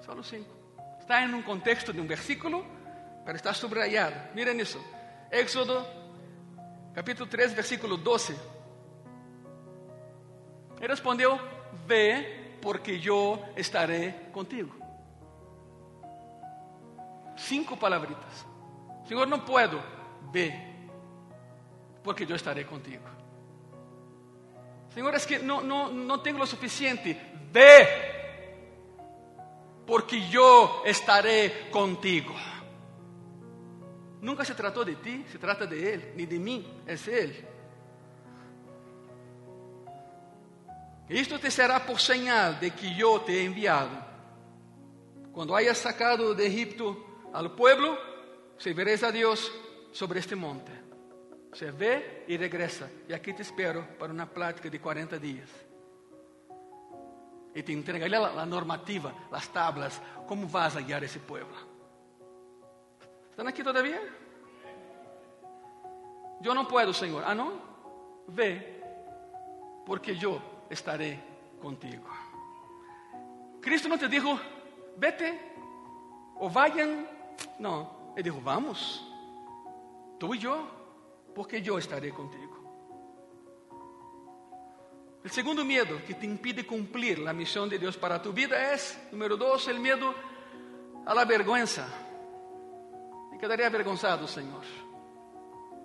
Só 0.00 0.20
cinco. 0.22 0.50
Está 0.98 1.22
em 1.22 1.34
um 1.34 1.42
contexto 1.42 1.92
de 1.92 2.00
um 2.00 2.06
versículo, 2.06 2.64
mas 3.26 3.36
está 3.36 3.52
subrayado. 3.52 4.34
Miren 4.34 4.58
isso. 4.62 4.82
Éxodo, 5.30 5.84
capítulo 6.94 7.28
3, 7.28 7.52
versículo 7.52 7.98
12. 7.98 8.32
Ele 10.80 10.88
respondeu: 10.88 11.38
Ve, 11.86 12.56
porque 12.62 12.98
eu 13.04 13.38
estarei 13.56 14.12
contigo. 14.32 14.74
Cinco 17.36 17.76
palabritas. 17.76 18.51
Senhor, 19.06 19.26
não 19.26 19.40
puedo. 19.40 19.82
Ve, 20.30 20.52
porque 22.02 22.24
eu 22.24 22.36
estarei 22.36 22.64
contigo. 22.64 23.04
Senhor, 24.94 25.14
es 25.14 25.24
que 25.24 25.38
não, 25.38 25.62
não, 25.62 25.92
não 25.92 26.18
tenho 26.18 26.40
o 26.40 26.46
suficiente. 26.46 27.16
Ve, 27.50 27.86
porque 29.86 30.16
eu 30.32 30.82
estarei 30.84 31.50
contigo. 31.70 32.34
Nunca 34.20 34.44
se 34.44 34.54
tratou 34.54 34.84
de 34.84 34.94
ti, 34.96 35.24
se 35.30 35.38
trata 35.38 35.66
de 35.66 35.94
Él, 35.94 36.12
ni 36.14 36.26
de 36.26 36.38
mí, 36.38 36.64
es 36.86 37.08
Él. 37.08 37.44
Isto 41.08 41.38
te 41.38 41.50
será 41.50 41.84
por 41.84 42.00
señal 42.00 42.58
de 42.60 42.70
que 42.70 42.94
yo 42.94 43.20
te 43.20 43.32
he 43.32 43.44
enviado. 43.44 43.90
Cuando 45.32 45.56
hayas 45.56 45.78
sacado 45.78 46.34
de 46.34 46.46
Egipto 46.46 46.96
al 47.32 47.52
pueblo, 47.52 47.98
serviréis 48.62 49.02
a 49.02 49.10
Dios 49.10 49.50
sobre 49.90 50.20
este 50.20 50.36
monte. 50.36 50.70
Você 51.50 51.72
vê 51.72 52.22
e 52.28 52.36
regressa. 52.36 52.88
E 53.08 53.12
aqui 53.12 53.32
te 53.32 53.42
espero 53.42 53.84
para 53.98 54.12
uma 54.12 54.24
plática 54.24 54.70
de 54.70 54.78
40 54.78 55.18
dias. 55.18 55.50
E 57.54 57.62
te 57.62 57.72
entregaré 57.72 58.16
a 58.16 58.46
normativa, 58.46 59.12
as 59.32 59.48
tablas, 59.48 60.00
como 60.28 60.46
vas 60.46 60.76
a 60.76 60.80
guiar 60.80 61.02
esse 61.02 61.18
povo. 61.18 61.50
¿Están 63.30 63.48
aquí 63.48 63.64
todavía? 63.64 64.00
Yo 66.40 66.54
no 66.54 66.66
puedo, 66.68 66.94
Señor. 66.94 67.24
Ah, 67.26 67.34
no. 67.34 67.60
Ve, 68.28 68.80
porque 69.84 70.14
yo 70.16 70.40
estaré 70.70 71.18
contigo. 71.60 72.08
Cristo 73.60 73.88
no 73.88 73.98
te 73.98 74.08
dijo, 74.08 74.38
vete 74.96 75.38
o 76.36 76.48
vayan. 76.48 77.08
No, 77.58 78.01
Él 78.16 78.22
dijo, 78.22 78.40
vamos. 78.42 79.06
Tú 80.18 80.34
y 80.34 80.38
yo, 80.38 80.68
porque 81.34 81.62
yo 81.62 81.78
estaré 81.78 82.12
contigo. 82.12 82.52
El 85.24 85.30
segundo 85.30 85.64
miedo 85.64 86.00
que 86.04 86.14
te 86.14 86.26
impide 86.26 86.66
cumplir 86.66 87.20
la 87.20 87.32
misión 87.32 87.68
de 87.68 87.78
Dios 87.78 87.96
para 87.96 88.20
tu 88.20 88.32
vida 88.32 88.72
es, 88.72 89.00
número 89.12 89.36
dos, 89.36 89.68
el 89.68 89.78
miedo 89.78 90.14
a 91.06 91.14
la 91.14 91.24
vergüenza. 91.24 91.86
quedaria 93.40 93.66
avergonzado, 93.66 94.26
Senhor. 94.28 94.64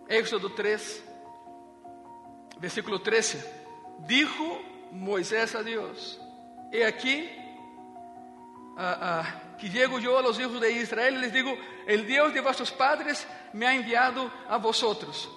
Éxodo 0.07 0.51
3, 0.53 1.03
versículo 2.59 3.01
13. 3.01 3.43
Dijo 4.07 4.61
Moisés 4.91 5.55
a 5.55 5.63
Deus: 5.63 6.19
He 6.71 6.85
aqui 6.85 7.29
ah, 8.77 8.97
ah, 9.01 9.41
que 9.57 9.69
llego 9.69 9.99
eu 9.99 10.17
a 10.17 10.21
los 10.21 10.39
hijos 10.39 10.61
de 10.61 10.71
Israel 10.71 11.15
e 11.15 11.19
les 11.19 11.33
digo: 11.33 11.57
El 11.85 12.07
Deus 12.07 12.33
de 12.33 12.41
vossos 12.41 12.71
padres 12.71 13.27
me 13.53 13.65
ha 13.65 13.73
enviado 13.73 14.31
a 14.47 14.57
vosotros. 14.57 15.29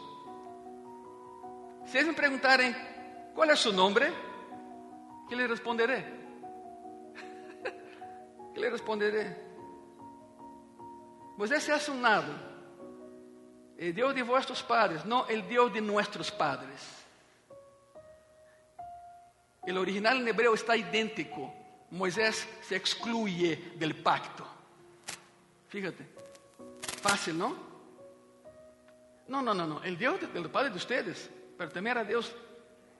Se 1.87 1.98
eles 1.98 2.09
me 2.09 2.14
perguntarem 2.14 2.74
qual 3.35 3.50
é 3.50 3.56
seu 3.56 3.72
nome, 3.72 4.12
que 5.28 5.35
lhe 5.35 5.46
responderei? 5.46 6.04
que 8.54 8.61
lhe 8.61 8.70
responderei? 8.70 9.50
Moisés 11.37 11.62
se 11.62 11.72
hace 11.72 11.90
un 11.90 12.02
lado. 12.02 12.50
El 13.78 13.94
Dios 13.94 14.14
de 14.14 14.22
vuestros 14.22 14.62
padres, 14.62 15.06
no 15.06 15.26
el 15.26 15.48
Dios 15.48 15.72
de 15.72 15.80
nuestros 15.80 16.30
padres. 16.30 16.87
El 19.64 19.78
original 19.78 20.18
en 20.18 20.28
hebreo 20.28 20.52
está 20.52 20.76
idéntico. 20.76 21.60
Moisés 21.90 22.48
se 22.62 22.76
excluye 22.76 23.72
del 23.76 23.96
pacto. 23.96 24.46
Fíjate, 25.68 26.07
fácil, 27.03 27.38
¿no? 27.38 27.70
No, 29.29 29.42
no, 29.42 29.55
no, 29.55 29.66
no. 29.66 29.83
El 29.83 29.96
Dios 29.96 30.20
del 30.33 30.50
Padre 30.50 30.70
de 30.70 30.76
ustedes, 30.76 31.31
pero 31.57 31.70
temer 31.70 31.98
a 31.98 32.05
Dios, 32.05 32.35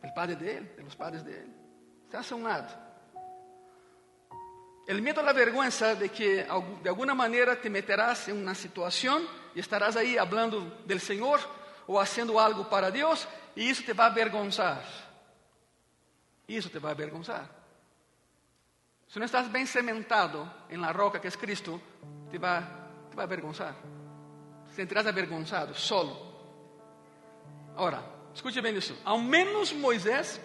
el 0.03 0.13
Padre 0.13 0.37
de 0.37 0.57
Él, 0.57 0.77
de 0.77 0.83
los 0.83 0.97
padres 0.97 1.25
de 1.25 1.41
Él. 1.41 1.55
Se 2.11 2.17
hace 2.17 2.35
un 2.35 2.45
lado. 2.45 2.69
El 4.87 5.03
miedo 5.03 5.21
a 5.21 5.25
la 5.25 5.33
vergüenza 5.33 5.95
de 5.95 6.09
que 6.09 6.47
de 6.83 6.89
alguna 6.89 7.15
manera 7.15 7.61
te 7.61 7.71
meterás 7.71 8.29
en 8.29 8.39
una 8.39 8.55
situación 8.55 9.23
y 9.55 9.61
estarás 9.61 9.97
ahí 9.97 10.17
hablando 10.17 10.83
del 10.85 11.01
Señor 11.01 11.39
o 11.87 12.01
haciendo 12.01 12.41
algo 12.41 12.69
para 12.69 12.91
Dios 12.91 13.29
y 13.55 13.69
eso 13.69 13.83
te 13.85 13.93
va 13.93 14.07
a 14.07 14.11
avergonzar. 14.11 14.83
Y 16.47 16.57
eso 16.57 16.71
te 16.71 16.81
va 16.81 16.89
a 16.89 16.93
avergonzar. 16.93 17.60
Si 19.11 19.19
no 19.19 19.25
estás 19.25 19.51
bien 19.51 19.67
cementado 19.67 20.49
en 20.69 20.81
la 20.81 20.93
roca 20.93 21.21
que 21.21 21.27
es 21.27 21.37
Cristo, 21.37 21.81
te 22.31 22.39
va, 22.39 22.63
te 23.11 23.17
va 23.17 23.25
a 23.25 23.27
avergonzar. 23.27 23.75
Te 24.69 24.75
sentirás 24.77 25.05
avergonzado, 25.05 25.75
solo. 25.75 26.17
Ahora, 27.75 28.05
escute 28.33 28.61
bien 28.61 28.77
eso. 28.77 28.97
Al 29.05 29.21
menos 29.25 29.75
Moisés 29.75 30.41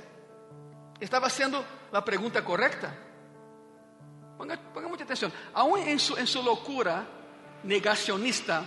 estaba 0.99 1.27
haciendo 1.27 1.63
la 1.91 2.03
pregunta 2.03 2.43
correcta. 2.43 2.91
Ponga, 4.35 4.57
ponga 4.73 4.87
mucha 4.87 5.03
atención. 5.03 5.31
Aún 5.53 5.81
en 5.81 5.99
su, 5.99 6.17
en 6.17 6.25
su 6.25 6.41
locura 6.41 7.05
negacionista, 7.65 8.65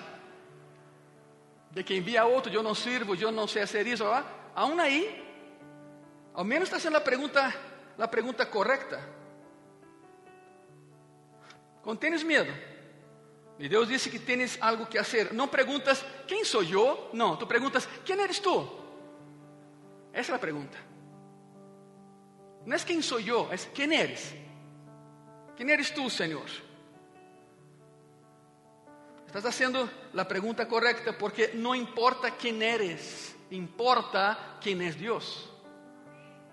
de 1.72 1.84
que 1.84 1.96
envía 1.96 2.20
a 2.20 2.26
otro, 2.26 2.52
yo 2.52 2.62
no 2.62 2.72
sirvo, 2.76 3.16
no 3.32 3.48
sé 3.48 3.62
hacer 3.62 3.88
eso, 3.88 4.04
¿verdad? 4.04 4.24
aún 4.54 4.78
ahí, 4.78 5.24
al 6.36 6.44
menos 6.44 6.68
está 6.68 6.76
haciendo 6.76 7.00
la 7.00 7.04
pregunta, 7.04 7.52
la 7.96 8.08
pregunta 8.08 8.48
correcta. 8.48 9.00
Cuando 11.82 12.00
tienes 12.00 12.24
miedo, 12.24 12.52
y 13.58 13.68
Dios 13.68 13.88
dice 13.88 14.10
que 14.10 14.20
tienes 14.20 14.58
algo 14.60 14.88
que 14.88 14.98
hacer, 14.98 15.34
no 15.34 15.50
preguntas, 15.50 16.04
¿quién 16.26 16.44
soy 16.44 16.68
yo? 16.68 17.10
No, 17.12 17.36
tú 17.36 17.48
preguntas, 17.48 17.88
¿quién 18.04 18.20
eres 18.20 18.40
tú? 18.40 18.68
Esa 20.12 20.20
es 20.20 20.28
la 20.30 20.40
pregunta. 20.40 20.78
No 22.64 22.74
es 22.76 22.84
quién 22.84 23.02
soy 23.02 23.24
yo, 23.24 23.48
es 23.52 23.68
quién 23.74 23.92
eres. 23.92 24.34
¿Quién 25.56 25.70
eres 25.70 25.92
tú, 25.92 26.08
Señor? 26.08 26.46
Estás 29.26 29.44
haciendo 29.44 29.90
la 30.12 30.26
pregunta 30.26 30.68
correcta 30.68 31.16
porque 31.18 31.50
no 31.54 31.74
importa 31.74 32.30
quién 32.36 32.62
eres, 32.62 33.36
importa 33.50 34.58
quién 34.60 34.80
es 34.82 34.98
Dios. 34.98 35.50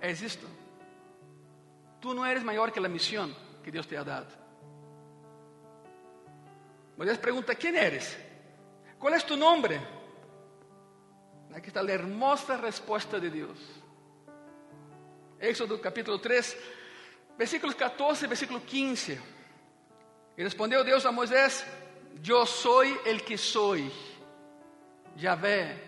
Es 0.02 0.22
esto. 0.22 0.48
Tú 2.02 2.14
no 2.14 2.26
eres 2.26 2.44
mayor 2.44 2.72
que 2.72 2.82
la 2.82 2.90
misión 2.90 3.36
que 3.64 3.72
Dios 3.72 3.88
te 3.88 3.98
ha 3.98 4.04
dado. 4.04 4.45
Moisés 6.98 7.18
pregunta, 7.18 7.56
¿quién 7.56 7.76
eres? 7.76 8.18
¿Cuál 8.98 9.16
es 9.16 9.26
tu 9.26 9.36
nombre? 9.36 9.80
Aquí 11.54 11.68
está 11.68 11.84
la 11.84 11.94
hermosa 11.94 12.58
respuesta 12.58 13.20
de 13.20 13.30
Dios. 13.30 13.58
Éxodo 15.40 15.80
capítulo 15.80 16.20
3, 16.20 16.58
Versículos 17.38 17.76
14 17.76 18.28
versículo 18.28 18.64
15. 18.66 19.20
Y 20.38 20.44
respondió 20.44 20.84
Dios 20.84 21.06
a 21.06 21.12
Moisés, 21.12 21.66
yo 22.22 22.46
soy 22.46 22.96
el 23.06 23.24
que 23.24 23.38
soy. 23.38 23.92
Yahvé, 25.18 25.82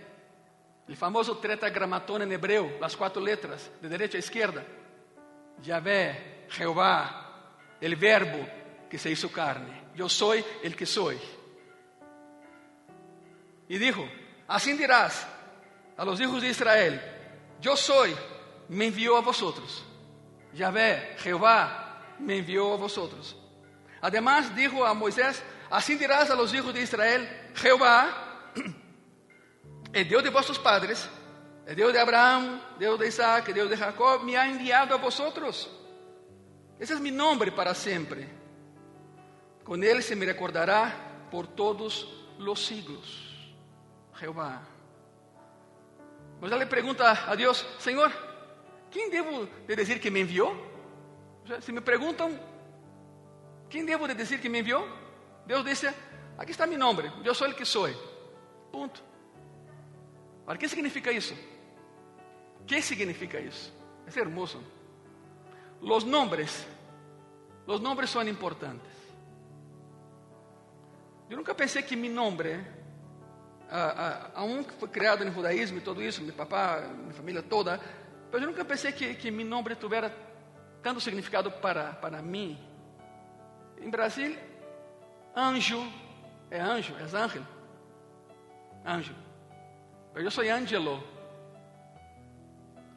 el 0.87 0.95
famoso 0.95 1.37
tetragramatón 1.37 2.21
en 2.21 2.31
hebreo, 2.31 2.77
las 2.79 2.95
cuatro 2.95 3.21
letras, 3.21 3.69
de 3.81 3.89
derecha 3.89 4.17
a 4.17 4.19
izquierda. 4.19 4.63
Yahvé, 5.61 6.45
Jehová, 6.49 7.53
el 7.79 7.95
verbo 7.95 8.45
que 8.89 8.97
se 8.97 9.11
hizo 9.11 9.31
carne. 9.31 9.87
Yo 9.95 10.07
soy 10.07 10.43
el 10.63 10.75
que 10.75 10.85
soy. 10.85 11.17
Y 13.69 13.77
dijo, 13.77 14.07
así 14.47 14.73
dirás 14.73 15.27
a 15.97 16.05
los 16.05 16.19
hijos 16.19 16.41
de 16.41 16.49
Israel, 16.49 17.01
yo 17.59 17.75
soy, 17.75 18.15
me 18.69 18.87
envió 18.87 19.17
a 19.17 19.21
vosotros. 19.21 19.83
Yahvé, 20.53 21.15
Jehová, 21.19 22.15
me 22.19 22.37
envió 22.37 22.73
a 22.73 22.77
vosotros. 22.77 23.35
Además 24.01 24.55
dijo 24.55 24.85
a 24.85 24.93
Moisés, 24.93 25.43
así 25.69 25.95
dirás 25.95 26.29
a 26.29 26.35
los 26.35 26.53
hijos 26.53 26.73
de 26.73 26.81
Israel, 26.81 27.27
Jehová, 27.55 28.53
el 29.91 30.07
Dios 30.07 30.23
de 30.23 30.29
vuestros 30.29 30.59
padres, 30.59 31.09
el 31.65 31.75
Dios 31.75 31.91
de 31.91 31.99
Abraham, 31.99 32.61
Dios 32.79 32.97
de 32.99 33.07
Isaac, 33.07 33.49
el 33.49 33.55
Dios 33.55 33.69
de 33.69 33.77
Jacob, 33.77 34.23
me 34.23 34.37
ha 34.37 34.47
enviado 34.47 34.93
a 34.93 34.97
vosotros. 34.97 35.69
Ese 36.79 36.93
es 36.93 37.01
mi 37.01 37.11
nombre 37.11 37.51
para 37.51 37.73
siempre. 37.73 38.36
Con 39.67 39.83
él 39.83 40.01
se 40.01 40.15
me 40.15 40.25
recordará 40.25 41.27
por 41.29 41.45
todos 41.45 42.07
los 42.39 42.65
siglos. 42.65 43.35
Jehová. 44.15 44.61
Moisés 46.39 46.57
le 46.57 46.67
pregunta 46.67 47.29
a 47.29 47.35
Dios, 47.35 47.67
Señor, 47.77 48.09
¿quién 48.89 49.11
debo 49.11 49.45
de 49.67 49.75
decir 49.75 49.99
que 49.99 50.09
me 50.09 50.21
envió? 50.21 50.51
O 51.43 51.47
sea, 51.47 51.59
si 51.59 51.73
me 51.73 51.81
preguntan, 51.81 52.39
¿quién 53.69 53.85
debo 53.85 54.07
de 54.07 54.15
decir 54.15 54.39
que 54.39 54.49
me 54.49 54.59
envió? 54.59 54.85
Dios 55.45 55.65
dice, 55.65 55.93
aquí 56.37 56.51
está 56.51 56.65
mi 56.65 56.77
nombre, 56.77 57.11
yo 57.21 57.33
soy 57.33 57.49
el 57.49 57.55
que 57.57 57.65
soy. 57.65 57.93
Punto. 58.71 59.01
Ahora, 60.45 60.57
¿qué 60.57 60.69
significa 60.69 61.11
eso? 61.11 61.35
¿Qué 62.65 62.81
significa 62.81 63.37
eso? 63.37 63.69
Es 64.07 64.15
hermoso. 64.15 64.61
Los 65.81 66.05
nombres, 66.05 66.65
los 67.65 67.81
nombres 67.81 68.09
son 68.09 68.29
importantes. 68.29 68.96
Yo 71.29 71.35
nunca 71.35 71.53
pensé 71.53 71.85
que 71.85 71.95
mi 71.95 72.09
nombre, 72.09 72.59
aún 74.35 74.65
fue 74.79 74.89
creado 74.89 75.21
en 75.21 75.29
el 75.29 75.33
judaísmo 75.33 75.79
y 75.79 75.81
todo 75.81 76.01
eso, 76.01 76.21
mi 76.21 76.31
papá, 76.31 76.83
mi 77.05 77.13
familia 77.13 77.41
toda, 77.41 77.79
Pero 78.29 78.43
yo 78.43 78.47
nunca 78.47 78.63
pensé 78.65 78.93
que, 78.93 79.17
que 79.17 79.31
mi 79.31 79.43
nombre 79.43 79.75
tuviera 79.75 80.11
tanto 80.81 80.99
significado 80.99 81.49
para, 81.61 81.99
para 81.99 82.21
mí. 82.21 82.57
En 83.79 83.89
Brasil, 83.89 84.37
anjo 85.33 85.81
é 86.49 86.59
anjo, 86.59 86.93
é 86.97 87.03
ángel. 87.17 87.43
Anjo. 88.85 89.13
Yo 90.15 90.31
soy 90.31 90.49
Angelo. 90.49 91.03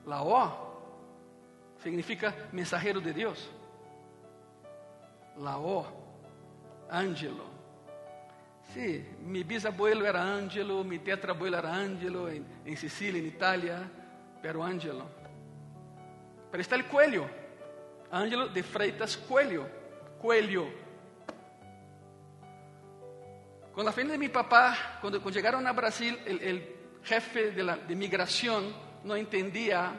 La 0.06 0.22
O 0.22 0.72
significa 1.82 2.34
mensajero 2.52 3.00
de 3.00 3.12
Dios. 3.12 3.50
La 5.36 5.58
O, 5.58 5.84
Angelo. 6.88 7.49
Sí, 8.74 9.04
mi 9.22 9.42
bisabuelo 9.42 10.06
era 10.06 10.22
Angelo, 10.22 10.84
mi 10.84 11.00
tetrabuelo 11.00 11.58
era 11.58 11.74
Angelo, 11.74 12.28
en, 12.28 12.76
Sicilia, 12.76 13.20
en 13.20 13.26
Italia, 13.26 13.90
pero 14.40 14.62
Angelo. 14.62 15.06
Pero 16.52 16.60
está 16.60 16.76
el 16.76 16.86
Coelho, 16.86 17.28
Angelo 18.12 18.48
de 18.48 18.62
Freitas 18.62 19.16
Coelho, 19.16 19.66
Coelho. 20.22 20.68
Con 23.72 23.84
la 23.84 23.90
familia 23.90 24.12
de 24.12 24.18
mi 24.18 24.28
papá, 24.28 24.98
cuando, 25.00 25.18
llegaron 25.30 25.66
a 25.66 25.72
Brasil, 25.72 26.16
el, 26.24 26.76
jefe 27.02 27.50
de, 27.50 27.96
migración 27.96 28.72
no 29.02 29.16
entendía 29.16 29.92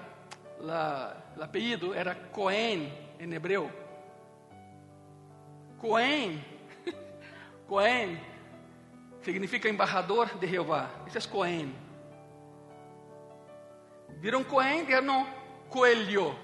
el 0.61 1.43
apellido, 1.43 1.93
era 1.93 2.31
Cohen 2.31 2.89
en 3.19 3.33
hebreo. 3.33 3.69
Cohen, 5.77 6.41
Cohen 7.67 8.30
significa 9.23 9.69
embajador 9.69 10.37
de 10.37 10.47
Jehová. 10.47 10.89
Esse 11.07 11.17
é 11.17 11.21
Cohen. 11.21 11.73
Viram 14.19 14.43
Cohen? 14.43 14.85
No, 15.01 15.27
Coelho. 15.69 16.35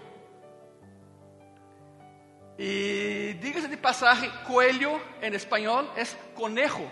E 2.57 3.37
dígase 3.39 3.67
de 3.67 3.77
passagem, 3.77 4.31
coelho 4.47 4.99
em 5.21 5.33
espanhol 5.33 5.85
é 5.95 6.03
conejo. 6.33 6.89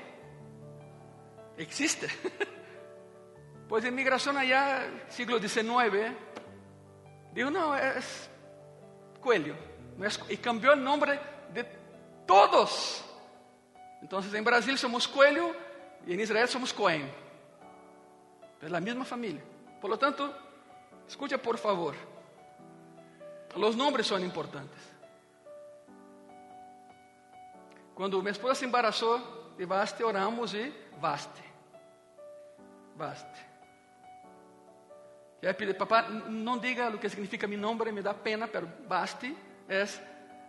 Existe. 1.57 2.07
Pois 3.67 3.83
a 3.83 3.87
imigração 3.87 4.37
allá, 4.37 4.87
siglo 5.09 5.39
XIX, 5.39 6.13
dijo, 7.33 7.49
não, 7.49 7.73
é 7.73 7.99
coelho. 9.19 9.57
E 10.29 10.37
cambiou 10.37 10.73
o 10.73 10.75
nome 10.75 11.19
de 11.49 11.65
todos. 12.27 13.03
Então, 14.03 14.19
em 14.19 14.43
Brasil 14.43 14.77
somos 14.77 15.07
coelho 15.07 15.55
e 16.05 16.13
em 16.13 16.21
Israel 16.21 16.47
somos 16.47 16.71
Cohen. 16.71 17.09
É 18.61 18.75
a 18.75 18.81
mesma 18.81 19.05
família. 19.05 19.43
Por 19.81 19.89
lo 19.89 19.97
tanto, 19.97 20.33
escucha 21.07 21.37
por 21.37 21.57
favor. 21.57 21.95
Os 23.55 23.75
nomes 23.75 24.07
são 24.07 24.19
importantes. 24.19 24.95
Quando 27.93 28.21
minha 28.21 28.31
esposa 28.31 28.55
se 28.55 28.65
embaraçou 28.65 29.53
de 29.57 29.65
Vaste, 29.65 30.03
oramos 30.03 30.53
e 30.53 30.73
Vaste. 30.99 31.43
Vaste. 32.95 33.45
E 35.41 35.47
aí 35.47 35.53
pedi, 35.53 35.73
papá, 35.73 36.03
não 36.09 36.57
diga 36.57 36.89
o 36.89 36.97
que 36.97 37.07
significa 37.07 37.47
meu 37.47 37.59
nome, 37.59 37.91
me 37.91 38.01
dá 38.01 38.13
pena, 38.13 38.47
pero 38.47 38.67
Vaste 38.87 39.35
é 39.69 39.85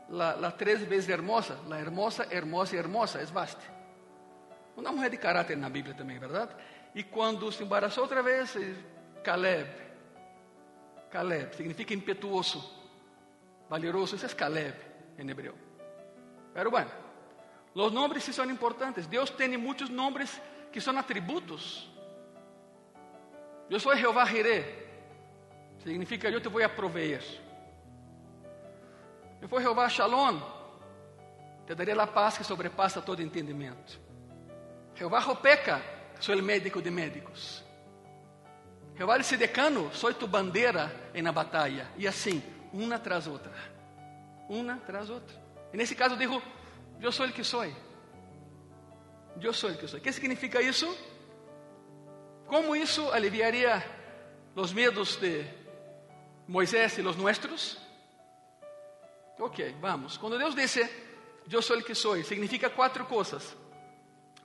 la 0.09 0.51
três 0.53 0.81
vezes 0.81 1.09
hermosa, 1.09 1.59
la 1.66 1.79
hermosa, 1.79 2.27
hermosa 2.31 2.75
e 2.75 2.79
hermosa, 2.79 3.21
é 3.21 3.25
Vaste. 3.27 3.76
Uma 4.77 4.93
mulher 4.93 5.11
de 5.11 5.17
caráter 5.17 5.57
na 5.57 5.69
Bíblia 5.69 5.95
também, 5.95 6.19
verdade? 6.19 6.55
E 6.95 7.03
quando 7.03 7.51
se 7.51 7.62
embaraçou 7.62 8.05
outra 8.05 8.23
vez, 8.23 8.57
Caleb. 9.25 9.71
Caleb 11.11 11.57
significa 11.57 11.95
impetuoso, 11.95 12.62
valeroso, 13.69 14.17
isso 14.17 14.27
é 14.27 14.29
Caleb 14.29 14.77
em 15.19 15.29
hebreu. 15.31 15.55
Pero 16.53 16.71
bueno, 16.71 16.91
Los 17.77 17.93
nombres 17.93 18.25
sí 18.25 18.33
son 18.33 18.49
importantes. 18.49 19.09
Dios 19.11 19.37
tiene 19.37 19.59
muchos 19.59 19.91
nombres 19.91 20.41
que 20.73 20.81
son 20.81 20.97
atributos. 20.97 21.87
Yo 23.69 23.79
soy 23.79 23.99
Jehová 23.99 24.27
Jireh. 24.27 24.65
Significa 25.85 26.31
yo 26.31 26.41
te 26.41 26.49
voy 26.49 26.62
a 26.62 26.75
proveer. 26.75 27.23
Eu 29.43 29.47
fui 29.47 29.61
Jeová 29.62 29.89
Shalom. 29.89 30.41
Te 31.67 31.75
daré 31.75 31.95
la 31.95 32.07
paz 32.07 32.39
que 32.39 32.45
sobrepassa 32.45 33.05
todo 33.05 33.21
entendimento. 33.21 34.06
Jeová 34.97 35.19
Ropeca, 35.19 35.83
sou 36.19 36.35
o 36.35 36.43
médico 36.43 36.81
de 36.81 36.91
médicos. 36.91 37.63
Jeová 38.97 39.23
Sidecano, 39.23 39.93
sou 39.93 40.13
tu 40.15 40.27
bandeira 40.27 40.91
na 41.23 41.31
batalha. 41.31 41.87
E 41.99 42.09
assim, 42.09 42.43
uma 42.73 42.99
tras 42.99 43.27
outra. 43.27 43.53
Uma 44.49 44.79
tras 44.79 45.11
outra. 45.11 45.37
E 45.73 45.77
nesse 45.77 45.95
caso, 45.95 46.17
digo 46.17 46.43
Eu 46.99 47.13
sou 47.13 47.27
o 47.27 47.33
que 47.33 47.45
sou. 47.45 47.67
Eu 49.39 49.53
sou 49.53 49.71
o 49.71 49.77
que 49.77 49.87
sou. 49.87 49.99
O 49.99 50.03
que 50.03 50.13
significa 50.13 50.63
isso? 50.63 50.87
Como 52.47 52.75
isso 52.75 53.11
aliviaria 53.13 53.85
os 54.55 54.73
medos 54.73 55.17
de 55.17 55.45
Moisés 56.49 56.97
e 56.97 57.03
os 57.03 57.17
nossos? 57.17 57.77
Ok, 59.39 59.77
vamos. 59.79 60.17
Quando 60.17 60.39
Deus 60.39 60.55
disse, 60.55 60.89
Eu 61.53 61.61
sou 61.61 61.77
o 61.77 61.83
que 61.83 61.95
sou, 61.95 62.17
significa 62.25 62.71
quatro 62.71 63.05
coisas. 63.05 63.66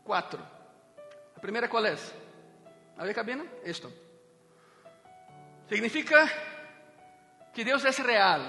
Quatro. 0.04 0.42
A 1.36 1.40
primeira 1.40 1.68
qual 1.68 1.86
é? 1.86 1.96
A 2.98 3.04
ver, 3.04 3.14
cabina? 3.14 3.46
Isto. 3.64 3.92
Significa 5.68 6.30
que 7.54 7.64
Deus 7.64 7.84
é 7.86 7.92
real. 8.02 8.42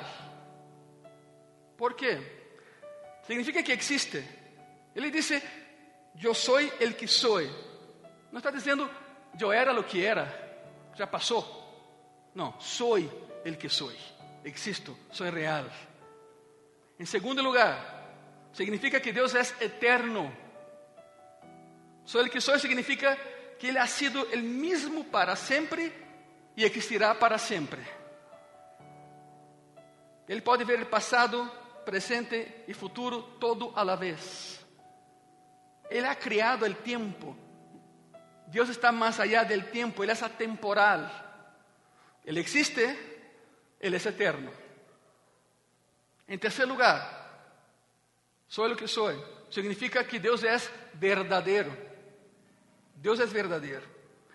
Por 1.76 1.94
quê? 1.94 2.18
Significa 3.22 3.62
que 3.62 3.72
existe. 3.72 4.22
Ele 4.94 5.10
disse: 5.10 5.42
Eu 6.22 6.34
sou 6.34 6.60
el 6.60 6.94
que 6.94 7.06
sou. 7.06 7.40
Não 8.30 8.38
está 8.38 8.50
dizendo 8.50 8.88
eu 9.40 9.50
era 9.50 9.78
o 9.78 9.84
que 9.84 10.04
era, 10.04 10.26
já 10.94 11.06
passou. 11.06 11.60
Não, 12.34 12.58
sou 12.60 12.98
el 12.98 13.56
que 13.56 13.68
sou. 13.68 13.90
Existo, 14.44 14.96
sou 15.10 15.30
real. 15.30 15.66
Em 16.98 17.06
segundo 17.06 17.42
lugar, 17.42 18.50
significa 18.52 19.00
que 19.00 19.12
Deus 19.12 19.34
é 19.34 19.40
eterno. 19.64 20.34
Sou 22.04 22.20
el 22.20 22.30
que 22.30 22.40
sou 22.40 22.58
significa 22.58 23.16
que 23.58 23.68
Ele 23.68 23.78
ha 23.78 23.86
sido 23.86 24.26
el 24.32 24.42
mesmo 24.42 25.04
para 25.04 25.36
sempre 25.36 25.92
e 26.56 26.64
existirá 26.64 27.14
para 27.14 27.38
sempre. 27.38 27.80
Ele 30.28 30.40
pode 30.40 30.64
ver 30.64 30.82
o 30.82 30.86
passado, 30.86 31.50
presente 31.84 32.64
y 32.66 32.74
futuro, 32.74 33.22
todo 33.38 33.72
a 33.76 33.84
la 33.84 33.96
vez. 33.96 34.60
Él 35.90 36.04
ha 36.06 36.16
creado 36.16 36.64
el 36.64 36.76
tiempo. 36.76 37.36
Dios 38.46 38.68
está 38.68 38.92
más 38.92 39.20
allá 39.20 39.44
del 39.44 39.70
tiempo, 39.70 40.02
Él 40.02 40.10
es 40.10 40.22
atemporal. 40.22 41.10
Él 42.24 42.38
existe, 42.38 42.96
Él 43.78 43.94
es 43.94 44.06
eterno. 44.06 44.50
En 46.26 46.38
tercer 46.38 46.66
lugar, 46.66 47.22
soy 48.48 48.70
lo 48.70 48.76
que 48.76 48.88
soy. 48.88 49.16
Significa 49.50 50.06
que 50.06 50.18
Dios 50.18 50.42
es 50.44 50.70
verdadero. 50.94 51.91
Dios 53.02 53.18
es 53.20 53.32
verdadero. 53.32 53.84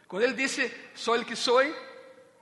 Cuando 0.08 0.28
Él 0.28 0.36
dice, 0.36 0.90
soy 0.94 1.20
el 1.20 1.26
que 1.26 1.36
soy, 1.36 1.74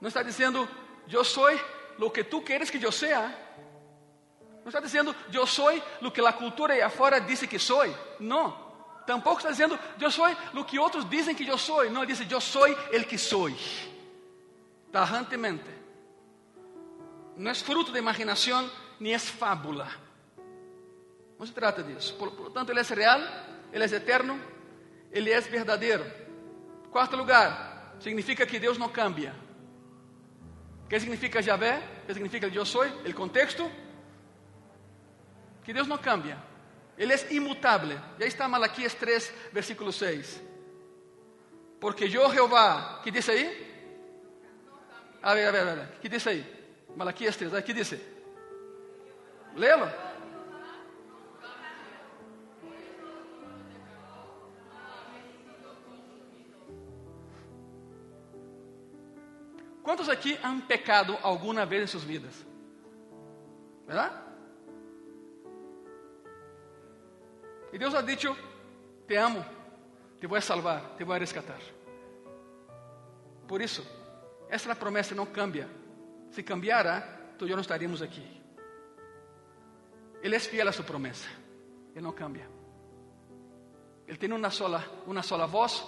no 0.00 0.08
está 0.08 0.22
diciendo, 0.22 0.68
yo 1.06 1.24
soy 1.24 1.58
lo 1.98 2.12
que 2.12 2.24
tú 2.24 2.44
quieres 2.44 2.70
que 2.70 2.78
yo 2.78 2.92
sea. 2.92 3.44
Não 4.66 4.70
está 4.70 4.80
dizendo, 4.80 5.14
eu 5.32 5.46
sou 5.46 5.70
o 6.02 6.10
que 6.10 6.20
a 6.20 6.32
cultura 6.32 6.74
aí 6.74 6.82
afora 6.82 7.20
disse 7.20 7.46
que 7.46 7.56
sou. 7.56 7.84
Não. 8.18 8.66
Tampouco 9.06 9.38
está 9.38 9.52
dizendo, 9.52 9.78
eu 10.00 10.10
sou 10.10 10.26
o 10.54 10.64
que 10.64 10.76
outros 10.76 11.08
dizem 11.08 11.36
que 11.36 11.46
eu 11.46 11.56
sou. 11.56 11.88
Não, 11.88 12.02
ele 12.02 12.12
diz, 12.12 12.28
eu 12.28 12.40
sou 12.40 12.66
el 12.66 13.04
que 13.04 13.16
sou. 13.16 13.48
Tajantemente. 14.90 15.70
Não 17.36 17.52
é 17.52 17.54
fruto 17.54 17.92
de 17.92 17.98
imaginação, 18.00 18.68
nem 18.98 19.14
é 19.14 19.18
fábula. 19.20 19.88
Não 21.38 21.46
se 21.46 21.52
trata 21.52 21.84
disso. 21.84 22.14
Por, 22.14 22.32
por 22.32 22.50
tanto, 22.50 22.72
ele 22.72 22.80
é 22.80 22.82
real, 22.82 23.20
ele 23.72 23.84
é 23.84 23.86
eterno, 23.86 24.40
ele 25.12 25.30
é 25.30 25.40
verdadeiro. 25.40 26.04
Quarto 26.96 27.14
lugar, 27.14 27.94
significa 28.00 28.46
que 28.46 28.58
Deus 28.58 28.78
não 28.78 28.88
cambia. 28.88 29.34
O 30.82 30.88
que 30.88 30.98
significa 30.98 31.42
Javé? 31.42 31.82
O 32.04 32.06
que 32.06 32.14
significa 32.14 32.46
eu 32.46 32.64
sou? 32.64 32.86
O 32.86 33.12
contexto 33.14 33.70
que 35.62 35.74
Deus 35.74 35.86
não 35.86 35.98
cambia. 35.98 36.38
Ele 36.96 37.12
é 37.12 37.34
imutável. 37.34 37.98
Já 38.18 38.24
está 38.24 38.48
Malaquias 38.48 38.94
3, 38.94 39.30
versículo 39.52 39.92
6. 39.92 40.42
Porque 41.78 42.04
eu, 42.04 42.32
Jeová, 42.32 43.00
que 43.04 43.10
diz 43.10 43.28
aí? 43.28 43.44
A 45.22 45.34
ver, 45.34 45.48
a 45.48 45.52
ver, 45.52 45.68
a 45.68 45.74
ver. 45.74 45.88
Que 46.00 46.08
diz 46.08 46.26
aí? 46.26 46.46
Malaquias 46.96 47.36
3, 47.36 47.62
que 47.62 47.74
diz? 47.74 47.94
Lê-lo. 49.54 50.05
¿Cuántos 59.86 60.08
aquí 60.08 60.36
han 60.42 60.66
pecado 60.66 61.16
alguna 61.22 61.64
vez 61.64 61.82
en 61.82 61.86
sus 61.86 62.04
vidas? 62.04 62.44
¿Verdad? 63.86 64.20
Y 67.72 67.78
Dios 67.78 67.94
ha 67.94 68.02
dicho, 68.02 68.36
te 69.06 69.16
amo, 69.16 69.44
te 70.18 70.26
voy 70.26 70.38
a 70.38 70.42
salvar, 70.42 70.96
te 70.96 71.04
voy 71.04 71.14
a 71.14 71.18
rescatar. 71.20 71.60
Por 73.46 73.62
eso, 73.62 73.84
essa 74.50 74.74
promessa 74.74 75.14
não 75.14 75.26
cambia. 75.26 75.68
Se 76.32 76.42
cambiara, 76.42 77.36
tu 77.38 77.46
e 77.46 77.50
eu 77.50 77.56
não 77.56 77.62
estaríamos 77.62 78.02
aqui. 78.02 78.26
Ele 80.20 80.34
é 80.34 80.40
fiel 80.40 80.68
a 80.68 80.72
sua 80.72 80.84
promessa. 80.84 81.28
Ele 81.94 82.04
não 82.04 82.10
cambia. 82.10 82.50
Ele 84.04 84.18
tem 84.18 84.32
uma 84.32 84.50
sola, 84.50 84.84
uma 85.06 85.22
sola 85.22 85.46
voz 85.46 85.84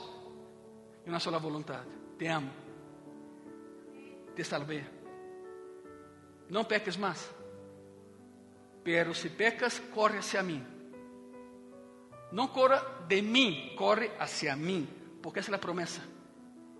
e 1.04 1.10
uma 1.10 1.18
sola 1.18 1.40
vontade. 1.40 1.88
Te 2.16 2.28
amo. 2.28 2.67
Te 4.38 4.44
salvei. 4.44 4.86
Não 6.48 6.64
peques 6.64 6.96
mais. 6.96 7.28
Pero 8.84 9.12
se 9.12 9.30
pecas, 9.30 9.82
corre 9.92 10.18
hacia 10.18 10.44
mim. 10.44 10.64
Não 12.30 12.46
corra 12.46 13.04
de 13.08 13.20
mim, 13.20 13.74
corre 13.76 14.12
hacia 14.16 14.54
mim. 14.54 14.86
Porque 15.20 15.40
essa 15.40 15.50
é 15.50 15.56
a 15.56 15.58
promessa. 15.58 16.00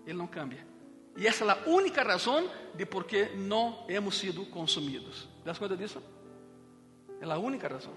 Ele 0.05 0.17
não 0.17 0.25
cambia. 0.25 0.65
E 1.17 1.27
essa 1.27 1.43
é 1.43 1.49
a 1.49 1.69
única 1.69 2.01
razão 2.01 2.49
de 2.73 2.85
por 2.85 3.03
que 3.03 3.25
não 3.35 3.83
hemos 3.89 4.17
sido 4.17 4.45
consumidos. 4.45 5.27
Das 5.43 5.59
conta 5.59 5.75
disso? 5.75 6.01
É 7.19 7.25
a 7.29 7.37
única 7.37 7.67
razão. 7.67 7.91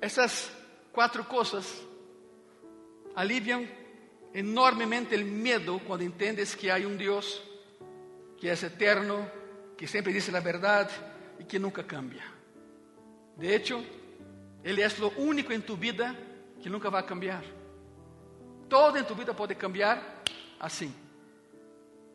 Essas 0.00 0.50
quatro 0.90 1.22
coisas 1.26 1.86
aliviam 3.14 3.83
enormemente 4.34 5.14
o 5.14 5.24
medo 5.24 5.80
quando 5.86 6.02
entendes 6.02 6.54
que 6.54 6.68
há 6.68 6.76
um 6.76 6.96
Deus 6.96 7.40
que 8.36 8.48
é 8.48 8.52
eterno, 8.52 9.30
que 9.78 9.86
sempre 9.86 10.12
diz 10.12 10.28
a 10.34 10.40
verdade 10.40 10.92
e 11.38 11.44
que 11.44 11.58
nunca 11.58 11.82
cambia. 11.82 12.24
De 13.36 13.46
hecho, 13.46 13.82
Ele 14.62 14.82
é 14.82 14.88
o 14.88 15.20
único 15.20 15.52
em 15.52 15.60
tu 15.60 15.76
vida 15.76 16.14
que 16.60 16.68
nunca 16.68 16.90
vai 16.90 17.02
cambiar. 17.04 17.44
Todo 18.68 18.98
em 18.98 19.04
tu 19.04 19.14
vida 19.14 19.32
pode 19.32 19.54
cambiar 19.54 20.22
assim. 20.58 20.92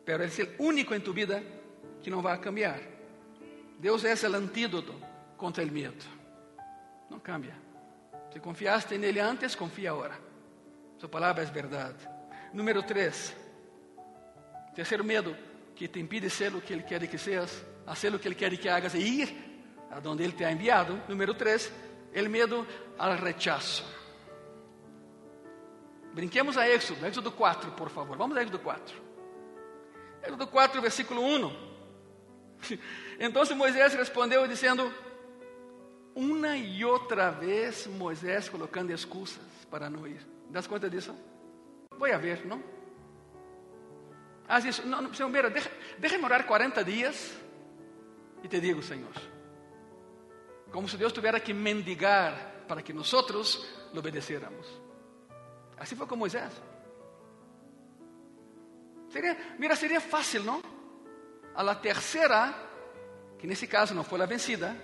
Pero 0.04 0.22
Ele 0.22 0.32
é 0.42 0.56
o 0.58 0.66
único 0.66 0.94
em 0.94 1.00
tu 1.00 1.12
vida 1.12 1.42
que 2.02 2.10
não 2.10 2.20
vai 2.20 2.38
cambiar. 2.38 2.80
Deus 3.78 4.04
é 4.04 4.14
o 4.14 4.34
antídoto 4.36 4.94
contra 5.36 5.64
o 5.64 5.66
medo. 5.66 6.04
Não 7.08 7.18
cambia. 7.18 7.54
Se 8.32 8.38
confiaste 8.38 8.96
nele 8.98 9.20
antes, 9.20 9.54
confia 9.54 9.90
agora. 9.90 10.29
Sua 11.00 11.08
palavra 11.08 11.42
é 11.42 11.46
verdade. 11.46 11.96
Número 12.52 12.82
3. 12.82 13.34
Terceiro 14.74 15.02
medo 15.02 15.34
que 15.74 15.88
te 15.88 15.98
impide 15.98 16.28
ser 16.28 16.54
o 16.54 16.60
que 16.60 16.74
Ele 16.74 16.82
quer 16.82 17.06
que 17.08 17.16
seas, 17.16 17.64
fazer 17.86 18.14
o 18.14 18.18
que 18.18 18.28
Ele 18.28 18.34
quer 18.34 18.54
que 18.54 18.68
hagas 18.68 18.92
e 18.92 18.98
ir 18.98 19.64
a 19.90 19.98
donde 19.98 20.22
Ele 20.22 20.34
te 20.34 20.44
ha 20.44 20.52
enviado. 20.52 21.00
Número 21.08 21.32
3. 21.32 21.72
El 22.12 22.28
medo 22.28 22.66
al 22.98 23.16
rechazo. 23.16 23.82
Brinquemos 26.12 26.58
a 26.58 26.68
Éxodo, 26.68 27.06
Éxodo 27.06 27.32
4, 27.32 27.70
por 27.72 27.88
favor. 27.88 28.18
Vamos 28.18 28.36
a 28.36 28.42
Éxodo 28.42 28.58
4. 28.58 28.94
Éxodo 30.22 30.46
4, 30.48 30.82
versículo 30.82 31.22
1. 31.22 31.70
Então 33.18 33.42
Moisés 33.56 33.94
respondeu 33.94 34.46
dizendo: 34.46 34.92
Uma 36.14 36.58
e 36.58 36.84
outra 36.84 37.30
vez 37.30 37.86
Moisés 37.86 38.50
colocando 38.50 38.90
excusas 38.90 39.42
para 39.70 39.88
não 39.88 40.06
ir. 40.06 40.39
Das 40.50 40.66
conta 40.66 40.90
disso? 40.90 41.14
Vou 41.96 42.12
a 42.12 42.18
ver, 42.18 42.44
não? 42.46 42.62
Haz 44.48 44.64
isso. 44.64 44.86
Não, 44.86 45.00
não, 45.00 45.14
Senhor, 45.14 45.28
mira, 45.28 45.48
déjame 45.98 46.24
orar 46.24 46.44
40 46.44 46.84
dias 46.84 47.38
e 48.42 48.48
te 48.48 48.60
digo, 48.60 48.82
Senhor. 48.82 49.12
Como 50.72 50.88
se 50.88 50.96
Deus 50.96 51.12
tivesse 51.12 51.40
que 51.40 51.54
mendigar 51.54 52.64
para 52.66 52.82
que 52.82 52.92
nós 52.92 53.12
lhe 53.92 53.98
obedeciéramos. 53.98 54.66
Assim 55.76 55.96
foi 55.96 56.06
com 56.06 56.16
Moisés. 56.16 56.52
Seria, 59.08 59.36
mira, 59.58 59.74
seria 59.74 60.00
fácil, 60.00 60.44
não? 60.44 60.62
A 61.54 61.62
la 61.62 61.74
terceira, 61.74 62.54
que 63.38 63.46
nesse 63.46 63.66
caso 63.66 63.94
não 63.94 64.04
foi 64.04 64.20
a 64.20 64.26
vencida, 64.26 64.76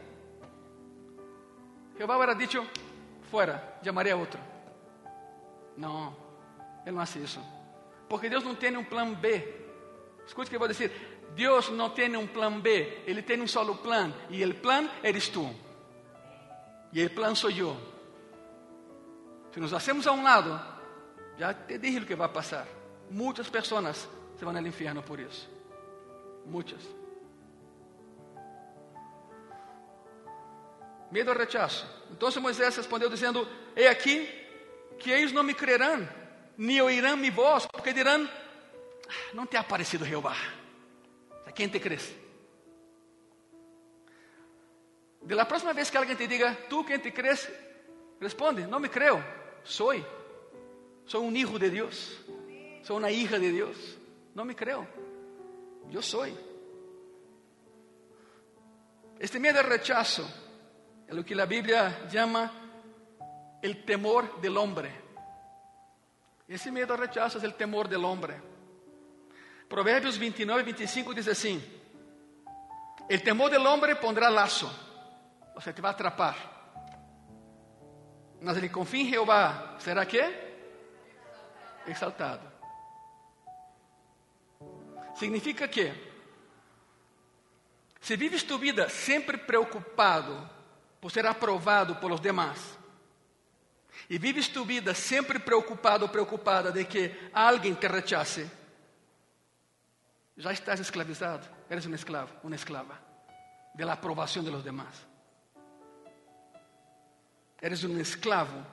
Jeová 1.96 2.16
hubiera 2.16 2.34
dicho, 2.34 2.66
fuera, 3.30 3.78
llamaré 3.82 4.10
a 4.10 4.16
outro. 4.16 4.55
Não, 5.76 6.16
ele 6.84 6.96
não 6.96 7.06
faz 7.06 7.16
isso. 7.16 7.40
Porque 8.08 8.28
Deus 8.28 8.44
não 8.44 8.54
tem 8.54 8.76
um 8.76 8.84
plano 8.84 9.14
B. 9.16 9.54
Escute 10.26 10.46
o 10.46 10.50
que 10.50 10.56
eu 10.56 10.60
vou 10.60 10.68
dizer. 10.68 11.16
Deus 11.34 11.68
não 11.70 11.90
tem 11.90 12.16
um 12.16 12.26
plano 12.26 12.60
B, 12.60 13.02
Ele 13.06 13.20
tem 13.20 13.40
um 13.40 13.46
solo 13.46 13.76
plano. 13.76 14.14
E 14.30 14.44
o 14.44 14.54
plano 14.54 14.88
eres 15.02 15.28
tu. 15.28 15.54
E 16.92 17.04
o 17.04 17.10
plano 17.10 17.36
sou 17.36 17.50
eu. 17.50 17.76
Se 19.52 19.60
nos 19.60 19.72
hacemos 19.72 20.06
a 20.06 20.12
um 20.12 20.22
lado, 20.22 20.60
já 21.38 21.52
te 21.52 21.78
dije 21.78 21.98
o 21.98 22.06
que 22.06 22.14
vai 22.14 22.28
passar. 22.28 22.66
Muitas 23.10 23.48
pessoas 23.48 24.08
se 24.36 24.44
vão 24.44 24.56
ao 24.56 24.66
inferno 24.66 25.02
por 25.02 25.20
isso. 25.20 25.48
Muitas. 26.44 26.80
Medo 31.10 31.30
ao 31.30 31.36
rechaço. 31.36 31.86
Então 32.10 32.30
Moisés 32.40 32.76
respondeu 32.76 33.08
dizendo: 33.08 33.46
He 33.74 33.86
aqui 33.88 34.45
que 34.98 35.10
eles 35.10 35.32
não 35.32 35.42
me 35.42 35.54
crerão, 35.54 36.08
nem 36.56 36.80
ouvirão 36.80 37.16
mi 37.16 37.30
voz, 37.30 37.66
porque 37.66 37.92
dirão: 37.92 38.28
ah, 39.08 39.34
Não 39.34 39.46
te 39.46 39.56
ha 39.56 39.60
aparecido 39.60 40.04
Jeová. 40.04 40.36
A 41.46 41.52
quem 41.52 41.68
te 41.68 41.78
crees? 41.80 42.14
De 45.22 45.34
la 45.34 45.44
próxima 45.44 45.72
vez 45.72 45.90
que 45.90 45.96
alguém 45.96 46.16
te 46.16 46.26
diga: 46.26 46.56
Tu 46.68 46.84
quem 46.84 46.98
te 46.98 47.10
crees? 47.10 47.48
Responde: 48.20 48.66
Não 48.66 48.80
me 48.80 48.88
creo. 48.88 49.22
Sou. 49.64 49.94
Sou 51.04 51.24
um 51.24 51.34
hijo 51.34 51.58
de 51.58 51.70
Deus. 51.70 52.18
Sou 52.82 52.98
uma 52.98 53.10
hija 53.10 53.38
de 53.38 53.52
Deus. 53.52 53.98
Não 54.34 54.44
me 54.44 54.54
creo. 54.54 54.86
Eu 55.92 56.02
sou. 56.02 56.26
Este 59.18 59.38
medo 59.38 59.58
ao 59.58 59.64
rechazo 59.64 60.28
é 61.08 61.14
o 61.14 61.24
que 61.24 61.40
a 61.40 61.46
Bíblia 61.46 62.08
chama 62.10 62.65
o 63.72 63.82
temor 63.82 64.40
del 64.40 64.56
hombre. 64.56 64.92
Esse 66.48 66.70
medo 66.70 66.92
ao 66.92 66.98
rechazo 66.98 67.38
é 67.44 67.48
o 67.48 67.52
temor 67.52 67.88
del 67.88 68.04
hombre. 68.04 68.40
Provérbios 69.68 70.16
29 70.16 70.60
e 70.60 70.64
25 70.64 71.14
diz 71.14 71.28
assim: 71.28 71.62
El 73.08 73.22
temor 73.22 73.50
del 73.50 73.66
hombre 73.66 73.96
pondrá 73.96 74.28
laço, 74.28 74.66
ou 75.54 75.60
seja, 75.60 75.74
te 75.74 75.80
vai 75.80 75.90
atrapar. 75.90 76.36
Mas 78.40 78.56
ele 78.56 78.68
confia 78.68 79.02
em 79.02 79.10
Jeová, 79.10 79.76
será 79.78 80.04
que? 80.06 80.22
Exaltado. 81.86 82.52
Significa 85.16 85.66
que, 85.66 85.92
se 88.00 88.16
vives 88.16 88.44
tu 88.44 88.58
vida 88.58 88.88
sempre 88.88 89.38
preocupado 89.38 90.48
por 91.00 91.10
ser 91.10 91.26
aprovado 91.26 91.96
por 91.96 92.10
los 92.10 92.20
demás, 92.20 92.75
e 94.08 94.18
vives 94.18 94.48
tu 94.48 94.64
vida 94.64 94.94
sempre 94.94 95.38
preocupado 95.38 96.04
ou 96.04 96.10
preocupada 96.10 96.70
de 96.70 96.84
que 96.84 97.30
alguém 97.32 97.74
te 97.74 97.88
rechace, 97.88 98.48
já 100.36 100.52
estás 100.52 100.80
esclavizado, 100.80 101.46
eres 101.68 101.86
um 101.86 101.94
esclavo, 101.94 102.32
uma 102.44 102.54
esclava, 102.54 102.98
de 103.74 103.84
la 103.84 103.94
aprovação 103.94 104.44
de 104.44 104.50
los 104.50 104.62
demás. 104.62 104.94
Eres 107.60 107.82
um 107.84 107.98
esclavo 107.98 108.64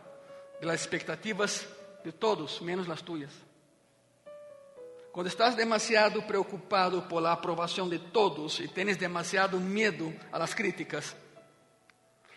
de 0.59 0.67
las 0.67 0.81
expectativas 0.81 1.65
de 2.03 2.11
todos, 2.11 2.61
menos 2.61 2.88
las 2.88 3.01
tuyas. 3.01 3.31
Quando 5.13 5.27
estás 5.27 5.55
demasiado 5.55 6.23
preocupado 6.23 7.03
por 7.03 7.21
la 7.21 7.34
aprovação 7.34 7.88
de 7.88 7.99
todos 7.99 8.59
e 8.59 8.67
tens 8.67 8.97
demasiado 8.97 9.59
medo 9.59 10.13
a 10.31 10.39
las 10.39 10.53
críticas, 10.55 11.15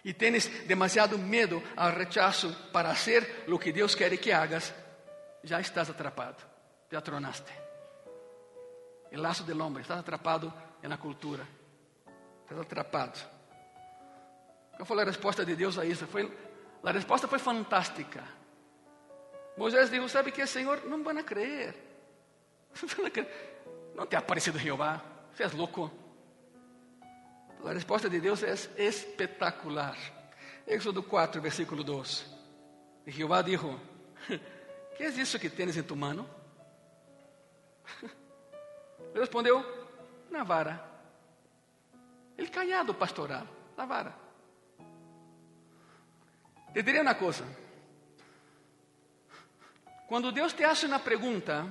e 0.07 0.15
tens 0.15 0.47
demasiado 0.69 1.19
medo 1.19 1.61
ao 1.77 1.91
rechazo 1.91 2.55
para 2.73 2.95
fazer 2.95 3.45
o 3.49 3.59
que 3.59 3.73
Deus 3.73 3.93
quer 3.97 4.17
que 4.17 4.31
hagas, 4.31 4.73
já 5.43 5.61
estás 5.61 5.91
atrapado, 5.91 6.37
te 6.89 6.95
atronaste. 6.95 7.53
O 9.11 9.21
laço 9.21 9.43
do 9.43 9.61
homem, 9.61 9.83
estás 9.83 9.99
atrapado 9.99 10.53
na 10.81 10.97
cultura, 10.97 11.45
estás 12.43 12.61
atrapado. 12.61 13.19
Qual 14.77 14.87
foi 14.87 15.03
a 15.03 15.05
resposta 15.05 15.45
de 15.45 15.57
Deus 15.57 15.77
a 15.77 15.85
isso? 15.85 16.07
Foi, 16.07 16.33
a 16.85 16.93
resposta 16.93 17.27
foi 17.27 17.41
fantástica. 17.41 18.23
Moisés 19.57 19.91
disse: 19.91 20.09
Sabe 20.09 20.31
que, 20.31 20.47
Senhor, 20.47 20.85
não 20.87 21.03
vão 21.03 21.21
crer. 21.25 21.75
Não 23.97 24.07
te 24.07 24.15
ha 24.15 24.23
Jeová, 24.59 25.03
você 25.33 25.45
é 25.45 25.49
louco. 25.49 25.91
A 27.65 27.73
resposta 27.73 28.09
de 28.09 28.21
Deus 28.21 28.43
é 28.43 28.55
espetacular. 28.83 29.97
Éxodo 30.67 31.03
4, 31.03 31.41
versículo 31.41 31.83
2. 31.83 32.27
E 33.07 33.11
Jeová 33.11 33.43
dijo: 33.43 33.81
que 34.97 35.03
é 35.03 35.09
isso 35.09 35.39
que 35.39 35.51
tens 35.51 35.77
em 35.77 35.83
tu 35.83 35.97
mano? 35.97 36.29
Ele 39.11 39.21
respondeu, 39.21 39.65
na 40.31 40.45
vara. 40.45 40.85
Ele 42.37 42.49
callado 42.49 42.95
pastoral, 42.95 43.47
na 43.77 43.87
vara. 43.87 44.15
Te 46.73 46.83
direi 46.83 47.01
uma 47.01 47.15
coisa. 47.15 47.45
Quando 50.07 50.31
Deus 50.31 50.53
te 50.53 50.63
hace 50.63 50.87
uma 50.87 50.99
pergunta, 50.99 51.67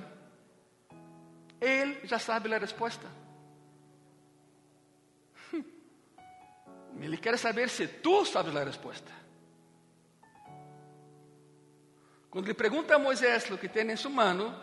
Ele 1.60 2.06
já 2.06 2.18
sabe 2.18 2.52
a 2.52 2.58
resposta. 2.58 3.06
Ele 7.00 7.16
quer 7.18 7.38
saber 7.38 7.68
se 7.68 7.86
tu 7.86 8.24
sabes 8.24 8.54
a 8.54 8.64
resposta. 8.64 9.12
Quando 12.30 12.46
ele 12.46 12.54
pergunta 12.54 12.94
a 12.94 12.98
Moisés 12.98 13.50
o 13.50 13.58
que 13.58 13.68
tem 13.68 13.90
em 13.90 13.96
sua 13.96 14.10
mano, 14.10 14.54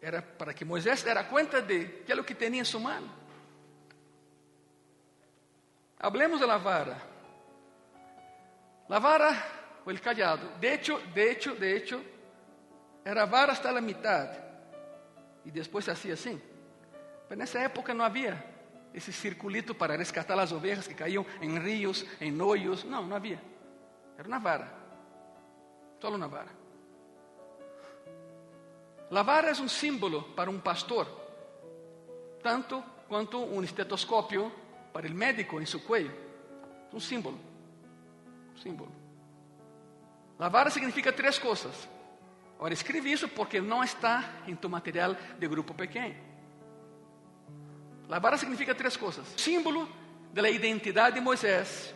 era 0.00 0.22
para 0.22 0.54
que 0.54 0.64
Moisés 0.64 1.02
dera 1.02 1.24
conta 1.24 1.60
de 1.60 2.02
que 2.04 2.12
é 2.12 2.14
o 2.14 2.24
que 2.24 2.34
tinha 2.34 2.60
em 2.60 2.64
sua 2.64 2.80
mano. 2.80 3.12
Hablemos 5.98 6.38
de 6.38 6.46
la 6.46 6.58
vara. 6.58 6.96
La 8.88 8.98
vara 9.00 9.30
o 9.84 9.90
el 9.90 10.00
callado. 10.00 10.48
De 10.60 10.74
hecho, 10.74 10.98
de 11.12 11.30
hecho, 11.30 11.54
de 11.56 11.76
hecho, 11.76 12.00
era 13.04 13.26
vara 13.26 13.52
hasta 13.52 13.72
la 13.72 13.80
mitad. 13.80 14.30
E 15.44 15.50
depois 15.50 15.84
se 15.84 15.90
hacía 15.90 16.14
assim. 16.14 16.40
Mas 17.28 17.38
nessa 17.38 17.58
época 17.58 17.92
não 17.92 18.04
havia 18.04 18.42
esse 18.94 19.12
circulito 19.12 19.74
para 19.74 19.96
rescatar 19.96 20.38
as 20.38 20.52
ovelhas 20.52 20.86
que 20.86 20.94
caíam 20.94 21.24
em 21.40 21.58
rios, 21.58 22.04
em 22.20 22.40
hoyos. 22.40 22.84
Não, 22.84 23.06
não 23.06 23.16
havia. 23.16 23.40
Era 24.16 24.26
uma 24.26 24.38
vara. 24.38 24.72
Só 26.00 26.08
uma 26.10 26.28
vara. 26.28 26.50
La 29.10 29.22
vara 29.22 29.50
é 29.50 29.52
um 29.52 29.68
símbolo 29.68 30.22
para 30.34 30.50
um 30.50 30.60
pastor, 30.60 31.08
tanto 32.42 32.82
quanto 33.08 33.38
um 33.38 33.62
estetoscópio 33.62 34.52
para 34.92 35.06
o 35.06 35.10
médico 35.10 35.60
em 35.60 35.66
seu 35.66 35.80
cuello. 35.80 36.12
Um 36.92 37.00
símbolo. 37.00 37.38
Um 38.54 38.58
símbolo. 38.58 38.92
La 40.38 40.48
vara 40.48 40.70
significa 40.70 41.12
três 41.12 41.38
coisas. 41.38 41.88
Agora, 42.56 42.74
escreve 42.74 43.10
isso 43.10 43.28
porque 43.28 43.60
não 43.60 43.82
está 43.82 44.42
em 44.46 44.54
tu 44.54 44.68
material 44.68 45.16
de 45.38 45.48
grupo 45.48 45.72
pequeno. 45.72 46.27
La 48.08 48.18
vara 48.18 48.38
significa 48.38 48.74
três 48.74 48.96
coisas: 48.96 49.26
símbolo 49.36 49.88
da 50.32 50.48
identidade 50.48 51.16
de 51.16 51.20
Moisés, 51.20 51.94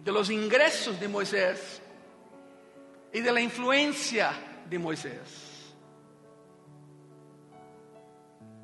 de 0.00 0.12
los 0.12 0.30
ingressos 0.30 0.98
de 0.98 1.08
Moisés 1.08 1.82
e 3.12 3.22
da 3.22 3.40
influência 3.40 4.30
de 4.66 4.78
Moisés. 4.78 5.74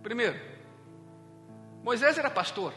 Primeiro, 0.02 0.38
Moisés 1.82 2.18
era 2.18 2.30
pastor. 2.30 2.74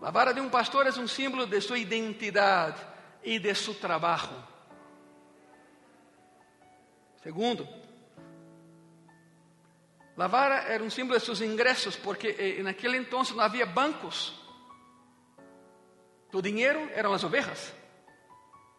A 0.00 0.10
vara 0.10 0.32
de 0.32 0.40
um 0.40 0.48
pastor 0.48 0.86
é 0.86 0.90
um 0.90 1.08
símbolo 1.08 1.46
de 1.46 1.60
sua 1.60 1.78
identidade 1.78 2.80
e 3.24 3.40
de 3.40 3.52
seu 3.54 3.74
trabalho. 3.74 4.40
Segundo, 7.22 7.66
a 10.16 10.26
vara 10.26 10.72
era 10.72 10.82
um 10.82 10.88
símbolo 10.88 11.18
de 11.18 11.24
seus 11.24 11.40
ingressos, 11.42 11.96
porque 11.96 12.28
eh, 12.38 12.62
naquele 12.62 12.96
entonces 12.96 13.38
havia 13.38 13.66
bancos. 13.66 14.34
Tu 16.30 16.40
dinheiro 16.40 16.90
eram 16.94 17.12
as 17.12 17.22
ovejas. 17.22 17.74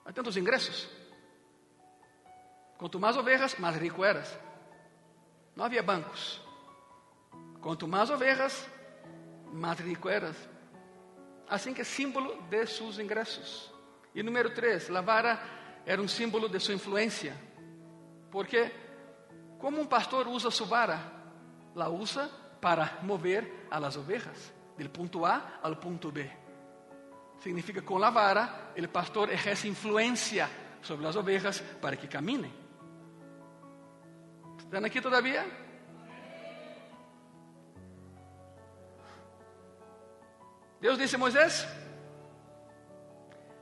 Há 0.04 0.12
tantos 0.12 0.36
ingressos. 0.36 0.88
Quanto 2.78 3.00
mais 3.00 3.18
ovejas, 3.18 3.56
mais 3.58 3.76
rico 3.78 4.04
eras. 4.04 4.38
Não 5.56 5.66
havia 5.66 5.84
bancos. 5.84 6.42
Quanto 7.62 7.88
mais 7.88 8.10
ovelhas, 8.10 8.68
mais 9.52 9.80
rico 9.80 10.08
eras. 10.08 10.36
Assim 11.50 11.74
que 11.74 11.82
é 11.82 11.84
símbolo 11.84 12.42
de 12.44 12.66
seus 12.68 13.00
ingressos. 13.00 13.74
E 14.14 14.22
número 14.24 14.52
três, 14.52 14.90
a 14.90 15.02
vara 15.02 15.40
era 15.86 16.02
um 16.02 16.08
símbolo 16.08 16.50
de 16.50 16.60
sua 16.60 16.74
influência. 16.74 17.36
Porque, 18.32 18.72
como 19.60 19.80
um 19.80 19.86
pastor 19.86 20.28
usa 20.28 20.52
sua 20.52 20.68
vara? 20.68 21.17
La 21.78 21.90
usa 21.90 22.28
para 22.60 23.00
mover 23.04 23.68
a 23.70 23.80
las 23.80 23.96
ovejas, 23.96 24.52
del 24.78 24.90
ponto 24.90 25.26
A 25.26 25.60
ao 25.62 25.78
ponto 25.78 26.12
B. 26.12 26.28
Significa 27.40 27.82
que 27.82 27.86
com 27.86 28.04
a 28.04 28.10
vara, 28.10 28.74
o 28.76 28.88
pastor 28.90 29.30
exerce 29.30 29.68
influência 29.68 30.50
sobre 30.82 31.06
as 31.06 31.16
ovejas 31.16 31.62
para 31.80 31.96
que 31.96 32.08
caminem. 32.08 32.52
¿Están 34.58 34.84
aqui 34.84 35.00
todavía? 35.00 35.46
Deus 40.82 40.98
disse 40.98 41.16
a 41.16 41.20
Moisés: 41.20 41.66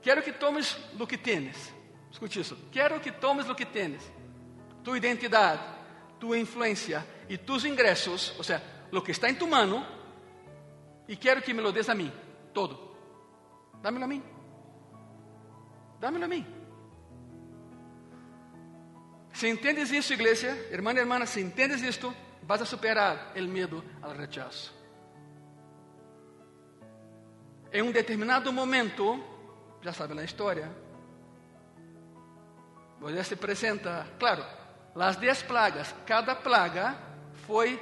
Quero 0.02 0.22
que 0.22 0.32
tomes 0.32 0.76
o 0.98 1.06
que 1.06 1.18
tienes. 1.18 1.72
Escute 2.10 2.40
isso. 2.40 2.56
Quero 2.72 2.98
que 3.00 3.12
tomes 3.12 3.48
o 3.48 3.54
que 3.54 3.66
tienes. 3.66 4.02
Tu 4.82 4.96
identidade, 4.96 5.60
tua 6.18 6.38
influência 6.38 7.06
e 7.28 7.36
tus 7.36 7.64
ingressos, 7.64 8.34
ou 8.36 8.44
seja, 8.44 8.62
o 8.92 9.02
que 9.02 9.10
está 9.10 9.28
em 9.28 9.34
tu 9.34 9.46
mano, 9.46 9.84
e 11.08 11.16
quero 11.16 11.42
que 11.42 11.52
me 11.52 11.60
lo 11.60 11.72
des 11.72 11.88
a 11.88 11.94
mim, 11.94 12.12
todo. 12.52 12.96
Dámelo 13.82 14.04
a 14.04 14.08
mim. 14.08 14.22
Dámelo 16.00 16.24
a 16.24 16.28
mim. 16.28 16.46
Se 19.32 19.48
entendes 19.48 19.90
isso, 19.90 20.14
igreja, 20.14 20.48
irmã 20.70 20.92
e 20.94 20.98
irmã, 20.98 21.24
se 21.26 21.40
entendes 21.40 21.82
isto, 21.82 22.14
vas 22.42 22.62
a 22.62 22.66
superar 22.66 23.32
o 23.36 23.42
medo 23.42 23.84
ao 24.00 24.12
rechazo. 24.12 24.72
Em 27.70 27.82
um 27.82 27.92
determinado 27.92 28.50
momento, 28.52 29.22
já 29.82 29.92
sabe 29.92 30.18
a 30.18 30.24
história, 30.24 30.70
Moisés 32.98 33.26
se 33.26 33.34
apresenta, 33.34 34.06
claro, 34.18 34.42
as 34.98 35.16
dez 35.16 35.42
plagas, 35.42 35.94
cada 36.06 36.34
plaga 36.34 36.96
foi 37.46 37.80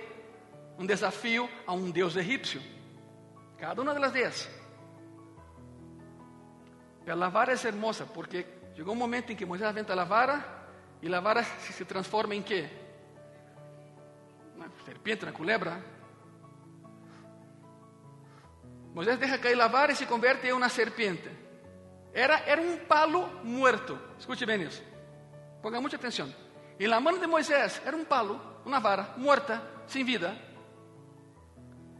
um 0.78 0.84
desafio 0.84 1.48
a 1.66 1.72
um 1.72 1.90
deus 1.90 2.16
egípcio. 2.16 2.60
Cada 3.58 3.80
uma 3.80 3.94
das 3.94 4.12
dez. 4.12 4.50
A 7.06 7.28
vara 7.28 7.52
é 7.52 7.66
hermosa, 7.66 8.06
porque 8.06 8.46
chegou 8.74 8.94
um 8.94 8.96
momento 8.96 9.30
em 9.30 9.36
que 9.36 9.46
Moisés 9.46 9.68
aventa 9.68 9.92
a 9.92 10.04
vara 10.04 10.44
e 11.00 11.14
a 11.14 11.20
vara 11.20 11.44
se 11.44 11.84
transforma 11.84 12.34
em 12.34 12.42
quê? 12.42 12.68
Uma 14.56 14.68
serpiente, 14.84 15.24
uma 15.24 15.32
culebra. 15.32 15.84
Moisés 18.94 19.18
deixa 19.18 19.38
cair 19.38 19.60
a 19.60 19.68
vara 19.68 19.92
e 19.92 19.96
se 19.96 20.06
converte 20.06 20.46
em 20.46 20.52
uma 20.52 20.68
serpiente. 20.68 21.30
Era, 22.12 22.38
era 22.40 22.60
um 22.60 22.78
palo 22.78 23.26
muerto. 23.44 23.98
Escute 24.18 24.46
bem 24.46 24.62
isso. 24.62 24.82
Ponga 25.60 25.80
muita 25.80 25.96
atenção. 25.96 26.32
E 26.78 26.88
na 26.88 27.00
mão 27.00 27.18
de 27.18 27.26
Moisés 27.26 27.80
era 27.84 27.96
um 27.96 28.04
palo, 28.04 28.40
uma 28.64 28.80
vara 28.80 29.14
muerta, 29.16 29.62
sem 29.86 30.04
vida. 30.04 30.36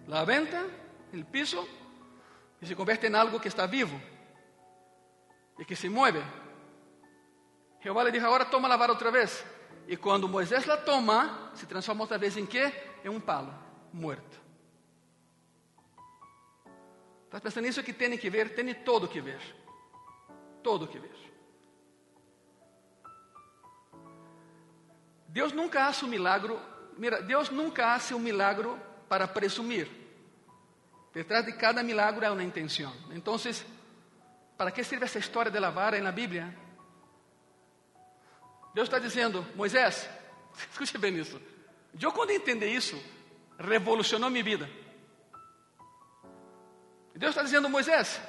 La 0.06 0.20
aventa 0.20 0.66
el 1.12 1.24
piso 1.24 1.66
e 2.60 2.66
se 2.66 2.74
converte 2.74 3.06
em 3.06 3.14
algo 3.14 3.40
que 3.40 3.48
está 3.48 3.66
vivo 3.66 4.00
e 5.58 5.64
que 5.64 5.76
se 5.76 5.88
mueve. 5.88 6.22
Jeová 7.80 8.02
le 8.02 8.10
dijo, 8.10 8.26
agora 8.26 8.46
toma 8.46 8.72
a 8.72 8.76
vara 8.76 8.92
outra 8.92 9.10
vez. 9.10 9.44
E 9.86 9.96
quando 9.96 10.28
Moisés 10.28 10.66
la 10.66 10.78
toma, 10.78 11.52
se 11.54 11.66
transforma 11.66 12.02
outra 12.02 12.18
vez 12.18 12.36
em 12.36 12.46
quê? 12.46 12.72
Em 13.04 13.10
um 13.10 13.20
palo, 13.20 13.52
muerto. 13.92 14.40
Estás 17.26 17.42
pensando 17.42 17.64
nisso 17.66 17.82
que 17.82 17.92
tem 17.92 18.16
que 18.16 18.30
ver? 18.30 18.54
Tem 18.54 18.72
todo 18.74 19.08
que 19.08 19.20
ver. 19.20 19.40
Todo 20.62 20.88
que 20.88 20.98
ver. 20.98 21.33
Deus 25.34 25.52
nunca 25.52 25.88
hace 25.88 26.04
um 26.04 26.08
milagro. 26.08 26.60
Mira, 26.96 27.20
Deus 27.20 27.50
nunca 27.50 27.92
hace 27.92 28.14
um 28.14 28.20
milagro 28.20 28.80
para 29.08 29.26
presumir. 29.26 29.88
Detrás 31.12 31.44
de 31.44 31.52
cada 31.54 31.82
milagro 31.82 32.24
há 32.24 32.30
uma 32.30 32.44
intenção. 32.44 32.94
Então, 33.10 33.34
para 34.56 34.70
que 34.70 34.84
serve 34.84 35.06
essa 35.06 35.18
história 35.18 35.50
de 35.50 35.58
la 35.58 35.70
vara 35.70 36.00
na 36.00 36.12
Bíblia? 36.12 36.56
Deus 38.72 38.86
está 38.86 39.00
dizendo, 39.00 39.44
Moisés, 39.56 40.08
escute 40.70 40.96
bem 40.98 41.18
isso. 41.18 41.40
Eu, 42.00 42.12
quando 42.12 42.30
entender 42.30 42.68
isso, 42.68 42.96
revolucionou 43.58 44.30
minha 44.30 44.44
vida. 44.44 44.70
Deus 47.12 47.30
está 47.30 47.42
dizendo, 47.42 47.68
Moisés, 47.68 48.20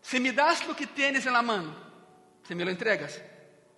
se 0.00 0.18
me 0.18 0.32
das 0.32 0.66
o 0.66 0.74
que 0.74 0.86
tienes 0.86 1.26
na 1.26 1.42
mão, 1.42 1.76
se 2.42 2.54
me 2.54 2.64
lo 2.64 2.70
entregas, 2.70 3.20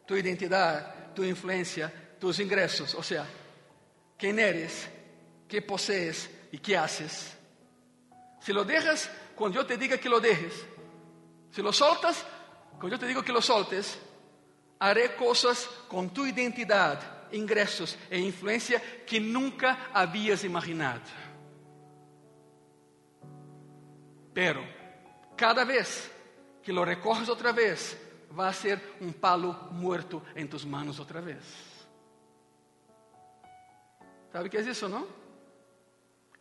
tua 0.07 0.21
identidade, 0.21 1.15
tua 1.17 1.27
influência, 1.27 1.93
tus 2.21 2.39
ingressos, 2.39 2.95
ou 2.95 3.03
seja, 3.03 3.27
quem 4.19 4.39
eres, 4.39 4.89
que 5.49 5.61
posees 5.61 6.29
e 6.53 6.59
que 6.59 6.77
haces. 6.77 7.37
Se 8.41 8.53
lo 8.53 8.65
dejas, 8.65 9.11
quando 9.35 9.57
eu 9.57 9.65
te 9.65 9.77
diga 9.77 9.99
que 9.99 10.09
lo 10.09 10.21
dejes, 10.21 10.53
se 11.51 11.63
lo 11.63 11.73
soltas, 11.73 12.25
quando 12.79 12.93
eu 12.93 12.99
te 12.99 13.07
digo 13.07 13.23
que 13.23 13.33
lo 13.33 13.41
soltes, 13.41 13.99
haré 14.79 15.17
cosas 15.17 15.67
con 15.89 16.11
tu 16.11 16.27
identidad, 16.27 17.01
ingresos 17.33 17.97
e 18.11 18.19
influencia 18.19 18.81
que 19.07 19.19
nunca 19.19 19.91
habías 19.93 20.45
imaginado. 20.45 21.01
Pero 24.35 24.63
cada 25.37 25.65
vez 25.65 26.11
que 26.63 26.73
lo 26.73 26.85
recoges 26.85 27.29
otra 27.29 27.53
vez, 27.53 27.97
va 28.39 28.49
a 28.49 28.53
ser 28.53 28.97
un 29.01 29.15
palo 29.15 29.53
muerto 29.73 30.23
en 30.35 30.49
tus 30.49 30.65
manos 30.65 31.01
otra 31.01 31.21
vez. 31.21 31.70
¿Sabe 34.33 34.49
qué 34.49 34.59
es 34.59 34.67
eso, 34.67 34.89
no? 34.89 35.07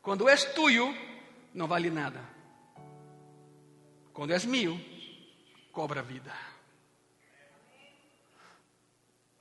Cuando 0.01 0.29
es 0.29 0.53
tuyo, 0.53 0.87
no 1.53 1.67
vale 1.67 1.89
nada. 1.89 2.21
Cuando 4.13 4.35
es 4.35 4.45
mío, 4.45 4.79
cobra 5.71 6.01
vida. 6.01 6.35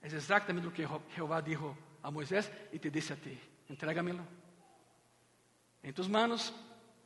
Es 0.02 0.12
exactamente 0.12 0.68
lo 0.68 0.72
que 0.72 0.88
Jehová 1.14 1.42
dijo 1.42 1.76
a 2.02 2.10
Moisés 2.10 2.50
y 2.72 2.78
te 2.78 2.90
dice 2.90 3.14
a 3.14 3.16
ti: 3.16 3.38
entrégamelo. 3.68 4.22
En 5.82 5.92
tus 5.94 6.08
manos 6.08 6.54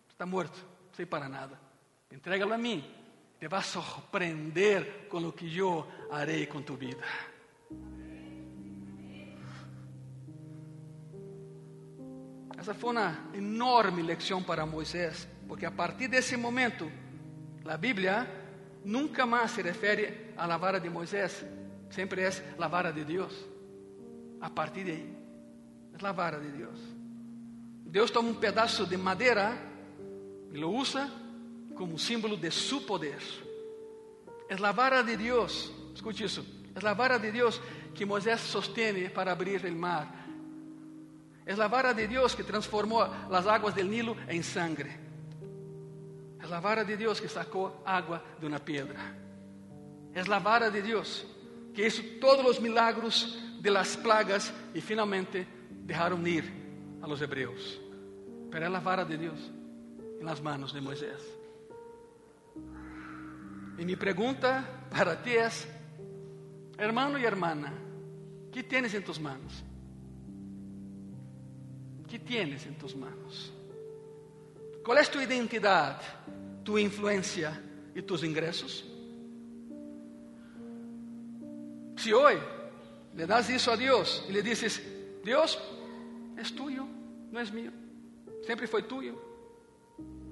está 0.09 0.25
muerto, 0.25 0.59
no 0.59 0.95
sirve 0.95 1.11
para 1.11 1.29
nada. 1.29 1.59
Entrégalo 2.11 2.55
a 2.55 2.59
mí. 2.59 2.99
Te 3.39 3.49
vas 3.49 3.77
a 3.77 3.83
sorprender 3.83 5.09
con 5.09 5.25
lo 5.25 5.35
que 5.35 5.51
yo 5.51 5.89
haré 6.13 6.49
con 6.49 6.65
tu 6.65 6.77
vida. 6.77 7.05
Essa 12.63 12.75
foi 12.75 12.91
uma 12.91 13.19
enorme 13.35 14.03
lição 14.03 14.41
para 14.41 14.65
Moisés, 14.65 15.27
porque 15.49 15.67
a 15.67 15.71
partir 15.73 16.07
desse 16.07 16.37
momento, 16.37 16.93
a 17.65 17.77
Bíblia 17.77 18.25
nunca 18.85 19.27
mais 19.27 19.51
se 19.51 19.63
refere 19.63 20.33
à 20.37 20.57
vara 20.57 20.79
de 20.79 20.89
Moisés, 20.89 21.45
sempre 21.91 22.23
é 22.23 22.31
a 22.57 22.69
vara 22.69 22.93
de 22.93 23.05
Deus. 23.05 23.35
A 24.41 24.49
partir 24.49 24.85
de 24.85 24.93
aí, 24.93 25.17
é 25.93 26.07
a 26.07 26.13
vara 26.13 26.39
de 26.39 26.53
Deus. 26.53 26.79
Deus 27.85 28.13
toma 28.13 28.29
um 28.29 28.35
pedaço 28.35 28.87
de 28.87 28.97
madeira 28.97 29.59
e 30.53 30.57
lo 30.57 30.71
usa 30.71 31.11
como 31.75 31.99
símbolo 31.99 32.37
de 32.37 32.53
su 32.53 32.83
poder. 32.83 33.19
É 34.49 34.55
a 34.55 34.71
vara 34.71 35.03
de 35.03 35.17
Deus, 35.17 35.73
escute 35.93 36.23
isso, 36.23 36.47
é 36.81 36.87
a 36.87 36.95
vara 36.95 37.19
de 37.19 37.33
Deus 37.33 37.61
que 37.93 38.07
Moisés 38.07 38.41
sostene 38.41 39.09
para 39.09 39.33
abrir 39.33 39.65
o 39.65 39.73
mar 39.73 40.22
Es 41.45 41.59
la 41.59 41.69
vara 41.69 41.93
de 41.93 42.07
Dios 42.07 42.37
que 42.37 42.45
transformó 42.45 43.07
las 43.29 43.47
aguas 43.47 43.75
del 43.75 43.91
Nilo 43.91 44.17
en 44.29 44.43
sangre. 44.45 44.97
Es 46.41 46.49
la 46.49 46.61
vara 46.61 46.85
de 46.85 46.97
Dios 46.97 47.21
que 47.21 47.29
sacó 47.29 47.83
agua 47.85 48.23
de 48.41 48.47
una 48.47 48.59
piedra. 48.59 49.15
Es 50.15 50.29
la 50.29 50.39
vara 50.39 50.71
de 50.71 50.83
Dios 50.83 51.27
que 51.75 51.87
hizo 51.87 52.03
todos 52.21 52.45
los 52.45 52.61
milagros 52.61 53.39
de 53.61 53.71
las 53.71 53.97
plagas 53.97 54.53
y 54.75 54.81
finalmente 54.81 55.47
dejaron 55.71 56.27
ir 56.27 56.45
a 57.03 57.07
los 57.07 57.21
hebreos. 57.21 57.81
Pero 58.51 58.67
es 58.67 58.73
la 58.73 58.81
vara 58.81 59.05
de 59.05 59.19
Dios 59.19 59.51
en 60.21 60.27
las 60.27 60.43
manos 60.43 60.73
de 60.73 60.81
Moisés. 60.81 61.23
Y 63.79 63.85
mi 63.85 63.97
pregunta 63.97 64.87
para 64.91 65.23
ti 65.23 65.31
es, 65.31 65.67
hermano 66.77 67.19
y 67.19 67.25
hermana, 67.25 67.73
¿qué 68.53 68.63
tienes 68.63 68.95
en 68.95 69.05
tus 69.05 69.19
manos? 69.19 69.65
Que 72.13 72.19
tienes 72.19 72.67
en 72.67 72.75
tus 72.75 72.95
manos? 72.95 73.51
¿Cuál 74.85 74.99
es 74.99 75.11
tu 75.11 75.19
identidad, 75.19 75.99
tu 76.63 76.77
influencia 76.77 77.59
y 77.95 78.03
tus 78.03 78.23
ingresos? 78.23 78.85
Si 81.97 82.13
hoy 82.13 82.35
le 83.17 83.27
das 83.27 83.49
eso 83.49 83.73
a 83.73 83.79
Dios 83.79 84.27
y 84.29 84.33
le 84.33 84.43
dices, 84.43 84.83
Dios 85.25 85.59
es 86.37 86.55
tuyo, 86.55 86.87
no 87.31 87.41
es 87.41 87.51
mío, 87.51 87.71
siempre 88.45 88.67
fue 88.67 88.83
tuyo. 88.83 89.19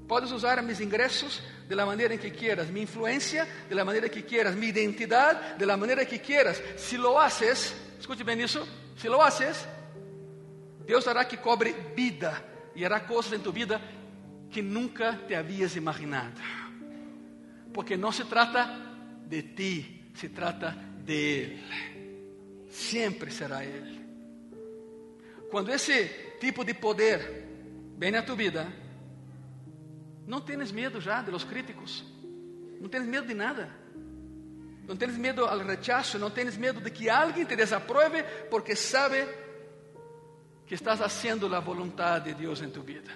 Puedes 0.06 0.30
usar 0.32 0.62
mis 0.62 0.82
ingresos 0.82 1.42
de 1.66 1.74
la 1.74 1.86
manera 1.86 2.12
en 2.12 2.20
que 2.20 2.30
quieras, 2.30 2.68
mi 2.70 2.82
influencia 2.82 3.48
de 3.70 3.74
la 3.74 3.86
manera 3.86 4.10
que 4.10 4.26
quieras, 4.26 4.54
mi 4.54 4.66
identidad 4.66 5.56
de 5.56 5.64
la 5.64 5.78
manera 5.78 6.04
que 6.04 6.20
quieras. 6.20 6.62
Si 6.76 6.98
lo 6.98 7.18
haces, 7.18 7.74
escute 7.98 8.22
bien 8.22 8.42
eso, 8.42 8.66
si 8.98 9.08
lo 9.08 9.22
haces, 9.22 9.66
Deus 10.90 11.06
hará 11.06 11.24
que 11.24 11.36
cobre 11.36 11.72
vida 11.94 12.44
e 12.74 12.84
hará 12.84 12.98
coisas 12.98 13.32
em 13.32 13.38
tu 13.38 13.52
vida 13.52 13.80
que 14.50 14.60
nunca 14.60 15.20
te 15.28 15.36
havias 15.36 15.76
imaginado. 15.76 16.40
Porque 17.72 17.96
não 17.96 18.10
se 18.10 18.24
trata 18.24 18.68
de 19.24 19.40
ti, 19.54 20.10
se 20.16 20.30
trata 20.30 20.76
de 21.04 21.14
Ele. 21.14 22.66
Sempre 22.68 23.30
será 23.30 23.64
Ele. 23.64 24.04
Quando 25.48 25.70
esse 25.70 26.06
tipo 26.40 26.64
de 26.64 26.74
poder 26.74 27.46
vem 27.96 28.16
a 28.16 28.24
tu 28.24 28.34
vida, 28.34 28.66
não 30.26 30.40
tens 30.40 30.72
medo 30.72 31.00
já 31.00 31.22
de 31.22 31.30
los 31.30 31.44
críticos, 31.44 32.04
não 32.80 32.88
tens 32.88 33.06
medo 33.06 33.28
de 33.28 33.34
nada. 33.34 33.72
Não 34.88 34.96
tens 34.96 35.16
medo 35.16 35.44
ao 35.44 35.60
rechazo, 35.60 36.18
não 36.18 36.32
tens 36.32 36.56
medo 36.56 36.80
de 36.80 36.90
que 36.90 37.08
alguém 37.08 37.44
te 37.44 37.54
desaprove 37.54 38.24
porque 38.50 38.74
sabe 38.74 39.24
que 40.70 40.76
estás 40.76 41.00
haciendo 41.00 41.48
la 41.48 41.58
voluntad 41.58 42.22
de 42.22 42.32
Dios 42.32 42.62
en 42.62 42.72
tu 42.72 42.84
vida. 42.84 43.10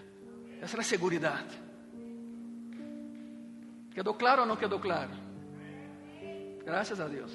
Esa 0.57 0.67
es 0.67 0.75
la 0.75 0.83
seguridad. 0.83 1.45
¿Quedó 3.95 4.19
claro 4.19 4.43
o 4.43 4.47
no 4.47 4.59
quedó 4.59 4.81
claro? 4.81 5.13
Gracias 6.65 6.99
a 6.99 7.09
Dios. 7.09 7.31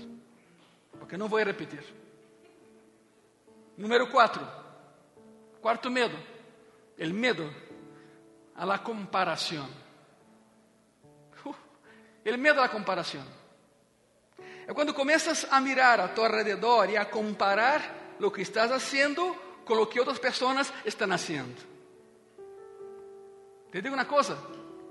Porque 0.99 1.17
no 1.17 1.30
voy 1.30 1.43
a 1.43 1.45
repetir. 1.45 1.86
Número 3.78 4.11
cuatro. 4.11 4.41
Cuarto 5.61 5.89
medo. 5.89 6.17
El 6.97 7.13
miedo 7.13 7.49
a 8.57 8.65
la 8.65 8.84
comparación. 8.84 9.70
Uh, 11.45 11.53
el 12.26 12.38
miedo 12.38 12.59
a 12.59 12.65
la 12.65 12.72
comparación. 12.72 13.26
É 14.67 14.74
quando 14.74 14.93
começas 14.93 15.47
a 15.49 15.61
mirar 15.61 16.01
a 16.01 16.09
tu 16.09 16.22
alrededor 16.26 16.89
e 16.89 16.97
a 16.97 17.09
comparar 17.09 18.17
lo 18.20 18.30
que 18.34 18.41
estás 18.41 18.70
haciendo 18.70 19.47
que 19.88 19.99
outras 19.99 20.20
pessoas 20.20 20.72
estão 20.86 21.09
fazendo. 21.09 21.55
Te 23.72 23.82
digo 23.82 23.95
uma 23.95 24.05
coisa: 24.05 24.38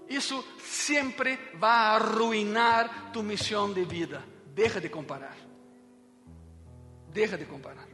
isso 0.09 0.43
sempre 0.59 1.39
vai 1.55 1.97
arruinar 1.97 3.13
tu 3.13 3.23
missão 3.23 3.73
de 3.73 3.85
vida. 3.85 4.25
Deja 4.47 4.81
de 4.81 4.89
comparar. 4.89 5.37
Deja 7.09 7.37
de 7.37 7.45
comparar. 7.45 7.89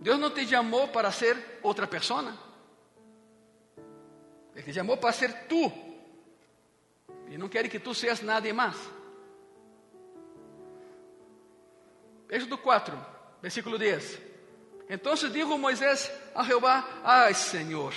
Deus 0.00 0.18
não 0.18 0.30
te 0.30 0.46
chamou 0.46 0.88
para 0.88 1.10
ser 1.12 1.60
outra 1.62 1.86
pessoa. 1.86 2.34
Ele 4.54 4.64
te 4.64 4.72
chamou 4.72 4.96
para 4.96 5.12
ser 5.12 5.46
tu. 5.46 5.72
E 7.28 7.38
não 7.38 7.48
quer 7.48 7.68
que 7.68 7.78
tu 7.78 7.94
seas 7.94 8.20
nada 8.22 8.52
mais. 8.52 8.76
Êxodo 12.28 12.58
4, 12.58 12.96
versículo 13.42 13.78
10. 13.78 14.29
Entonces 14.90 15.32
dijo 15.32 15.56
Moisés 15.56 16.12
a 16.34 16.44
Jehová, 16.44 16.84
ay 17.04 17.32
Señor, 17.32 17.92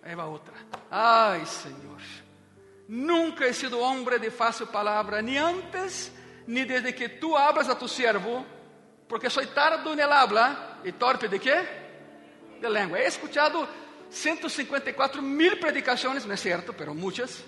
ahí 0.00 0.14
va 0.14 0.28
otra, 0.28 0.54
ay 0.88 1.44
Señor, 1.44 1.98
nunca 2.86 3.46
he 3.46 3.52
sido 3.52 3.80
hombre 3.80 4.20
de 4.20 4.30
fácil 4.30 4.68
palabra, 4.68 5.20
ni 5.20 5.36
antes 5.36 6.12
ni 6.46 6.62
desde 6.62 6.94
que 6.94 7.08
tú 7.08 7.36
hablas 7.36 7.68
a 7.68 7.76
tu 7.76 7.88
siervo, 7.88 8.46
porque 9.08 9.28
soy 9.28 9.46
tardo 9.46 9.92
en 9.92 9.98
el 9.98 10.12
habla 10.12 10.78
y 10.84 10.92
torpe 10.92 11.26
de 11.26 11.40
qué? 11.40 11.66
De 12.60 12.70
lengua. 12.70 13.00
He 13.00 13.06
escuchado 13.06 13.66
154 14.08 15.20
mil 15.20 15.58
predicaciones, 15.58 16.24
no 16.24 16.32
es 16.32 16.40
cierto, 16.40 16.72
pero 16.72 16.94
muchas. 16.94 17.42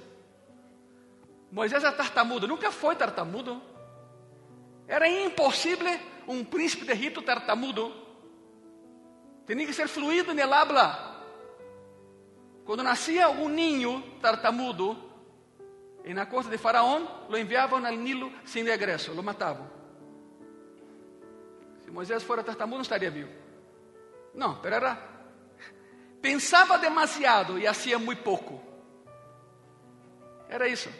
Moisés 1.52 1.84
era 1.84 1.96
tartamudo, 1.96 2.48
nunca 2.48 2.72
foi 2.72 2.96
tartamudo. 2.96 3.62
Era 4.88 5.08
impossível 5.08 5.86
um 6.26 6.44
príncipe 6.44 6.84
de 6.84 6.94
Egipto 6.94 7.22
tartamudo. 7.22 8.07
Tenía 9.48 9.66
que 9.66 9.72
ser 9.72 9.88
fluido 9.88 10.30
en 10.30 10.38
el 10.40 10.52
habla. 10.52 11.22
Cuando 12.66 12.84
nacía 12.84 13.30
un 13.30 13.56
niño 13.56 14.04
tartamudo, 14.20 14.94
en 16.04 16.16
la 16.16 16.28
corte 16.28 16.50
de 16.50 16.58
Faraón, 16.58 17.08
lo 17.30 17.34
enviaban 17.34 17.86
al 17.86 18.04
Nilo 18.04 18.30
sin 18.44 18.66
regreso, 18.66 19.14
lo 19.14 19.22
mataban. 19.22 19.66
Si 21.82 21.90
Moisés 21.90 22.22
fuera 22.24 22.42
tartamudo, 22.42 22.76
no 22.76 22.82
estaría 22.82 23.08
vivo. 23.08 23.30
No, 24.34 24.60
pero 24.60 24.76
era. 24.76 24.98
Pensaba 26.20 26.76
demasiado 26.76 27.56
y 27.56 27.64
hacía 27.64 27.96
muy 27.96 28.16
poco. 28.16 28.60
Era 30.50 30.66
eso. 30.66 30.90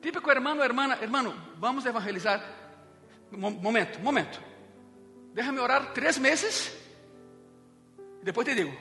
Típico 0.00 0.32
hermano, 0.32 0.64
hermana, 0.64 0.96
hermano, 0.98 1.34
vamos 1.58 1.84
evangelizar. 1.84 2.42
Momento, 3.32 3.98
momento. 3.98 4.53
Déjame 5.34 5.58
orar 5.58 5.92
três 5.92 6.16
meses. 6.16 6.72
E 8.22 8.24
depois 8.24 8.46
te 8.46 8.54
digo. 8.54 8.72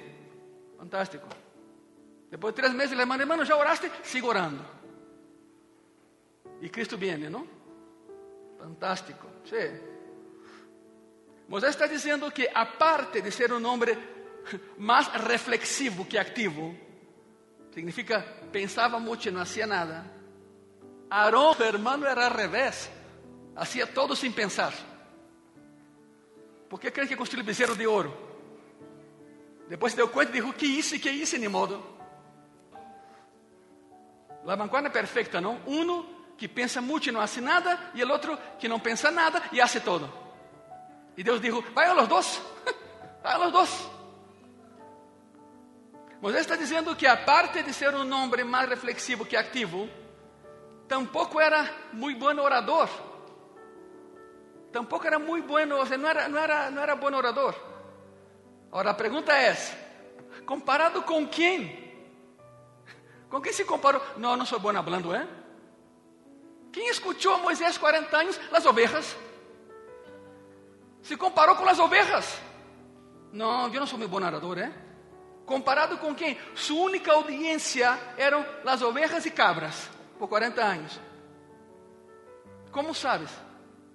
Fantástico. 0.78 1.28
Depois 2.30 2.54
de 2.54 2.62
três 2.62 2.74
meses, 2.74 2.93
ele 2.93 3.06
manda, 3.06 3.24
hermano, 3.24 3.43
já 3.43 3.58
oraste? 3.58 3.91
Sigo 4.04 4.28
orando. 4.28 4.64
E 6.62 6.70
Cristo 6.70 6.95
viene, 6.95 7.30
não? 7.30 7.47
Fantástico. 8.60 9.28
Sí. 9.45 9.91
Moisés 11.47 11.72
está 11.72 11.88
dizendo 11.88 12.32
que, 12.32 12.47
aparte 12.54 13.22
de 13.22 13.32
ser 13.32 13.51
um 13.51 13.66
homem 13.66 13.97
mais 14.78 15.08
reflexivo 15.08 16.06
que 16.06 16.18
ativo, 16.18 16.76
significa 17.74 18.22
pensava 18.51 18.99
muito 18.99 19.28
e 19.28 19.32
não 19.32 19.41
hacía 19.41 19.66
nada. 19.66 20.06
Aarón, 21.10 21.56
hermano, 21.62 22.08
era 22.08 22.28
al 22.28 22.34
revés, 22.34 22.89
hacía 23.56 23.86
todo 23.86 24.16
sin 24.16 24.34
pensar. 24.34 24.74
¿Por 26.74 26.80
qué 26.80 26.91
creen 26.91 27.07
que 27.07 27.15
construyó 27.15 27.41
el 27.41 27.45
becerro 27.45 27.76
de 27.76 27.86
oro? 27.86 28.11
Depois 29.69 29.93
se 29.93 29.95
deu 29.95 30.09
conta 30.09 30.32
e 30.32 30.34
dijo: 30.34 30.51
Que 30.53 30.65
isso, 30.65 30.99
que 30.99 31.11
isso, 31.11 31.38
ni 31.38 31.47
modo. 31.47 31.80
La 34.43 34.57
mancuerna 34.57 34.88
é 34.88 34.91
perfeita, 34.91 35.39
não? 35.39 35.61
Um 35.67 36.03
que 36.36 36.47
pensa 36.47 36.82
muito 36.82 37.07
e 37.07 37.11
não 37.11 37.21
hace 37.21 37.39
nada, 37.39 37.80
e 37.93 38.03
o 38.03 38.09
outro 38.09 38.36
que 38.57 38.67
não 38.67 38.80
pensa 38.80 39.11
nada 39.11 39.39
e 39.51 39.61
hace 39.61 39.82
todo. 39.82 40.11
E 41.15 41.24
Deus 41.24 41.39
dijo: 41.39 41.63
Vayan 41.76 41.95
los 41.95 42.09
dos, 42.09 42.41
vayan 43.21 43.41
los 43.41 43.51
dos. 43.51 43.89
Moisés 46.21 46.41
está 46.41 46.55
dizendo 46.55 46.95
que, 46.97 47.05
aparte 47.05 47.61
de 47.61 47.71
ser 47.71 47.93
um 47.93 48.11
homem 48.11 48.43
mais 48.45 48.67
reflexivo 48.67 49.26
que 49.26 49.38
ativo, 49.38 49.88
tampouco 50.88 51.39
era 51.39 51.71
muito 51.93 52.19
bom 52.19 52.41
orador. 52.41 52.89
Tampouco 54.74 55.05
era 55.05 55.19
muito 55.19 55.47
bom, 55.47 55.76
ou 55.76 55.86
seja, 55.86 55.99
não 55.99 56.09
era, 56.09 56.28
não 56.28 56.39
era, 56.39 56.71
não 56.71 56.82
era 56.82 56.95
bom 56.95 57.13
orador. 57.13 57.53
Agora 58.71 58.89
a 58.89 58.93
pergunta 58.95 59.32
é: 59.32 59.55
comparado 60.47 61.03
com 61.03 61.28
quem? 61.28 61.93
Com 63.30 63.39
quem 63.39 63.53
se 63.53 63.65
comparou? 63.65 64.01
Não, 64.17 64.36
não 64.36 64.47
sou 64.47 64.59
bom 64.59 64.76
hablando, 64.76 65.13
¿eh? 65.13 65.28
Quem 66.71 66.89
escutou 66.89 67.36
a 67.36 67.38
Moisés 67.38 67.78
40 67.78 68.17
anos? 68.17 68.39
As 68.51 68.65
ovelhas. 68.65 69.15
Se 71.03 71.15
comparou 71.15 71.55
com 71.55 71.69
as 71.69 71.78
ovelhas. 71.78 72.41
Não, 73.32 73.71
eu 73.71 73.80
não 73.80 73.86
sou 73.86 73.99
muito 73.99 74.09
bom 74.09 74.26
orador, 74.26 74.57
¿eh? 74.57 74.74
Comparado 75.45 75.99
com 75.99 76.15
quem? 76.15 76.36
Sua 76.55 76.82
única 76.82 77.13
audiência 77.13 77.95
eram 78.17 78.43
as 78.65 78.82
ovelhas 78.82 79.24
e 79.24 79.30
cabras, 79.30 79.88
por 80.17 80.28
40 80.28 80.63
anos. 80.63 80.99
Como 82.71 82.95
sabes 82.95 83.43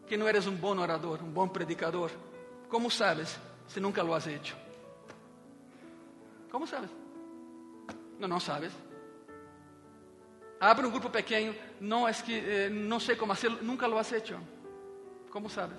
que 0.08 0.16
não 0.16 0.26
eres 0.26 0.46
um 0.46 0.56
bom 0.56 0.76
orador, 0.78 1.22
um 1.22 1.30
bom 1.30 1.46
predicador? 1.46 2.10
Como 2.68 2.90
sabes 2.90 3.38
se 3.68 3.78
nunca 3.78 4.02
lo 4.02 4.14
has 4.14 4.26
hecho? 4.26 4.56
Como 6.50 6.66
sabes? 6.66 6.90
Não, 8.18 8.26
não 8.26 8.40
sabes. 8.40 8.72
Abre 10.58 10.86
um 10.86 10.90
grupo 10.90 11.08
pequeno, 11.08 11.54
não 11.80 12.08
é 12.08 12.12
que 12.12 12.34
eh, 12.34 12.68
não 12.68 12.98
sei 12.98 13.14
como 13.14 13.34
fazer, 13.34 13.50
nunca 13.62 13.86
lo 13.86 13.98
has 13.98 14.10
hecho. 14.10 14.38
Como 15.30 15.48
sabes? 15.48 15.78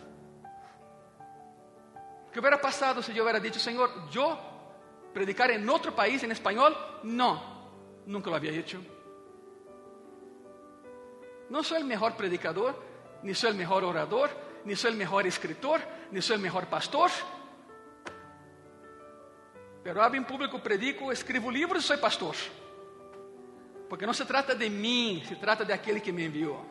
O 2.28 2.32
que 2.32 2.40
hubiera 2.40 2.58
passado 2.58 3.02
se 3.02 3.16
eu 3.16 3.24
hubiera 3.24 3.40
dicho, 3.40 3.60
Senhor, 3.60 3.92
eu 4.14 4.38
predicar 5.14 5.50
em 5.50 5.68
outro 5.68 5.92
país 5.92 6.24
em 6.24 6.32
espanhol? 6.32 6.72
Não, 7.04 7.42
nunca 8.06 8.30
lo 8.30 8.36
había 8.36 8.52
hecho. 8.52 8.80
Não 11.50 11.64
sou 11.64 11.80
o 11.80 11.84
melhor 11.84 12.14
predicador, 12.14 12.76
ni 13.24 13.34
sou 13.36 13.52
o 13.52 13.54
melhor 13.54 13.84
orador, 13.84 14.30
ni 14.66 14.76
sou 14.76 14.92
o 14.92 14.96
melhor 14.96 15.26
escritor, 15.26 15.82
ni 16.12 16.22
sou 16.22 16.38
o 16.38 16.40
melhor 16.40 16.66
pastor. 16.66 17.12
Pero 19.84 20.02
hablo 20.02 20.18
em 20.18 20.24
público, 20.24 20.60
predico, 20.60 21.12
escrevo 21.12 21.50
livros 21.50 21.84
e 21.84 21.88
sou 21.88 21.98
pastor. 21.98 22.36
Porque 23.88 24.06
não 24.06 24.14
se 24.14 24.26
trata 24.26 24.54
de 24.54 24.70
mim, 24.70 25.24
se 25.28 25.36
trata 25.36 25.66
de 25.66 25.74
aquele 25.74 26.00
que 26.00 26.12
me 26.12 26.26
enviou. 26.26 26.64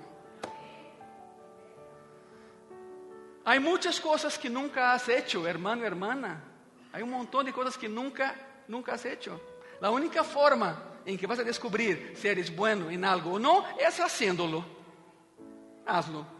Há 3.45 3.59
muitas 3.59 3.99
coisas 3.99 4.37
que 4.37 4.49
nunca 4.49 4.93
has 4.93 5.09
hecho, 5.09 5.47
hermano, 5.47 5.85
hermana. 5.85 6.45
Há 6.93 6.99
um 6.99 7.07
montão 7.07 7.43
de 7.43 7.51
coisas 7.51 7.77
que 7.77 7.89
nunca, 7.89 8.35
nunca 8.69 8.93
has 8.93 9.05
hecho. 9.05 9.41
A 9.81 9.91
única 9.91 10.23
forma 10.23 10.83
em 11.07 11.17
que 11.17 11.27
vas 11.27 11.39
a 11.39 11.43
descobrir 11.43 12.13
se 12.15 12.29
eres 12.29 12.51
bueno 12.51 12.91
em 12.91 13.03
algo 13.05 13.31
ou 13.31 13.39
não 13.39 13.65
é 13.79 13.87
haciéndolo. 13.87 14.65
Hazlo. 15.87 16.38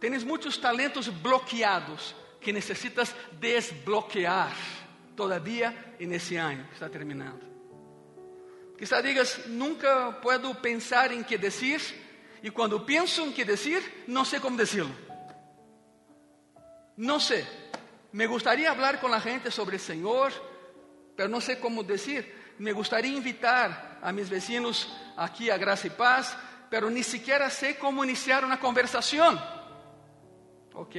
Tens 0.00 0.24
muitos 0.24 0.56
talentos 0.58 1.08
bloqueados 1.08 2.16
que 2.40 2.52
necessitas 2.52 3.14
desbloquear 3.38 4.56
todavia 5.14 5.94
nesse 6.00 6.36
ano 6.36 6.64
que 6.68 6.74
está 6.74 6.88
terminando. 6.88 7.44
Quizá 8.78 9.02
digas, 9.02 9.46
nunca 9.46 10.10
puedo 10.22 10.54
pensar 10.54 11.12
em 11.12 11.22
que 11.22 11.36
dizer, 11.36 11.82
e 12.42 12.50
quando 12.50 12.80
penso 12.80 13.20
em 13.20 13.30
que 13.30 13.44
dizer, 13.44 14.04
não 14.08 14.24
sei 14.24 14.40
como 14.40 14.56
dizê-lo. 14.56 14.96
Não 16.96 17.20
sei. 17.20 17.46
Me 18.12 18.26
gustaría 18.26 18.70
hablar 18.70 18.98
con 18.98 19.10
la 19.10 19.20
gente 19.20 19.50
sobre 19.50 19.76
el 19.76 19.82
Señor, 19.82 20.32
pero 21.14 21.28
no 21.28 21.42
sé 21.42 21.60
cómo 21.60 21.82
decir. 21.82 22.54
Me 22.58 22.72
gustaría 22.72 23.14
invitar 23.14 23.98
a 24.00 24.12
mis 24.12 24.30
vecinos 24.30 24.88
aquí 25.14 25.50
a 25.50 25.58
Gracia 25.58 25.88
y 25.88 25.90
Paz, 25.90 26.34
pero 26.70 26.88
ni 26.88 27.02
siquiera 27.02 27.50
sé 27.50 27.76
cómo 27.76 28.02
iniciar 28.02 28.46
una 28.46 28.58
conversación. 28.58 29.38
Ok, 30.74 30.96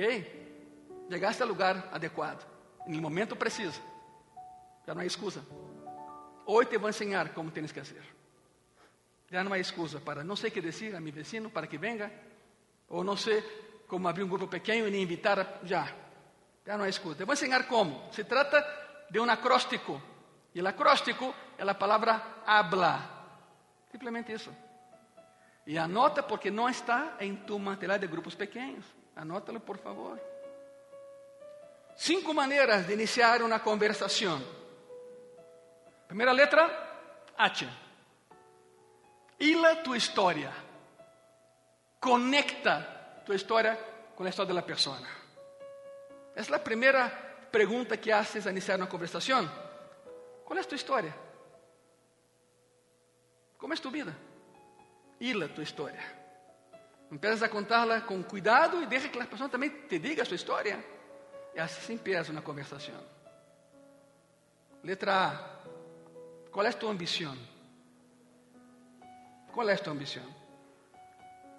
llegaste 1.09 1.43
al 1.43 1.49
lugar 1.49 1.89
adecuado, 1.91 2.39
en 2.85 2.95
el 2.95 3.01
momento 3.01 3.35
preciso. 3.35 3.81
Já 4.85 4.93
não 4.93 5.01
há 5.01 5.05
excusa. 5.05 5.41
Hoje 6.45 6.71
te 6.71 6.77
vou 6.77 6.89
ensinar 6.89 7.33
como 7.33 7.51
tens 7.51 7.71
que 7.71 7.79
fazer. 7.79 8.03
Já 9.29 9.43
não 9.43 9.53
há 9.53 9.59
excusa 9.59 9.99
para 9.99 10.23
não 10.23 10.35
sei 10.35 10.49
o 10.49 10.53
que 10.53 10.61
dizer 10.61 10.95
a 10.95 10.99
meu 10.99 11.13
vecino 11.13 11.49
para 11.49 11.67
que 11.67 11.77
venga, 11.77 12.11
ou 12.89 13.03
não 13.03 13.15
sei 13.15 13.41
como 13.87 14.07
abrir 14.07 14.23
um 14.23 14.27
grupo 14.27 14.47
pequeno 14.47 14.87
e 14.87 15.01
invitar 15.01 15.39
a, 15.39 15.59
já. 15.63 15.87
Já 16.65 16.77
não 16.77 16.83
há 16.83 16.89
excusa. 16.89 17.17
Te 17.17 17.25
vou 17.25 17.33
ensinar 17.33 17.67
como. 17.67 18.11
Se 18.11 18.23
trata 18.23 18.65
de 19.09 19.19
um 19.19 19.29
acróstico. 19.29 20.01
E 20.53 20.61
o 20.61 20.67
acróstico 20.67 21.33
é 21.57 21.63
a 21.63 21.73
palavra 21.73 22.41
habla. 22.45 23.21
Simplesmente 23.91 24.33
isso. 24.33 24.53
E 25.65 25.77
anota 25.77 26.23
porque 26.23 26.51
não 26.51 26.67
está 26.67 27.15
em 27.19 27.35
tu 27.35 27.57
material 27.59 27.99
de 27.99 28.07
grupos 28.07 28.35
pequenos. 28.35 28.85
Anótalo, 29.21 29.59
por 29.59 29.77
favor. 29.77 30.19
Cinco 31.95 32.33
maneiras 32.33 32.87
de 32.87 32.93
iniciar 32.93 33.43
uma 33.43 33.59
conversação. 33.59 34.41
Primeira 36.07 36.31
letra, 36.31 36.63
H. 37.37 37.69
Hila 39.39 39.75
tu 39.83 39.95
história. 39.95 40.51
Conecta 41.99 42.81
tu 43.23 43.31
história 43.31 43.75
com 44.15 44.23
a 44.23 44.29
história 44.29 44.55
da 44.55 44.63
pessoa. 44.63 44.97
Essa 46.35 46.53
é 46.53 46.55
a 46.55 46.59
primeira 46.59 47.07
pergunta 47.51 47.95
que 47.95 48.11
haces 48.11 48.47
a 48.47 48.49
iniciar 48.49 48.77
uma 48.77 48.87
conversação. 48.87 49.47
Qual 50.43 50.57
é 50.57 50.61
a 50.61 50.65
tua 50.65 50.75
história? 50.75 51.13
Como 53.59 53.71
é 53.71 53.77
a 53.77 53.79
tua 53.79 53.91
vida? 53.91 54.17
Hila 55.19 55.47
tu 55.47 55.61
história. 55.61 56.20
Empiezas 57.11 57.43
a 57.43 57.49
contá-la 57.49 58.01
com 58.01 58.23
cuidado 58.23 58.81
e 58.81 58.85
deixa 58.85 59.09
que 59.09 59.19
a 59.19 59.25
pessoa 59.25 59.49
também 59.49 59.69
te 59.69 59.99
diga 59.99 60.23
sua 60.23 60.35
história. 60.35 60.83
E 61.53 61.59
assim 61.59 61.93
empieza 61.93 62.31
uma 62.31 62.41
conversação. 62.41 63.03
Letra 64.81 65.13
A. 65.13 66.67
A 66.67 66.73
tua 66.73 66.91
ambição? 66.91 67.37
Qual 69.53 69.69
é 69.69 69.73
a 69.73 69.77
tua 69.77 69.93
ambição? 69.93 70.23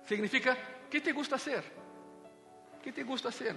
Significa, 0.05 0.57
que 0.91 1.01
te 1.01 1.13
gusta 1.13 1.39
ser? 1.39 1.63
Que 2.83 2.93
te 2.93 3.03
gusta 3.03 3.31
ser? 3.31 3.55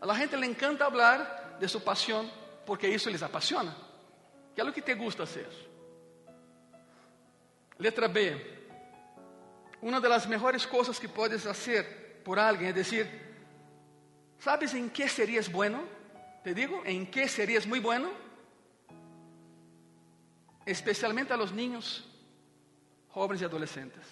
A 0.00 0.06
la 0.06 0.14
gente 0.14 0.36
le 0.36 0.46
encanta 0.46 0.84
hablar 0.84 1.56
de 1.58 1.68
su 1.68 1.82
pasión 1.82 2.30
porque 2.64 2.88
isso 2.88 3.10
les 3.10 3.22
apasiona. 3.22 3.74
Que 4.54 4.60
é 4.60 4.64
o 4.64 4.72
que 4.72 4.82
te 4.82 4.94
gusta 4.94 5.24
hacer? 5.24 5.48
Letra 7.78 8.08
B. 8.08 8.59
Uma 9.82 10.00
das 10.00 10.26
melhores 10.26 10.66
coisas 10.66 10.98
que 10.98 11.08
puedes 11.08 11.42
fazer 11.42 12.20
por 12.24 12.38
alguém 12.38 12.68
é 12.68 12.72
dizer: 12.72 13.08
¿Sabes 14.38 14.74
em 14.74 14.88
que 14.88 15.08
serias 15.08 15.48
bueno? 15.48 15.82
Te 16.42 16.54
digo, 16.54 16.82
em 16.84 17.04
que 17.04 17.28
serias 17.28 17.66
muito 17.66 17.84
bueno? 17.84 18.10
Especialmente 20.66 21.32
a 21.32 21.36
los 21.36 21.52
niños, 21.52 22.04
jóvenes 23.08 23.42
e 23.42 23.44
adolescentes. 23.44 24.04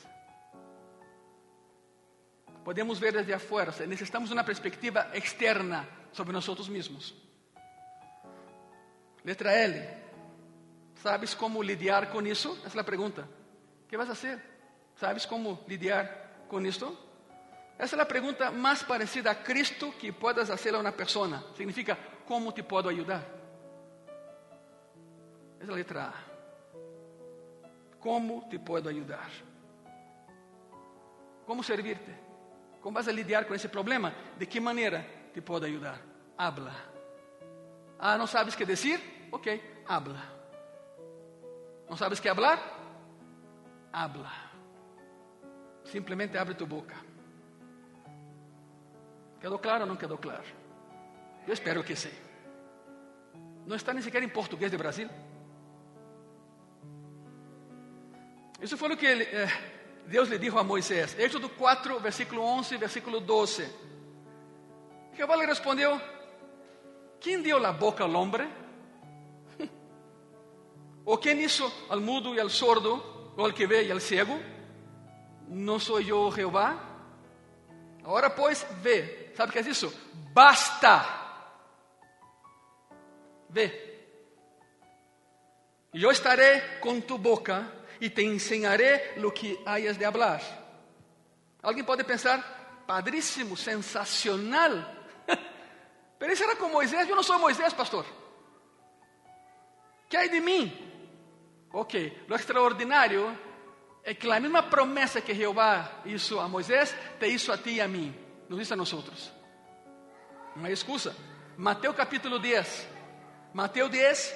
Podemos 2.64 2.98
ver 3.00 3.14
desde 3.14 3.32
afuera, 3.32 3.72
necessitamos 3.86 4.30
uma 4.30 4.44
perspectiva 4.44 5.10
externa 5.14 5.88
sobre 6.12 6.32
nós 6.32 6.68
mesmos. 6.68 7.14
Letra 9.24 9.52
L. 9.52 9.74
¿Sabes 11.02 11.34
como 11.34 11.62
lidiar 11.62 12.10
com 12.10 12.20
isso? 12.26 12.58
Essa 12.66 12.78
é 12.78 12.80
a 12.80 12.84
pergunta. 12.84 13.22
O 13.84 13.88
que 13.88 13.96
vas 13.96 14.10
a 14.10 14.14
fazer? 14.14 14.57
¿Sabes 14.98 15.26
como 15.26 15.60
lidiar 15.68 16.46
com 16.48 16.60
isto? 16.66 16.96
Essa 17.78 17.94
é 17.94 18.00
a 18.00 18.04
pergunta 18.04 18.50
mais 18.50 18.82
parecida 18.82 19.30
a 19.30 19.34
Cristo 19.34 19.92
que 19.92 20.10
puedas 20.10 20.48
fazer 20.48 20.74
a 20.74 20.80
uma 20.80 20.90
pessoa. 20.90 21.44
Significa, 21.56 21.96
como 22.26 22.50
te 22.50 22.64
posso 22.64 22.88
ajudar? 22.88 23.22
Essa 25.60 25.70
é 25.70 25.72
a 25.72 25.76
letra 25.76 26.02
A. 26.08 26.14
Como 28.00 28.48
te 28.48 28.58
posso 28.58 28.88
ajudar? 28.88 29.30
Como 31.46 31.62
servirte? 31.62 32.12
¿Cómo 32.80 32.96
vas 32.96 33.06
a 33.06 33.12
lidiar 33.12 33.46
con 33.46 33.54
ese 33.54 33.68
problema? 33.68 34.12
¿De 34.36 34.48
qué 34.48 34.60
manera 34.60 35.06
te 35.32 35.40
puedo 35.40 35.64
ayudar? 35.64 36.00
Habla. 36.36 36.74
Ah, 38.00 38.18
¿no 38.18 38.26
sabes 38.26 38.56
qué 38.56 38.66
decir? 38.66 39.28
Ok, 39.30 39.46
habla. 39.86 40.24
¿No 41.88 41.96
sabes 41.96 42.20
qué 42.20 42.28
hablar? 42.28 42.58
Habla. 43.92 44.47
Simplesmente 45.90 46.36
abre 46.36 46.54
tu 46.54 46.66
boca. 46.66 46.94
¿Quedó 49.40 49.58
claro 49.58 49.84
o 49.84 49.86
não 49.86 49.96
quedou 49.96 50.18
claro? 50.18 50.44
Eu 51.46 51.54
espero 51.54 51.82
que 51.82 51.96
sim. 51.96 52.12
Não 53.66 53.76
está 53.76 53.92
nem 53.92 54.02
sequer 54.02 54.22
em 54.22 54.28
português 54.28 54.70
de 54.70 54.76
Brasil. 54.76 55.08
Isso 58.60 58.76
foi 58.76 58.92
o 58.92 58.96
que 58.96 59.06
ele, 59.06 59.24
eh, 59.24 59.48
Deus 60.06 60.28
lhe 60.28 60.38
disse 60.38 60.58
a 60.58 60.62
Moisés. 60.62 61.18
Êxodo 61.18 61.48
4, 61.48 62.00
versículo 62.00 62.42
11, 62.42 62.76
versículo 62.76 63.20
12. 63.20 63.66
Jeová 65.16 65.36
lhe 65.36 65.46
respondeu: 65.46 66.00
Quem 67.20 67.40
deu 67.40 67.64
a 67.64 67.72
boca 67.72 68.04
ao 68.04 68.12
homem? 68.12 68.50
¿O 71.04 71.16
quem 71.16 71.40
hizo 71.42 71.72
al 71.88 72.00
mudo 72.00 72.34
e 72.34 72.40
al 72.40 72.50
sordo, 72.50 73.32
o 73.36 73.44
al 73.44 73.54
que 73.54 73.66
ve 73.66 73.84
e 73.84 73.92
al 73.92 74.00
ciego? 74.00 74.38
¿No 75.48 75.80
soy 75.80 76.04
yo 76.06 76.30
Jehová? 76.30 76.76
Agora, 78.04 78.30
pois, 78.30 78.66
vê. 78.82 79.32
Sabe 79.34 79.50
o 79.50 79.52
que 79.52 79.58
é 79.58 79.70
isso? 79.70 79.92
Basta. 80.32 81.04
Vê. 83.48 83.88
Eu 85.92 86.10
estarei 86.10 86.60
com 86.80 87.00
tu 87.00 87.16
boca 87.16 87.72
e 88.00 88.10
te 88.10 88.22
ensinarei 88.22 89.14
lo 89.16 89.32
que 89.32 89.58
hayas 89.64 89.96
de 89.96 90.04
hablar. 90.04 90.40
Alguém 91.62 91.82
pode 91.82 92.04
pensar, 92.04 92.84
padríssimo, 92.86 93.56
sensacional. 93.56 94.72
Pero 96.18 96.32
isso 96.32 96.44
era 96.44 96.56
com 96.56 96.68
Moisés. 96.68 97.08
Eu 97.08 97.16
não 97.16 97.22
sou 97.22 97.38
Moisés, 97.38 97.72
pastor. 97.72 98.04
Que 100.08 100.16
hay 100.16 100.28
de 100.28 100.40
mim? 100.40 100.72
Ok, 101.72 102.24
lo 102.28 102.36
extraordinário 102.36 103.47
é 104.04 104.14
que 104.14 104.30
a 104.30 104.40
mesma 104.40 104.62
promessa 104.62 105.20
que 105.20 105.34
Jeová 105.34 106.02
hizo 106.04 106.40
a 106.40 106.48
Moisés, 106.48 106.94
te 107.18 107.28
hizo 107.28 107.52
a 107.52 107.58
ti 107.58 107.74
e 107.74 107.80
a 107.80 107.88
mim, 107.88 108.14
nos 108.48 108.60
hizo 108.60 108.74
a 108.74 108.76
nós. 108.76 108.92
Não 110.56 110.66
é 110.66 110.72
excusa. 110.72 111.14
Mateus 111.56 111.94
capítulo 111.94 112.38
10. 112.38 112.88
Mateus 113.52 113.90
10, 113.90 114.34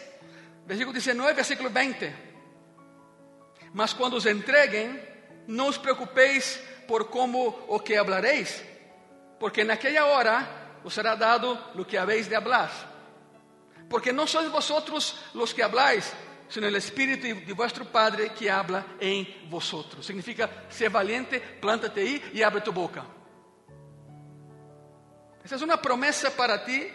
versículo 0.67 0.93
19, 0.93 1.33
versículo 1.35 1.71
20. 1.71 2.13
Mas 3.73 3.93
quando 3.93 4.15
os 4.15 4.27
entreguem, 4.27 5.01
não 5.47 5.69
os 5.69 5.79
preocupeis 5.79 6.61
por 6.87 7.09
como 7.09 7.49
o 7.69 7.81
que 7.81 7.97
hablareis, 7.97 8.63
porque 9.39 9.65
naquela 9.65 10.07
hora 10.07 10.81
os 10.85 10.95
será 10.95 11.15
dado 11.15 11.59
lo 11.75 11.85
que 11.85 11.97
habéis 11.97 12.29
de 12.29 12.35
hablar. 12.35 12.71
Porque 13.89 14.13
não 14.13 14.27
sois 14.27 14.51
vosotros 14.51 15.17
los 15.35 15.53
que 15.53 15.63
habláis, 15.63 16.13
sino 16.53 16.67
el 16.67 16.77
Espíritu 16.77 17.47
de 17.47 17.53
vuestro 17.55 17.87
Padre 17.87 18.31
que 18.35 18.51
habla 18.51 18.85
en 19.01 19.49
vosotros. 19.49 20.05
Significa 20.05 20.67
ser 20.69 20.91
valiente, 20.91 21.41
plántate 21.41 22.03
ahí 22.03 22.31
y 22.35 22.43
abre 22.43 22.61
tu 22.61 22.71
boca. 22.71 23.07
Esa 25.43 25.57
es 25.57 25.63
una 25.63 25.81
promesa 25.81 26.29
para 26.37 26.63
ti 26.63 26.89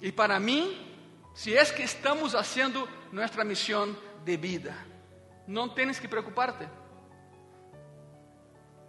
y 0.00 0.10
para 0.10 0.40
mí, 0.40 1.30
si 1.32 1.54
es 1.54 1.70
que 1.70 1.84
estamos 1.84 2.34
haciendo 2.34 2.88
nuestra 3.12 3.44
misión 3.44 3.96
de 4.24 4.36
vida. 4.36 4.74
No 5.46 5.72
tienes 5.74 6.00
que 6.00 6.08
preocuparte. 6.08 6.66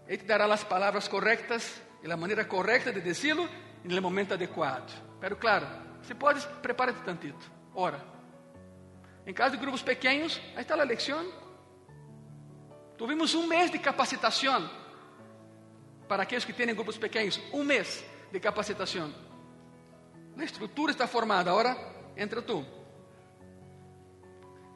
Él 0.08 0.18
te 0.18 0.26
dará 0.26 0.48
las 0.48 0.66
palabras 0.66 1.08
correctas 1.08 1.84
y 2.02 2.08
la 2.08 2.18
manera 2.18 2.48
correcta 2.48 2.92
de 2.92 3.02
decirlo 3.02 3.48
en 3.84 3.92
el 3.92 4.02
momento 4.02 4.34
adecuado. 4.34 4.88
Pero 5.22 5.38
claro, 5.38 5.68
si 6.02 6.16
puedes, 6.16 6.48
prepárate 6.64 7.06
tantito. 7.06 7.46
Ora. 7.76 8.15
Em 9.26 9.34
caso 9.34 9.56
de 9.56 9.62
grupos 9.62 9.82
pequenos, 9.82 10.40
aí 10.56 10.62
está 10.62 10.76
a 10.76 10.86
lição. 10.86 11.26
Tuvimos 12.98 13.34
um 13.34 13.48
mês 13.48 13.72
de 13.72 13.80
capacitação 13.80 14.70
para 16.08 16.24
aqueles 16.24 16.46
que 16.46 16.54
têm 16.54 16.74
grupos 16.74 16.98
pequenos. 16.98 17.40
Um 17.52 17.64
mês 17.64 18.06
de 18.32 18.40
capacitação. 18.40 19.14
A 20.38 20.44
estrutura 20.44 20.92
está 20.92 21.08
formada, 21.08 21.50
agora 21.50 21.76
entra 22.16 22.42
tu. 22.42 22.66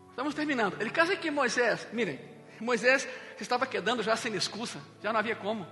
Estamos 0.09 0.33
terminando. 0.33 0.81
El 0.81 0.91
caso 0.91 1.11
é 1.13 1.15
que 1.15 1.29
Moisés, 1.31 1.87
miren, 1.93 2.19
Moisés 2.59 3.07
se 3.37 3.43
estava 3.43 3.65
quedando 3.65 4.03
já 4.03 4.15
sem 4.15 4.35
excusa, 4.35 4.81
já 5.01 5.13
não 5.13 5.19
havia 5.19 5.35
como. 5.35 5.65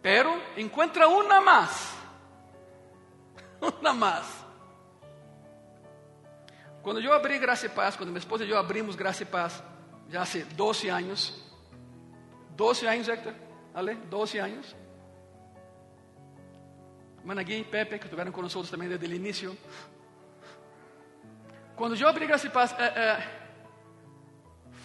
Pero 0.00 0.30
encontra 0.56 1.08
uma 1.08 1.40
mais. 1.40 1.94
Uma 3.80 3.94
mais. 3.94 4.43
Quando 6.84 7.00
eu 7.00 7.14
abri 7.14 7.38
Graça 7.38 7.64
e 7.64 7.70
Paz, 7.70 7.96
quando 7.96 8.10
minha 8.10 8.18
esposa 8.18 8.44
e 8.44 8.50
eu 8.50 8.58
abrimos 8.58 8.94
Graça 8.94 9.22
e 9.22 9.26
Paz, 9.26 9.62
já 10.10 10.22
há 10.22 10.26
12 10.54 10.88
anos. 10.90 11.42
12 12.50 12.86
anos, 12.86 13.08
Hector? 13.08 13.32
Ale? 13.72 13.94
12 13.94 14.38
anos. 14.38 14.76
Managui 17.24 17.60
e 17.60 17.64
Pepe, 17.64 17.98
que 17.98 18.04
estiveram 18.04 18.30
conosco 18.30 18.62
também 18.64 18.86
desde 18.86 19.06
o 19.06 19.14
início. 19.14 19.56
Quando 21.74 21.96
eu 21.96 22.06
abri 22.06 22.26
Graça 22.26 22.48
e 22.48 22.50
Paz, 22.50 22.74
é, 22.78 22.84
é, 22.84 23.28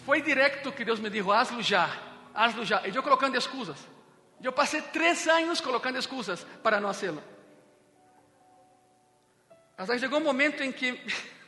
foi 0.06 0.22
direto 0.22 0.72
que 0.72 0.86
Deus 0.86 1.00
me 1.00 1.10
disse: 1.10 1.30
hazlo 1.30 1.60
já, 1.60 1.86
hazlo 2.34 2.64
já. 2.64 2.80
E 2.88 2.96
eu 2.96 3.02
colocando 3.02 3.36
excusas. 3.36 3.76
Eu 4.42 4.54
passei 4.54 4.80
três 4.80 5.28
anos 5.28 5.60
colocando 5.60 5.98
excusas 5.98 6.44
para 6.62 6.80
não 6.80 6.94
fazê-lo. 6.94 7.22
Até 9.76 9.98
chegou 9.98 10.18
um 10.18 10.24
momento 10.24 10.62
em 10.62 10.72
que 10.72 10.98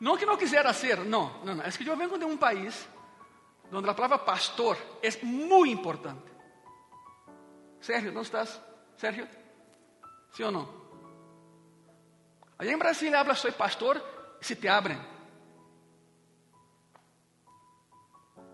não 0.00 0.16
que 0.16 0.26
não 0.26 0.36
quisera 0.36 0.72
ser, 0.72 0.98
não, 0.98 1.42
não, 1.44 1.54
não. 1.54 1.64
É 1.64 1.70
que 1.70 1.86
eu 1.86 1.96
venho 1.96 2.18
de 2.18 2.24
um 2.24 2.36
país 2.36 2.88
onde 3.72 3.88
a 3.88 3.94
palavra 3.94 4.18
pastor 4.18 4.76
é 5.02 5.24
muito 5.24 5.72
importante. 5.72 6.32
Sérgio, 7.80 8.12
não 8.12 8.22
estás? 8.22 8.60
Sérgio? 8.96 9.28
Sim 10.32 10.44
ou 10.44 10.52
não? 10.52 10.84
Allá 12.58 12.72
em 12.72 12.78
Brasil 12.78 13.14
habla 13.16 13.34
soy 13.34 13.52
pastor 13.52 14.02
se 14.40 14.56
te 14.56 14.68
abrem. 14.68 14.98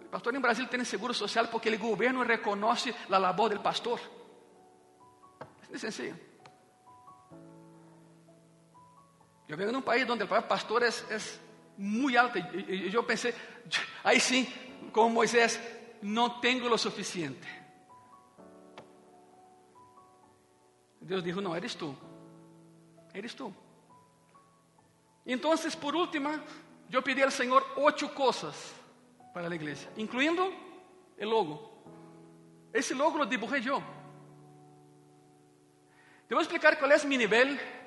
O 0.05 0.09
pastor 0.11 0.35
em 0.35 0.41
Brasil 0.41 0.67
tem 0.67 0.85
seguro 0.85 1.15
social 1.15 1.47
porque 1.49 1.69
o 1.69 1.79
governo 1.79 2.25
reconhece 2.25 2.95
a 3.11 3.19
labor 3.19 3.51
do 3.51 3.61
pastor. 3.61 4.01
É 5.73 5.79
sencillo. 5.79 6.30
Eu 9.51 9.57
venho 9.57 9.73
de 9.73 9.77
um 9.79 9.83
país 9.83 10.09
onde 10.09 10.23
a 10.23 10.27
palavra 10.29 10.49
pastor 10.49 10.81
é, 10.81 10.89
é 10.89 11.21
muito 11.77 12.17
alta. 12.17 12.39
E 12.39 12.95
eu 12.95 13.03
pensei, 13.03 13.35
aí 14.05 14.21
sim, 14.21 14.47
como 14.93 15.11
Moisés, 15.11 15.61
não 16.01 16.31
tenho 16.41 16.73
o 16.73 16.79
suficiente. 16.79 17.49
Deus 21.01 21.25
disse: 21.25 21.41
Não, 21.41 21.57
eres 21.57 21.75
tu. 21.75 21.97
Eres 23.13 23.35
tu. 23.35 23.53
Então, 25.27 25.53
por 25.81 25.97
último, 25.97 26.29
eu 26.89 27.03
pedi 27.03 27.21
ao 27.21 27.31
Senhor 27.33 27.67
oito 27.77 28.09
coisas 28.11 28.73
para 29.35 29.49
a 29.49 29.55
igreja, 29.55 29.89
incluindo 29.97 30.45
o 31.19 31.25
logo. 31.25 31.71
Esse 32.73 32.95
logo 32.95 33.19
lo 33.19 33.27
dibujé 33.27 33.59
eu. 33.69 33.83
Te 36.29 36.35
vou 36.35 36.41
explicar 36.41 36.77
qual 36.77 36.93
é 36.93 36.97
o 36.97 37.09
meu 37.09 37.19
nível 37.19 37.80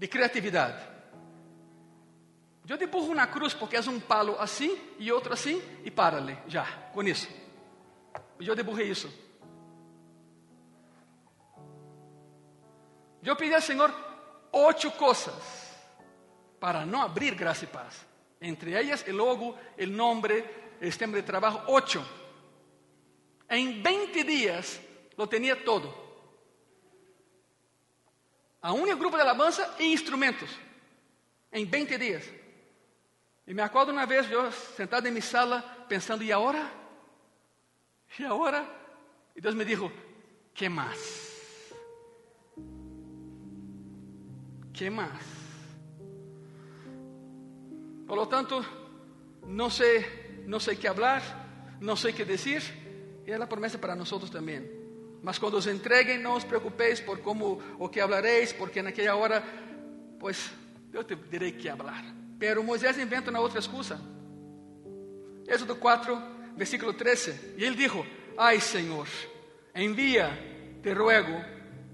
de 0.00 0.08
criatividade. 0.08 0.82
Eu 2.66 2.78
dibujo 2.78 3.12
uma 3.12 3.26
cruz 3.26 3.52
porque 3.52 3.76
é 3.76 3.80
um 3.80 4.00
palo 4.00 4.34
assim 4.40 4.78
e 4.98 5.12
outro 5.12 5.34
assim 5.34 5.60
e 5.84 5.90
para-lhe, 5.90 6.38
já, 6.46 6.64
com 6.94 7.02
isso. 7.02 7.28
Eu 8.40 8.54
dibujei 8.54 8.88
isso. 8.88 9.12
Eu 13.22 13.36
pedi 13.36 13.54
ao 13.54 13.60
Senhor 13.60 13.94
oito 14.52 14.90
coisas 14.92 15.76
para 16.58 16.86
não 16.86 17.02
abrir 17.02 17.34
graça 17.34 17.64
e 17.64 17.68
paz. 17.68 18.06
Entre 18.40 18.72
elas, 18.72 19.04
o 19.06 19.12
logo, 19.12 19.54
o 19.78 19.86
nome, 19.86 20.44
o 20.80 20.96
tempo 20.96 21.14
de 21.14 21.22
trabalho, 21.22 21.60
oito. 21.66 22.02
Em 23.50 23.82
20 23.82 24.24
dias, 24.24 24.80
lo 25.18 25.26
tinha 25.26 25.56
todo. 25.56 26.09
A 28.62 28.72
um 28.72 28.84
grupo 28.96 29.16
de 29.16 29.22
alabanza 29.22 29.76
e 29.78 29.92
instrumentos. 29.92 30.50
Em 31.52 31.64
20 31.64 31.98
dias. 31.98 32.24
E 33.46 33.54
me 33.54 33.62
acordo 33.62 33.90
uma 33.90 34.06
vez, 34.06 34.30
eu 34.30 34.52
sentado 34.52 35.06
em 35.08 35.10
minha 35.10 35.22
sala, 35.22 35.60
pensando, 35.88 36.22
e 36.22 36.32
agora? 36.32 36.70
E 38.18 38.24
agora? 38.24 38.64
E 39.34 39.40
Deus 39.40 39.54
me 39.54 39.64
disse, 39.64 39.90
que 40.54 40.68
mais? 40.68 41.42
Que 44.72 44.88
mais? 44.90 45.24
Por 48.06 48.16
lo 48.16 48.26
tanto, 48.26 48.64
não 49.46 49.70
sei, 49.70 50.44
não 50.46 50.60
sei 50.60 50.76
que 50.76 50.88
falar, 50.92 51.22
não 51.80 51.96
sei 51.96 52.12
que 52.12 52.24
dizer, 52.24 52.62
e 53.26 53.30
é 53.30 53.36
a 53.36 53.46
promessa 53.46 53.78
para 53.78 53.96
nós 53.96 54.10
também. 54.30 54.79
Mas 55.22 55.38
quando 55.38 55.54
os 55.54 55.66
entreguem, 55.66 56.18
não 56.18 56.36
os 56.36 56.44
preocupeis 56.44 57.00
por 57.00 57.18
como 57.18 57.60
o 57.78 57.88
que 57.88 58.00
hablareis, 58.00 58.52
porque 58.52 58.82
naquela 58.82 59.16
hora, 59.16 59.42
pues, 60.18 60.50
eu 60.92 61.04
te 61.04 61.14
direi 61.14 61.52
que 61.52 61.68
hablar. 61.68 62.04
Pero 62.38 62.64
Moisés 62.64 62.98
inventa 62.98 63.30
uma 63.30 63.40
outra 63.40 63.60
excusa. 63.60 64.00
Êxodo 65.46 65.76
4, 65.76 66.18
versículo 66.56 66.94
13. 66.94 67.54
E 67.58 67.64
ele 67.64 67.76
dijo: 67.76 68.04
Ai, 68.36 68.60
Senhor, 68.60 69.06
envia, 69.74 70.30
te 70.82 70.94
ruego, 70.94 71.44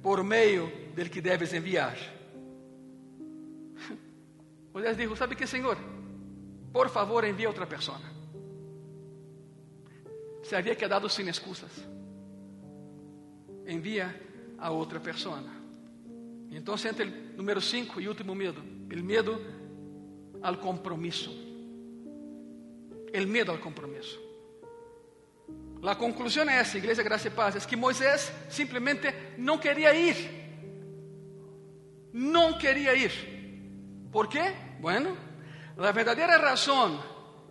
por 0.02 0.22
meio 0.22 0.70
del 0.94 1.10
que 1.10 1.20
deves 1.20 1.52
enviar. 1.52 1.96
Moisés 4.72 4.96
dijo: 4.96 5.16
Sabe 5.16 5.34
que, 5.34 5.48
Senhor? 5.48 5.76
Por 6.72 6.90
favor, 6.90 7.24
envia 7.24 7.48
outra 7.48 7.66
pessoa. 7.66 8.00
Se 10.44 10.54
havia 10.54 10.76
quedado 10.76 11.08
sem 11.08 11.28
excusas. 11.28 11.72
Envia 13.66 14.14
a 14.58 14.70
outra 14.70 15.00
pessoa. 15.00 15.42
Então 16.50 16.74
entra 16.74 17.06
o 17.06 17.36
número 17.36 17.60
5 17.60 18.00
e 18.00 18.08
último 18.08 18.34
medo: 18.34 18.62
o 18.62 19.04
medo 19.04 19.40
ao 20.42 20.56
compromisso. 20.56 21.30
O 23.14 23.26
medo 23.26 23.50
ao 23.50 23.58
compromisso. 23.58 24.26
A 25.82 25.94
conclusão 25.94 26.48
é 26.48 26.56
essa, 26.56 26.78
Igreja 26.78 27.02
Graça 27.02 27.28
e 27.28 27.30
Paz, 27.30 27.54
é 27.54 27.60
que 27.60 27.76
Moisés 27.76 28.32
simplesmente 28.48 29.08
não 29.38 29.58
queria 29.58 29.94
ir. 29.94 30.16
Não 32.12 32.58
queria 32.58 32.94
ir. 32.94 33.12
¿Por 34.10 34.26
quê? 34.26 34.54
Bueno, 34.80 35.16
a 35.76 35.92
verdadeira 35.92 36.38
razão 36.38 37.02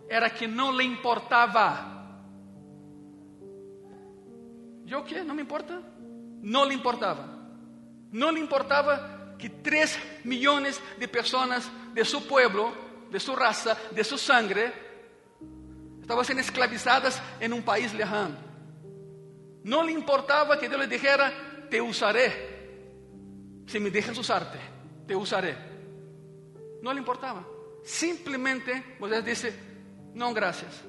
era 0.08 0.28
que 0.28 0.46
não 0.46 0.76
lhe 0.76 0.84
importava. 0.84 1.94
Eu 4.86 5.00
o 5.00 5.04
quê? 5.04 5.22
Não 5.22 5.34
me 5.34 5.42
importa? 5.42 5.82
Não 6.46 6.64
lhe 6.64 6.76
importava. 6.76 7.28
Não 8.12 8.30
lhe 8.30 8.38
importava 8.38 9.34
que 9.36 9.48
3 9.48 9.98
milhões 10.24 10.80
de 10.96 11.08
pessoas 11.08 11.68
de 11.92 12.04
seu 12.04 12.20
pueblo, 12.20 12.72
de 13.10 13.18
sua 13.18 13.36
raça, 13.36 13.76
de 13.90 14.04
sua 14.04 14.16
sangre, 14.16 14.72
estavam 16.00 16.22
sendo 16.22 16.38
esclavizadas 16.38 17.20
em 17.40 17.52
um 17.52 17.60
país 17.60 17.92
lejano. 17.92 18.38
Não 19.64 19.84
lhe 19.84 19.92
importava 19.92 20.56
que 20.56 20.68
Deus 20.68 20.82
lhe 20.82 20.86
dijera: 20.86 21.32
Te 21.68 21.80
usaré. 21.80 22.28
Se 23.66 23.80
me 23.80 23.90
deixas 23.90 24.16
usarte, 24.16 24.60
te 25.04 25.16
usaré. 25.16 25.58
Não 26.80 26.92
lhe 26.92 27.00
importava. 27.00 27.44
Simplesmente 27.82 28.94
Moisés 29.00 29.24
disse: 29.24 29.52
Não, 30.14 30.32
graças. 30.32 30.84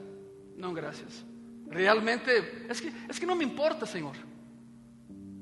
Não, 0.56 0.72
graças. 0.72 1.26
Realmente, 1.72 2.30
é 2.30 2.74
que, 2.76 2.94
é 3.10 3.14
que 3.14 3.26
não 3.26 3.36
me 3.36 3.44
importa, 3.44 3.88
Senhor. 3.88 4.16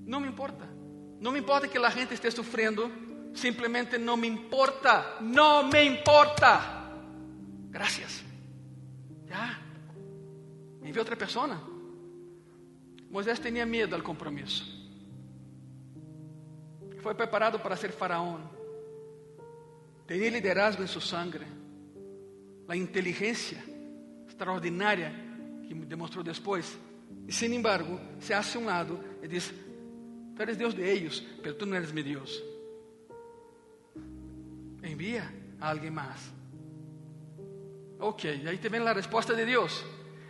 Não 0.05 0.19
me 0.19 0.27
importa. 0.27 0.67
Não 1.19 1.31
me 1.31 1.39
importa 1.39 1.67
que 1.67 1.77
a 1.77 1.89
gente 1.89 2.13
esteja 2.13 2.35
sofrendo. 2.37 2.91
Simplesmente 3.33 3.97
não 3.97 4.15
me 4.15 4.27
importa. 4.27 5.17
Não 5.21 5.67
me 5.67 5.83
importa. 5.83 6.61
Graças. 7.69 8.23
Já. 9.27 9.59
Enviou 10.81 10.99
outra 10.99 11.15
pessoa. 11.15 11.59
Moisés 13.09 13.39
tinha 13.39 13.65
medo 13.65 13.97
do 13.97 14.03
compromisso. 14.03 14.63
Foi 17.01 17.13
preparado 17.13 17.59
para 17.59 17.75
ser 17.75 17.91
faraó. 17.91 18.39
Tinha 20.07 20.29
liderazgo 20.29 20.83
em 20.83 20.87
sua 20.87 21.01
sangre. 21.01 21.45
A 22.67 22.75
inteligência 22.75 23.63
extraordinária 24.27 25.13
que 25.67 25.73
demonstrou 25.73 26.23
depois. 26.23 26.77
E, 27.27 27.31
sin 27.31 27.53
embargo, 27.53 27.99
se 28.19 28.33
hace 28.33 28.57
um 28.57 28.65
lado 28.65 28.99
e 29.21 29.27
diz: 29.27 29.53
Tu 30.35 30.41
eres 30.41 30.57
Deus 30.57 30.73
de 30.73 30.83
ellos, 30.83 31.23
pero 31.41 31.55
tu 31.55 31.65
não 31.65 31.77
eres 31.77 31.91
mi 31.91 32.03
Deus. 32.03 32.43
Envia 34.83 35.23
a 35.59 35.69
alguém 35.69 35.89
mais. 35.89 36.33
Ok, 37.99 38.43
aí 38.45 38.57
te 38.57 38.67
vem 38.67 38.85
a 38.85 38.93
resposta 38.93 39.33
de 39.33 39.45
Deus. 39.45 39.83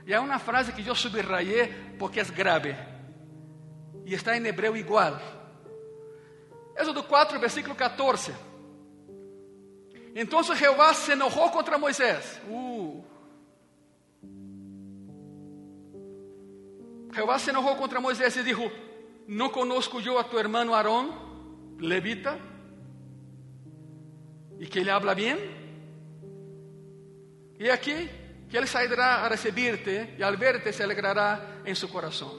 E 0.05 0.13
há 0.13 0.21
uma 0.21 0.37
frase 0.37 0.71
que 0.71 0.87
eu 0.87 0.93
subrayé 0.93 1.95
porque 1.97 2.19
é 2.19 2.23
grave. 2.25 2.75
E 4.05 4.13
está 4.13 4.37
em 4.37 4.45
hebreu 4.45 4.77
igual. 4.77 5.19
Êxodo 6.77 7.03
4, 7.03 7.39
versículo 7.39 7.73
14. 7.73 8.31
Então 10.15 10.43
Jeová 10.43 10.93
se 10.93 11.13
enojou 11.13 11.49
contra 11.49 11.77
Moisés. 11.79 12.39
Uh. 12.47 13.03
Jeová 17.11 17.39
se 17.39 17.49
enojou 17.49 17.75
contra 17.75 17.99
Moisés 17.99 18.35
e 18.35 18.43
disse: 18.43 18.84
Não 19.27 19.49
conosco 19.49 19.99
eu 20.01 20.17
a 20.19 20.23
tu 20.23 20.37
hermano 20.37 20.73
Aarón, 20.73 21.09
levita, 21.79 22.39
e 24.59 24.67
que 24.67 24.79
ele 24.79 24.89
habla 24.89 25.15
bem. 25.15 25.35
E 27.59 27.69
aqui 27.69 28.09
que 28.49 28.57
ele 28.57 28.67
sairá 28.67 29.25
a 29.25 29.27
receberte 29.27 30.15
e 30.17 30.23
al 30.23 30.37
verte 30.37 30.71
se 30.71 30.83
alegrará 30.83 31.61
em 31.65 31.73
seu 31.73 31.89
coração. 31.89 32.31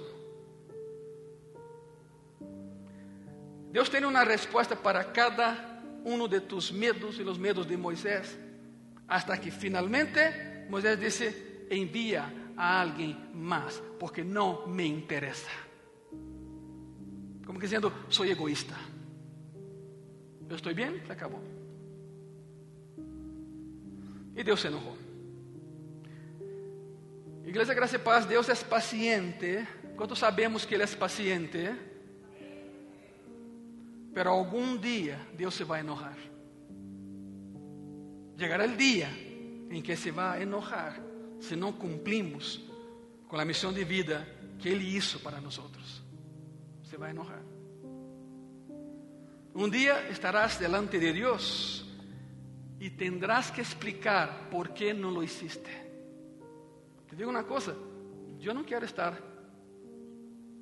Deus 3.73 3.89
tem 3.89 4.05
uma 4.05 4.23
resposta 4.25 4.77
para 4.77 5.05
cada 5.05 5.83
um 6.05 6.27
de 6.29 6.41
tus 6.41 6.71
medos 6.71 7.19
e 7.19 7.23
os 7.23 7.37
medos 7.37 7.67
de 7.67 7.77
Moisés, 7.77 8.39
hasta 9.09 9.37
que 9.37 9.51
finalmente 9.51 10.21
Moisés 10.71 10.99
disse: 10.99 11.67
envia 11.71 12.33
a 12.57 12.81
alguém 12.81 13.17
mais, 13.35 13.83
porque 13.99 14.23
não 14.25 14.67
me 14.67 14.87
interessa. 14.87 15.66
Como 17.47 17.61
dizendo, 17.61 17.93
sou 18.11 18.27
egoísta. 18.27 18.75
Eu 20.51 20.57
estou 20.57 20.75
bem? 20.75 21.01
Acabou. 21.09 21.43
E 24.35 24.43
Deus 24.43 24.61
se 24.61 24.67
enojou. 24.67 24.99
Igreja 27.45 27.73
Graça 27.73 27.97
e 27.97 27.99
Paz, 28.01 28.27
Deus 28.27 28.49
é 28.49 28.55
paciente. 28.57 29.67
Quanto 29.97 30.17
sabemos 30.17 30.65
que 30.65 30.75
Ele 30.75 30.83
é 30.83 30.87
paciente? 30.89 31.75
Pero 34.13 34.31
algum 34.31 34.77
dia 34.77 35.19
Deus 35.35 35.55
se 35.55 35.63
vai 35.63 35.81
enojar. 35.81 36.19
Chegará 38.37 38.65
o 38.65 38.77
dia 38.77 39.09
em 39.71 39.81
que 39.81 39.95
se 39.97 40.11
vai 40.11 40.43
enojar 40.43 41.01
se 41.41 41.55
não 41.55 41.73
cumprimos 41.73 42.61
com 43.29 43.39
a 43.39 43.45
missão 43.45 43.73
de 43.73 43.85
vida 43.85 44.27
que 44.59 44.69
Ele 44.69 44.85
hizo 44.85 45.21
para 45.21 45.41
nós. 45.41 46.06
Se 46.97 47.01
vai 47.01 47.11
enojar. 47.11 47.43
Um 49.55 49.69
dia 49.69 50.09
estarás 50.09 50.57
delante 50.57 50.99
de 50.99 51.13
Deus 51.13 51.85
e 52.81 52.89
tendrás 52.89 53.51
que 53.51 53.61
explicar 53.61 54.49
por 54.51 54.69
que 54.69 54.95
não 54.95 55.11
lo 55.11 55.23
hiciste. 55.23 55.71
Te 57.07 57.15
digo 57.15 57.29
uma 57.29 57.45
coisa: 57.45 57.77
eu 58.41 58.55
não 58.55 58.65
quero 58.65 58.87
estar 58.87 59.13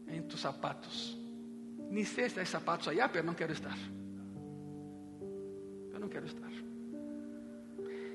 em 0.09 0.23
tus 0.23 0.41
zapatos. 0.41 1.17
Nem 1.89 2.05
sei 2.05 2.29
se 2.29 2.41
há 2.41 2.45
sapatos 2.45 2.89
allá, 2.89 3.09
mas 3.15 3.25
não 3.25 3.35
quero 3.35 3.53
estar. 3.53 3.79
Eu 5.93 6.01
não 6.01 6.09
quero 6.09 6.27
estar. 6.27 6.51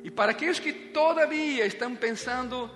E 0.03 0.11
para 0.11 0.31
aqueles 0.31 0.59
que 0.59 0.73
todavia 0.73 1.65
estão 1.65 1.95
pensando 1.95 2.69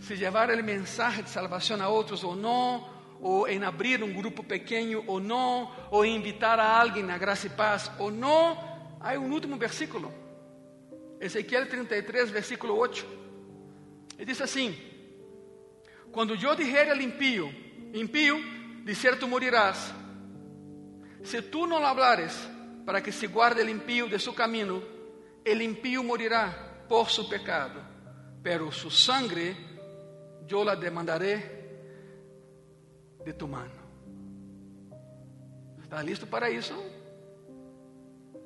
se 0.00 0.16
levar 0.16 0.50
o 0.50 0.64
mensagem 0.64 1.22
de 1.22 1.30
salvação 1.30 1.80
a 1.80 1.88
outros 1.88 2.24
ou 2.24 2.34
não, 2.34 2.99
ou 3.20 3.46
em 3.46 3.62
abrir 3.62 4.02
um 4.02 4.12
grupo 4.12 4.42
pequeno 4.42 5.04
ou 5.06 5.20
não, 5.20 5.70
ou 5.90 6.04
invitar 6.04 6.58
a 6.58 6.80
alguém 6.80 7.02
na 7.02 7.18
graça 7.18 7.46
e 7.46 7.50
paz 7.50 7.90
ou 7.98 8.10
não, 8.10 8.58
há 9.00 9.12
um 9.18 9.32
último 9.32 9.56
versículo. 9.56 10.12
Ezequiel 11.20 11.68
33, 11.68 12.30
versículo 12.30 12.76
8. 12.76 13.06
Ele 14.16 14.24
diz 14.24 14.40
assim: 14.40 14.76
quando 16.10 16.34
eu 16.34 16.56
dijere 16.56 16.90
al 16.90 17.00
impío, 17.00 17.52
impío, 17.94 18.38
de 18.84 18.94
certo 18.94 19.28
morirás. 19.28 19.94
Se 21.22 21.42
tu 21.42 21.66
não 21.66 21.84
hablares 21.84 22.32
para 22.86 23.02
que 23.02 23.12
se 23.12 23.26
guarde 23.26 23.60
el 23.60 23.68
impío 23.68 24.08
de 24.08 24.18
su 24.18 24.34
camino, 24.34 24.82
el 25.44 25.60
impío 25.60 26.02
morirá 26.02 26.86
por 26.88 27.08
su 27.08 27.28
pecado, 27.28 27.80
pero 28.42 28.72
su 28.72 28.90
sangre 28.90 29.54
yo 30.46 30.64
la 30.64 30.74
demandaré 30.74 31.59
de 33.24 33.32
tu 33.32 33.46
mano. 33.46 33.80
¿Estás 35.82 36.04
listo 36.04 36.26
para 36.26 36.50
isso? 36.50 36.74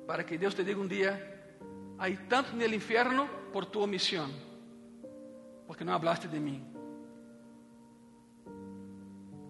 Para 0.07 0.25
que 0.25 0.37
Deus 0.37 0.55
te 0.55 0.63
diga 0.63 0.79
um 0.79 0.87
dia: 0.87 1.13
há 1.97 2.07
tanto 2.27 2.55
no 2.55 2.65
inferno 2.65 3.29
por 3.51 3.65
tu 3.65 3.81
omissão, 3.81 4.29
porque 5.67 5.83
não 5.83 5.93
hablaste 5.93 6.27
de 6.27 6.39
mim. 6.39 6.65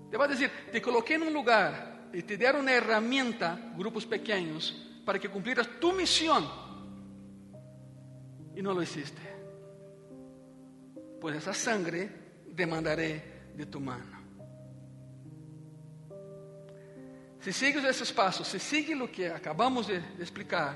Te 0.10 0.18
vai 0.18 0.28
dizer: 0.28 0.52
te 0.72 0.82
coloquei 0.82 1.18
num 1.18 1.34
lugar 1.34 2.10
e 2.14 2.22
te 2.22 2.38
deram 2.38 2.62
uma 2.62 2.70
ferramenta, 2.70 3.60
grupos 3.76 4.06
pequenos, 4.06 4.72
para 5.06 5.20
que 5.20 5.30
cumplieras 5.30 5.68
tu 5.80 5.94
missão. 5.94 6.44
E 8.56 8.62
não 8.62 8.74
lo 8.74 8.82
hiciste. 8.82 9.22
Pois 11.20 11.36
essa 11.36 11.54
sangre 11.54 12.10
demandaré 12.48 13.52
de 13.56 13.66
tu 13.66 13.82
mano. 13.82 14.14
Se 17.46 17.54
sigues 17.54 17.84
esses 17.84 18.12
passos, 18.12 18.48
se 18.48 18.58
sigues 18.58 19.00
o 19.00 19.08
que 19.08 19.28
acabamos 19.28 19.86
de 19.86 20.02
explicar, 20.18 20.76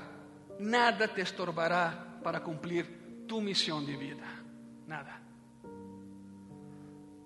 nada 0.60 1.08
te 1.08 1.20
estorbará 1.20 2.20
para 2.22 2.38
cumprir 2.38 3.26
tu 3.26 3.40
missão 3.40 3.84
de 3.84 3.96
vida. 3.96 4.22
Nada. 4.86 5.20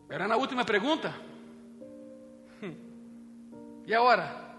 Era 0.08 0.26
na 0.26 0.36
última 0.36 0.64
pergunta. 0.64 1.14
E 3.86 3.92
agora? 3.92 4.56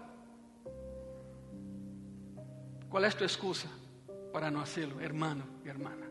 Qual 2.88 3.02
é 3.02 3.08
a 3.08 3.10
tua 3.10 3.26
excusa 3.26 3.66
para 4.32 4.52
não 4.52 4.60
fazê-lo, 4.60 5.02
hermano 5.02 5.42
e 5.64 5.68
hermana? 5.68 6.06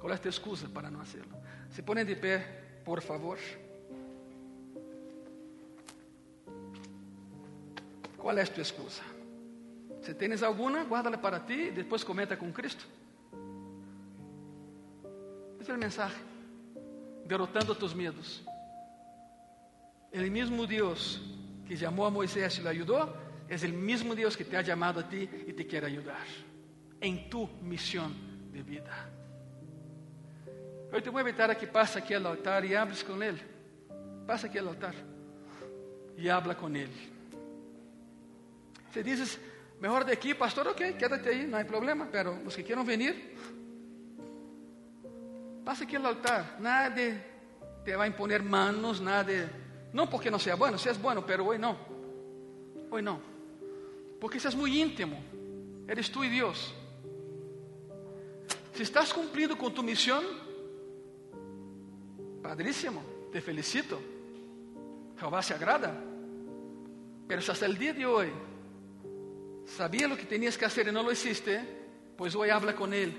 Qual 0.00 0.10
é 0.10 0.14
a 0.14 0.18
tua 0.18 0.30
excusa 0.30 0.66
para 0.66 0.90
não 0.90 1.00
fazê-lo? 1.00 1.36
Se 1.68 1.82
põe 1.82 2.06
de 2.06 2.16
pé, 2.16 2.38
por 2.86 3.02
favor. 3.02 3.38
Qual 8.26 8.36
é 8.36 8.42
a 8.42 8.46
tua 8.48 8.62
excusa? 8.62 9.02
Se 10.02 10.12
tens 10.12 10.42
alguma, 10.42 10.82
guarda-la 10.82 11.16
para 11.16 11.38
ti 11.38 11.68
e 11.68 11.70
depois 11.70 12.02
comenta 12.02 12.36
com 12.36 12.52
Cristo. 12.52 12.84
Esse 15.60 15.70
é 15.70 15.74
o 15.74 15.78
mensagem. 15.78 16.18
Derrotando 17.24 17.72
tus 17.76 17.94
medos. 17.94 18.42
O 20.12 20.18
mesmo 20.18 20.66
Deus 20.66 21.20
que 21.66 21.76
chamou 21.76 22.04
a 22.04 22.10
Moisés 22.10 22.58
e 22.58 22.62
lo 22.62 22.68
ajudou, 22.70 23.16
é 23.48 23.54
o 23.64 23.72
mesmo 23.72 24.12
Deus 24.12 24.34
que 24.34 24.42
te 24.42 24.56
ha 24.56 24.64
chamado 24.64 24.98
a 24.98 25.04
ti 25.04 25.30
e 25.46 25.52
te 25.52 25.62
quer 25.62 25.84
ajudar 25.84 26.26
em 27.00 27.28
tu 27.28 27.48
missão 27.62 28.10
de 28.50 28.60
vida. 28.60 28.90
Eu 30.90 31.00
te 31.00 31.10
vou 31.10 31.20
invitar 31.20 31.48
a 31.48 31.54
que 31.54 31.68
passe 31.68 31.96
aqui 31.96 32.12
ao 32.12 32.26
altar 32.26 32.64
e 32.64 32.74
hables 32.74 33.04
com 33.04 33.22
Ele. 33.22 33.40
Passa 34.26 34.48
aqui 34.48 34.58
ao 34.58 34.66
altar 34.66 34.96
e 36.16 36.28
habla 36.28 36.56
com 36.56 36.68
Ele. 36.74 37.15
Você 38.96 39.02
dizes, 39.02 39.38
melhor 39.78 40.04
de 40.04 40.12
aqui, 40.12 40.34
pastor, 40.34 40.66
ok, 40.68 40.94
quédate 40.94 41.28
aí, 41.28 41.46
não 41.46 41.58
há 41.58 41.64
problema, 41.66 42.06
pero 42.06 42.32
os 42.46 42.56
que 42.56 42.62
queiram 42.62 42.82
vir, 42.82 43.36
passa 45.62 45.84
aqui 45.84 45.96
ao 45.96 46.06
altar. 46.06 46.56
Nada 46.58 47.22
te 47.84 47.94
vai 47.94 48.08
imponer 48.08 48.42
manos, 48.42 48.98
nada. 48.98 49.52
Não 49.92 50.06
porque 50.06 50.30
não 50.30 50.38
seja 50.38 50.56
bueno, 50.56 50.78
seas 50.78 50.96
bueno, 50.96 51.22
pero 51.24 51.44
hoje 51.44 51.58
não. 51.58 51.78
Hoje 52.90 53.02
não. 53.02 53.20
Porque 54.18 54.38
isso 54.38 54.48
é 54.48 54.50
muito 54.52 54.74
íntimo. 54.74 55.22
Eres 55.86 56.08
tu 56.08 56.24
e 56.24 56.30
Deus. 56.30 56.72
Se 58.72 58.82
estás 58.82 59.12
cumprindo 59.12 59.58
com 59.58 59.70
tu 59.70 59.82
missão, 59.82 60.24
padríssimo, 62.42 63.02
te 63.30 63.42
felicito. 63.42 64.00
Jeová 65.18 65.42
se 65.42 65.52
agrada. 65.52 65.94
Pero 67.28 67.42
se 67.42 67.52
hasta 67.52 67.66
el 67.66 67.76
día 67.76 67.92
de 67.92 68.06
hoy 68.06 68.32
sabía 69.66 70.08
lo 70.08 70.16
que 70.16 70.24
tenías 70.24 70.56
que 70.56 70.64
hacer 70.64 70.88
y 70.88 70.92
no 70.92 71.02
lo 71.02 71.12
hiciste, 71.12 71.60
pues 72.16 72.34
hoy 72.34 72.50
habla 72.50 72.74
con 72.74 72.94
Él, 72.94 73.12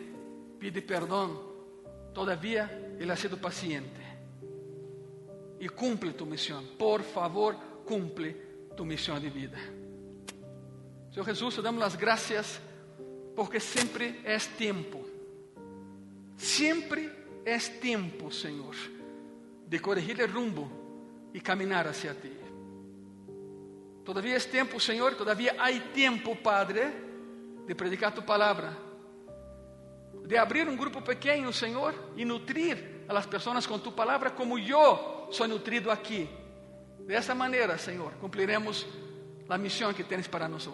pide 0.59 0.81
perdón. 0.81 1.39
Todavía 2.13 2.95
Él 2.99 3.11
ha 3.11 3.15
sido 3.15 3.37
paciente 3.37 4.01
y 5.59 5.67
cumple 5.67 6.13
tu 6.13 6.25
misión. 6.25 6.65
Por 6.77 7.03
favor, 7.03 7.55
cumple 7.85 8.35
tu 8.75 8.85
misión 8.85 9.21
de 9.21 9.29
vida. 9.29 9.59
Senhor 11.11 11.25
Jesus, 11.25 11.55
te 11.55 11.61
damos 11.61 11.83
as 11.83 11.95
graças 11.95 12.59
porque 13.35 13.59
sempre 13.59 14.21
é 14.23 14.37
tempo. 14.57 15.05
Sempre 16.37 17.09
é 17.45 17.57
tempo, 17.57 18.31
Senhor, 18.31 18.75
de 19.67 19.79
corrigir 19.79 20.21
o 20.21 20.27
rumbo 20.27 20.69
e 21.33 21.39
caminhar 21.41 21.87
hacia 21.87 22.13
ti. 22.13 22.46
Todavia 24.08 24.38
é 24.38 24.39
tempo, 24.39 24.80
Senhor, 24.80 25.16
todavia 25.16 25.53
há 25.60 25.68
tempo, 25.93 26.34
Padre, 26.34 26.80
de 27.66 27.76
predicar 27.76 28.14
tu 28.14 28.24
palavra, 28.24 28.72
de 30.26 30.38
abrir 30.38 30.66
um 30.66 30.78
grupo 30.78 31.01
pequeno, 31.01 31.51
Senhor, 31.51 31.93
e 32.16 32.24
nutrir 32.24 33.03
a 33.05 33.12
las 33.12 33.26
pessoas 33.26 33.68
com 33.68 33.78
tu 33.78 33.91
palavra, 33.91 34.32
como 34.32 34.58
eu 34.58 35.28
sou 35.30 35.45
nutrido 35.45 35.91
aqui. 35.91 36.30
Dessa 37.05 37.36
maneira, 37.36 37.78
Senhor, 37.78 38.14
cumpriremos 38.14 38.88
a 39.49 39.58
missão 39.58 39.93
que 39.93 40.05
tens 40.05 40.26
para 40.26 40.47
nós. 40.47 40.70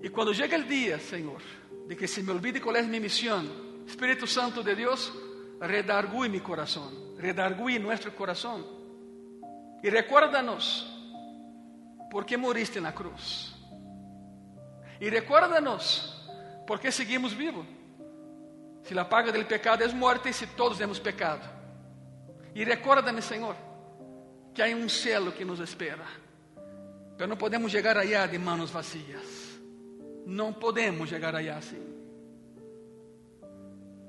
E 0.00 0.08
quando 0.08 0.32
chega 0.32 0.56
o 0.56 0.62
dia, 0.62 1.00
Senhor, 1.00 1.42
de 1.88 1.96
que 1.96 2.06
se 2.06 2.22
me 2.22 2.30
olvide 2.30 2.60
qual 2.60 2.76
é 2.76 2.82
minha 2.82 3.00
missão, 3.00 3.44
Espírito 3.84 4.28
Santo 4.28 4.62
de 4.62 4.72
Deus, 4.76 5.12
redargui 5.60 6.28
mi 6.28 6.38
coração, 6.38 7.16
redargui 7.18 7.80
nosso 7.80 8.08
coração 8.12 8.81
e 9.82 9.90
recuérdanos 9.90 10.86
por 12.10 12.24
que 12.24 12.36
moriste 12.36 12.78
na 12.78 12.92
cruz. 12.92 13.52
E 15.00 15.10
recuérdanos 15.10 16.14
por 16.66 16.78
que 16.78 16.92
seguimos 16.92 17.32
vivos. 17.32 17.66
Se 18.84 18.96
a 18.98 19.04
paga 19.04 19.32
do 19.32 19.44
pecado 19.44 19.82
é 19.82 19.88
morte, 19.88 20.28
e 20.28 20.32
se 20.32 20.46
todos 20.46 20.78
temos 20.78 20.98
pecado. 20.98 21.48
E 22.54 22.64
recuérdame, 22.64 23.22
Senhor, 23.22 23.56
que 24.54 24.62
há 24.62 24.66
um 24.66 24.88
céu 24.88 25.32
que 25.32 25.44
nos 25.44 25.58
espera. 25.58 26.04
Pero 27.16 27.28
não 27.28 27.36
podemos 27.36 27.72
chegar 27.72 27.96
allá 27.96 28.26
de 28.26 28.38
manos 28.38 28.70
vazias. 28.70 29.60
Não 30.26 30.52
podemos 30.52 31.08
chegar 31.08 31.34
allá. 31.34 31.58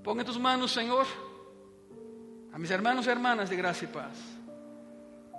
Põe 0.03 0.19
em 0.19 0.25
tus 0.25 0.37
manos, 0.37 0.71
Senhor, 0.71 1.07
a 2.51 2.59
mis 2.59 2.69
hermanos 2.69 3.07
e 3.07 3.09
hermanas 3.09 3.49
de 3.49 3.55
graça 3.55 3.85
e 3.85 3.87
paz 3.87 4.32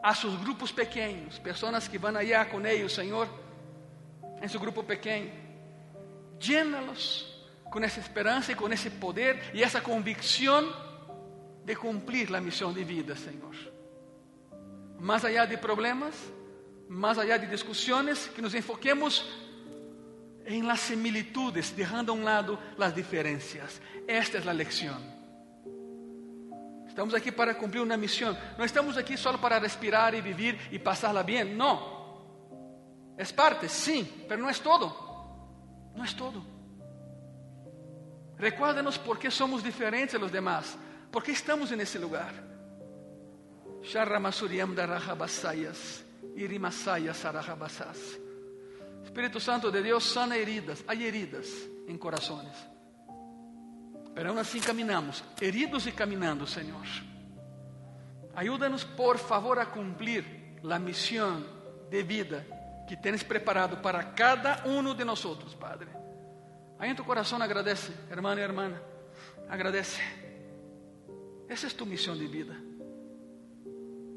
a 0.05 0.15
seus 0.15 0.37
grupos 0.37 0.71
pequenos, 0.71 1.39
pessoas 1.39 1.89
que 1.89 1.97
vão 1.97 2.15
allá 2.15 2.45
com 2.45 2.61
eles, 2.67 2.93
Senhor, 2.93 3.27
em 4.43 4.47
seu 4.47 4.61
grupo 4.61 4.85
pequeno. 4.85 5.31
Llénalos 6.39 7.43
com 7.71 7.83
essa 7.83 8.01
esperança 8.01 8.53
e 8.53 8.55
com 8.55 8.71
esse 8.71 8.91
poder 8.91 9.41
e 9.55 9.63
essa 9.63 9.81
convicção 9.81 10.63
de 11.65 11.75
cumprir 11.75 12.35
a 12.35 12.39
missão 12.39 12.71
de 12.71 12.85
vida, 12.85 13.17
Senhor. 13.17 13.57
Mais 15.01 15.25
allá 15.25 15.47
de 15.47 15.57
problemas, 15.57 16.15
mais 16.87 17.19
allá 17.19 17.39
de 17.39 17.47
discussões, 17.47 18.27
que 18.29 18.43
nos 18.43 18.55
enfoquemos 18.55 19.25
em 20.45 20.61
las 20.65 20.81
similitudes, 20.81 21.71
deixando 21.71 22.13
a 22.13 22.15
um 22.15 22.23
lado 22.23 22.59
as 22.79 22.95
diferenças. 22.95 23.81
Esta 24.07 24.37
é 24.37 24.47
a 24.51 24.53
lição. 24.53 25.24
Estamos 26.95 27.13
aqui 27.13 27.33
para 27.33 27.53
cumprir 27.57 27.83
uma 27.83 27.97
missão. 27.97 28.39
Não 28.57 28.65
estamos 28.65 28.97
aqui 28.97 29.17
só 29.17 29.37
para 29.37 29.59
respirar 29.59 30.15
e 30.15 30.21
viver 30.21 30.61
e 30.71 30.79
passá-la 30.79 31.25
bem. 31.25 31.43
Não. 31.43 31.93
É 33.19 33.25
parte, 33.25 33.69
sim, 33.69 34.09
mas 34.29 34.39
não 34.39 34.49
é 34.49 34.55
todo. 34.55 34.95
Não 35.97 36.05
é 36.05 36.09
todo. 36.17 36.47
Recuérdenos 38.39 38.97
por 38.97 39.19
que 39.19 39.29
somos 39.29 39.61
diferentes 39.61 40.21
dos 40.21 40.31
demás. 40.31 40.79
Por 41.11 41.25
que 41.25 41.33
estamos 41.33 41.73
nesse 41.73 41.99
lugar. 41.99 42.33
Espírito 49.03 49.41
Santo 49.41 49.73
de 49.73 49.83
Deus 49.83 50.05
sana 50.05 50.39
heridas. 50.39 50.85
Há 50.87 50.95
heridas 50.95 51.49
em 51.89 51.99
corações. 51.99 52.74
Pero 54.15 54.39
assim 54.39 54.61
caminhamos, 54.61 55.25
heridos 55.41 55.87
e 55.87 55.93
caminhando, 55.93 56.47
Senhor. 56.47 56.87
Ayúdanos, 58.35 58.85
por 58.85 59.19
favor, 59.19 59.59
a 59.59 59.67
cumprir 59.67 60.25
a 60.71 60.79
missão 60.79 61.45
de 61.91 62.03
vida 62.03 62.47
que 62.89 62.97
tens 62.97 63.23
preparado 63.23 63.79
para 63.79 64.03
cada 64.03 64.63
um 64.67 64.95
de 64.95 65.05
nós, 65.05 65.23
Padre. 65.59 65.89
Aí 66.79 66.91
em 66.91 66.95
tu 66.95 67.05
coração 67.05 67.41
agradece, 67.43 67.93
hermano 68.11 68.41
e 68.41 68.45
hermana. 68.45 68.81
Agradece. 69.49 70.01
Essa 71.49 71.67
é 71.67 71.71
tu 71.71 71.85
missão 71.85 72.17
de 72.17 72.27
vida. 72.27 72.57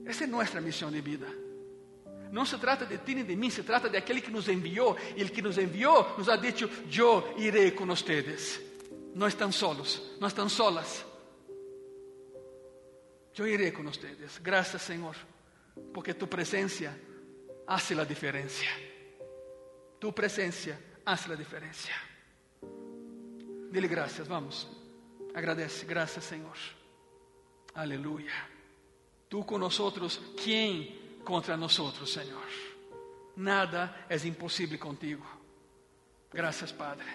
Essa 0.06 0.24
é 0.24 0.28
nossa 0.28 0.62
missão 0.62 0.92
de 0.92 1.02
vida. 1.02 1.28
Não 2.32 2.46
se 2.46 2.58
trata 2.58 2.86
de 2.86 2.98
ti 2.98 3.16
nem 3.16 3.24
de 3.24 3.36
mim, 3.36 3.50
se 3.50 3.64
trata 3.64 3.90
de 3.90 3.98
aquele 3.98 4.22
que 4.22 4.32
nos 4.32 4.48
enviou. 4.48 4.98
E 5.16 5.24
o 5.24 5.30
que 5.30 5.42
nos 5.42 5.58
enviou 5.58 6.16
nos 6.18 6.30
ha 6.30 6.36
dicho: 6.36 6.70
Eu 6.92 7.34
irei 7.38 7.72
com 7.72 7.86
vocês 7.86 8.67
no 9.18 9.26
están 9.26 9.52
solos, 9.52 10.12
no 10.20 10.28
están 10.28 10.48
solas. 10.48 11.04
Yo 13.34 13.48
iré 13.48 13.74
con 13.74 13.88
ustedes. 13.88 14.40
Gracias, 14.44 14.84
Señor, 14.84 15.16
porque 15.92 16.14
tu 16.14 16.30
presencia 16.30 16.96
hace 17.66 17.96
la 17.96 18.06
diferencia. 18.06 18.70
Tu 19.98 20.14
presencia 20.14 20.80
hace 21.04 21.30
la 21.30 21.36
diferencia. 21.36 21.96
Dile 23.72 23.88
gracias, 23.88 24.28
vamos. 24.28 24.68
Agradece, 25.34 25.88
gracias, 25.88 26.26
Señor. 26.26 26.56
Aleluya. 27.74 28.34
Tú 29.28 29.44
con 29.48 29.62
nosotros, 29.62 30.22
¿quién 30.44 31.22
contra 31.24 31.58
nosotros, 31.58 32.12
Señor? 32.12 32.46
Nada 33.38 34.06
es 34.08 34.26
imposible 34.26 34.78
contigo. 34.78 35.26
Gracias, 36.32 36.72
Padre. 36.72 37.06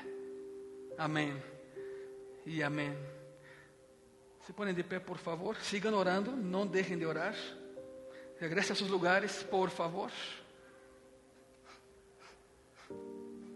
Amén. 0.98 1.51
E 2.44 2.62
amém. 2.62 2.97
Se 4.47 4.52
ponem 4.52 4.74
de 4.74 4.82
pé, 4.82 4.98
por 4.98 5.19
favor. 5.19 5.56
Sigam 5.56 5.94
orando, 5.94 6.32
não 6.32 6.66
deixem 6.66 6.98
de 6.98 7.06
orar. 7.06 7.35
Regrese 8.40 8.73
a 8.73 8.74
seus 8.74 8.90
lugares, 8.90 9.43
por 9.44 9.70
favor. 9.70 10.10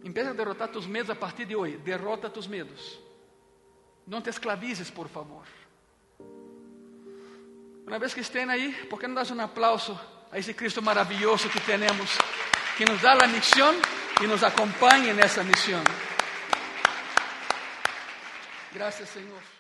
Empieza 0.05 0.31
a 0.31 0.33
derrotar 0.33 0.69
tus 0.69 0.87
medos 0.87 1.11
a 1.11 1.17
partir 1.17 1.45
de 1.45 1.57
hoje. 1.57 1.77
Derrota 1.79 2.31
tus 2.31 2.47
medos. 2.47 3.01
Não 4.07 4.23
te 4.23 4.31
esclavizes, 4.31 4.89
por 4.89 5.09
favor. 5.09 5.45
Uma 7.85 7.99
vez 7.99 8.15
que 8.15 8.21
estén 8.21 8.51
aí, 8.51 8.73
por 8.91 8.99
que 8.99 9.07
não 9.07 9.15
das 9.15 9.31
um 9.31 9.41
aplauso 9.41 9.99
a 10.31 10.39
esse 10.39 10.55
Cristo 10.55 10.83
maravilhoso 10.83 11.49
que 11.49 11.61
temos, 11.61 12.19
que 12.77 12.85
nos 12.85 13.01
dá 13.01 13.15
a 13.15 13.27
missão 13.27 13.75
e 14.23 14.27
nos 14.27 14.43
acompanha 14.43 15.15
nessa 15.15 15.43
missão? 15.43 15.83
Graças, 18.77 19.09
Senhor. 19.09 19.56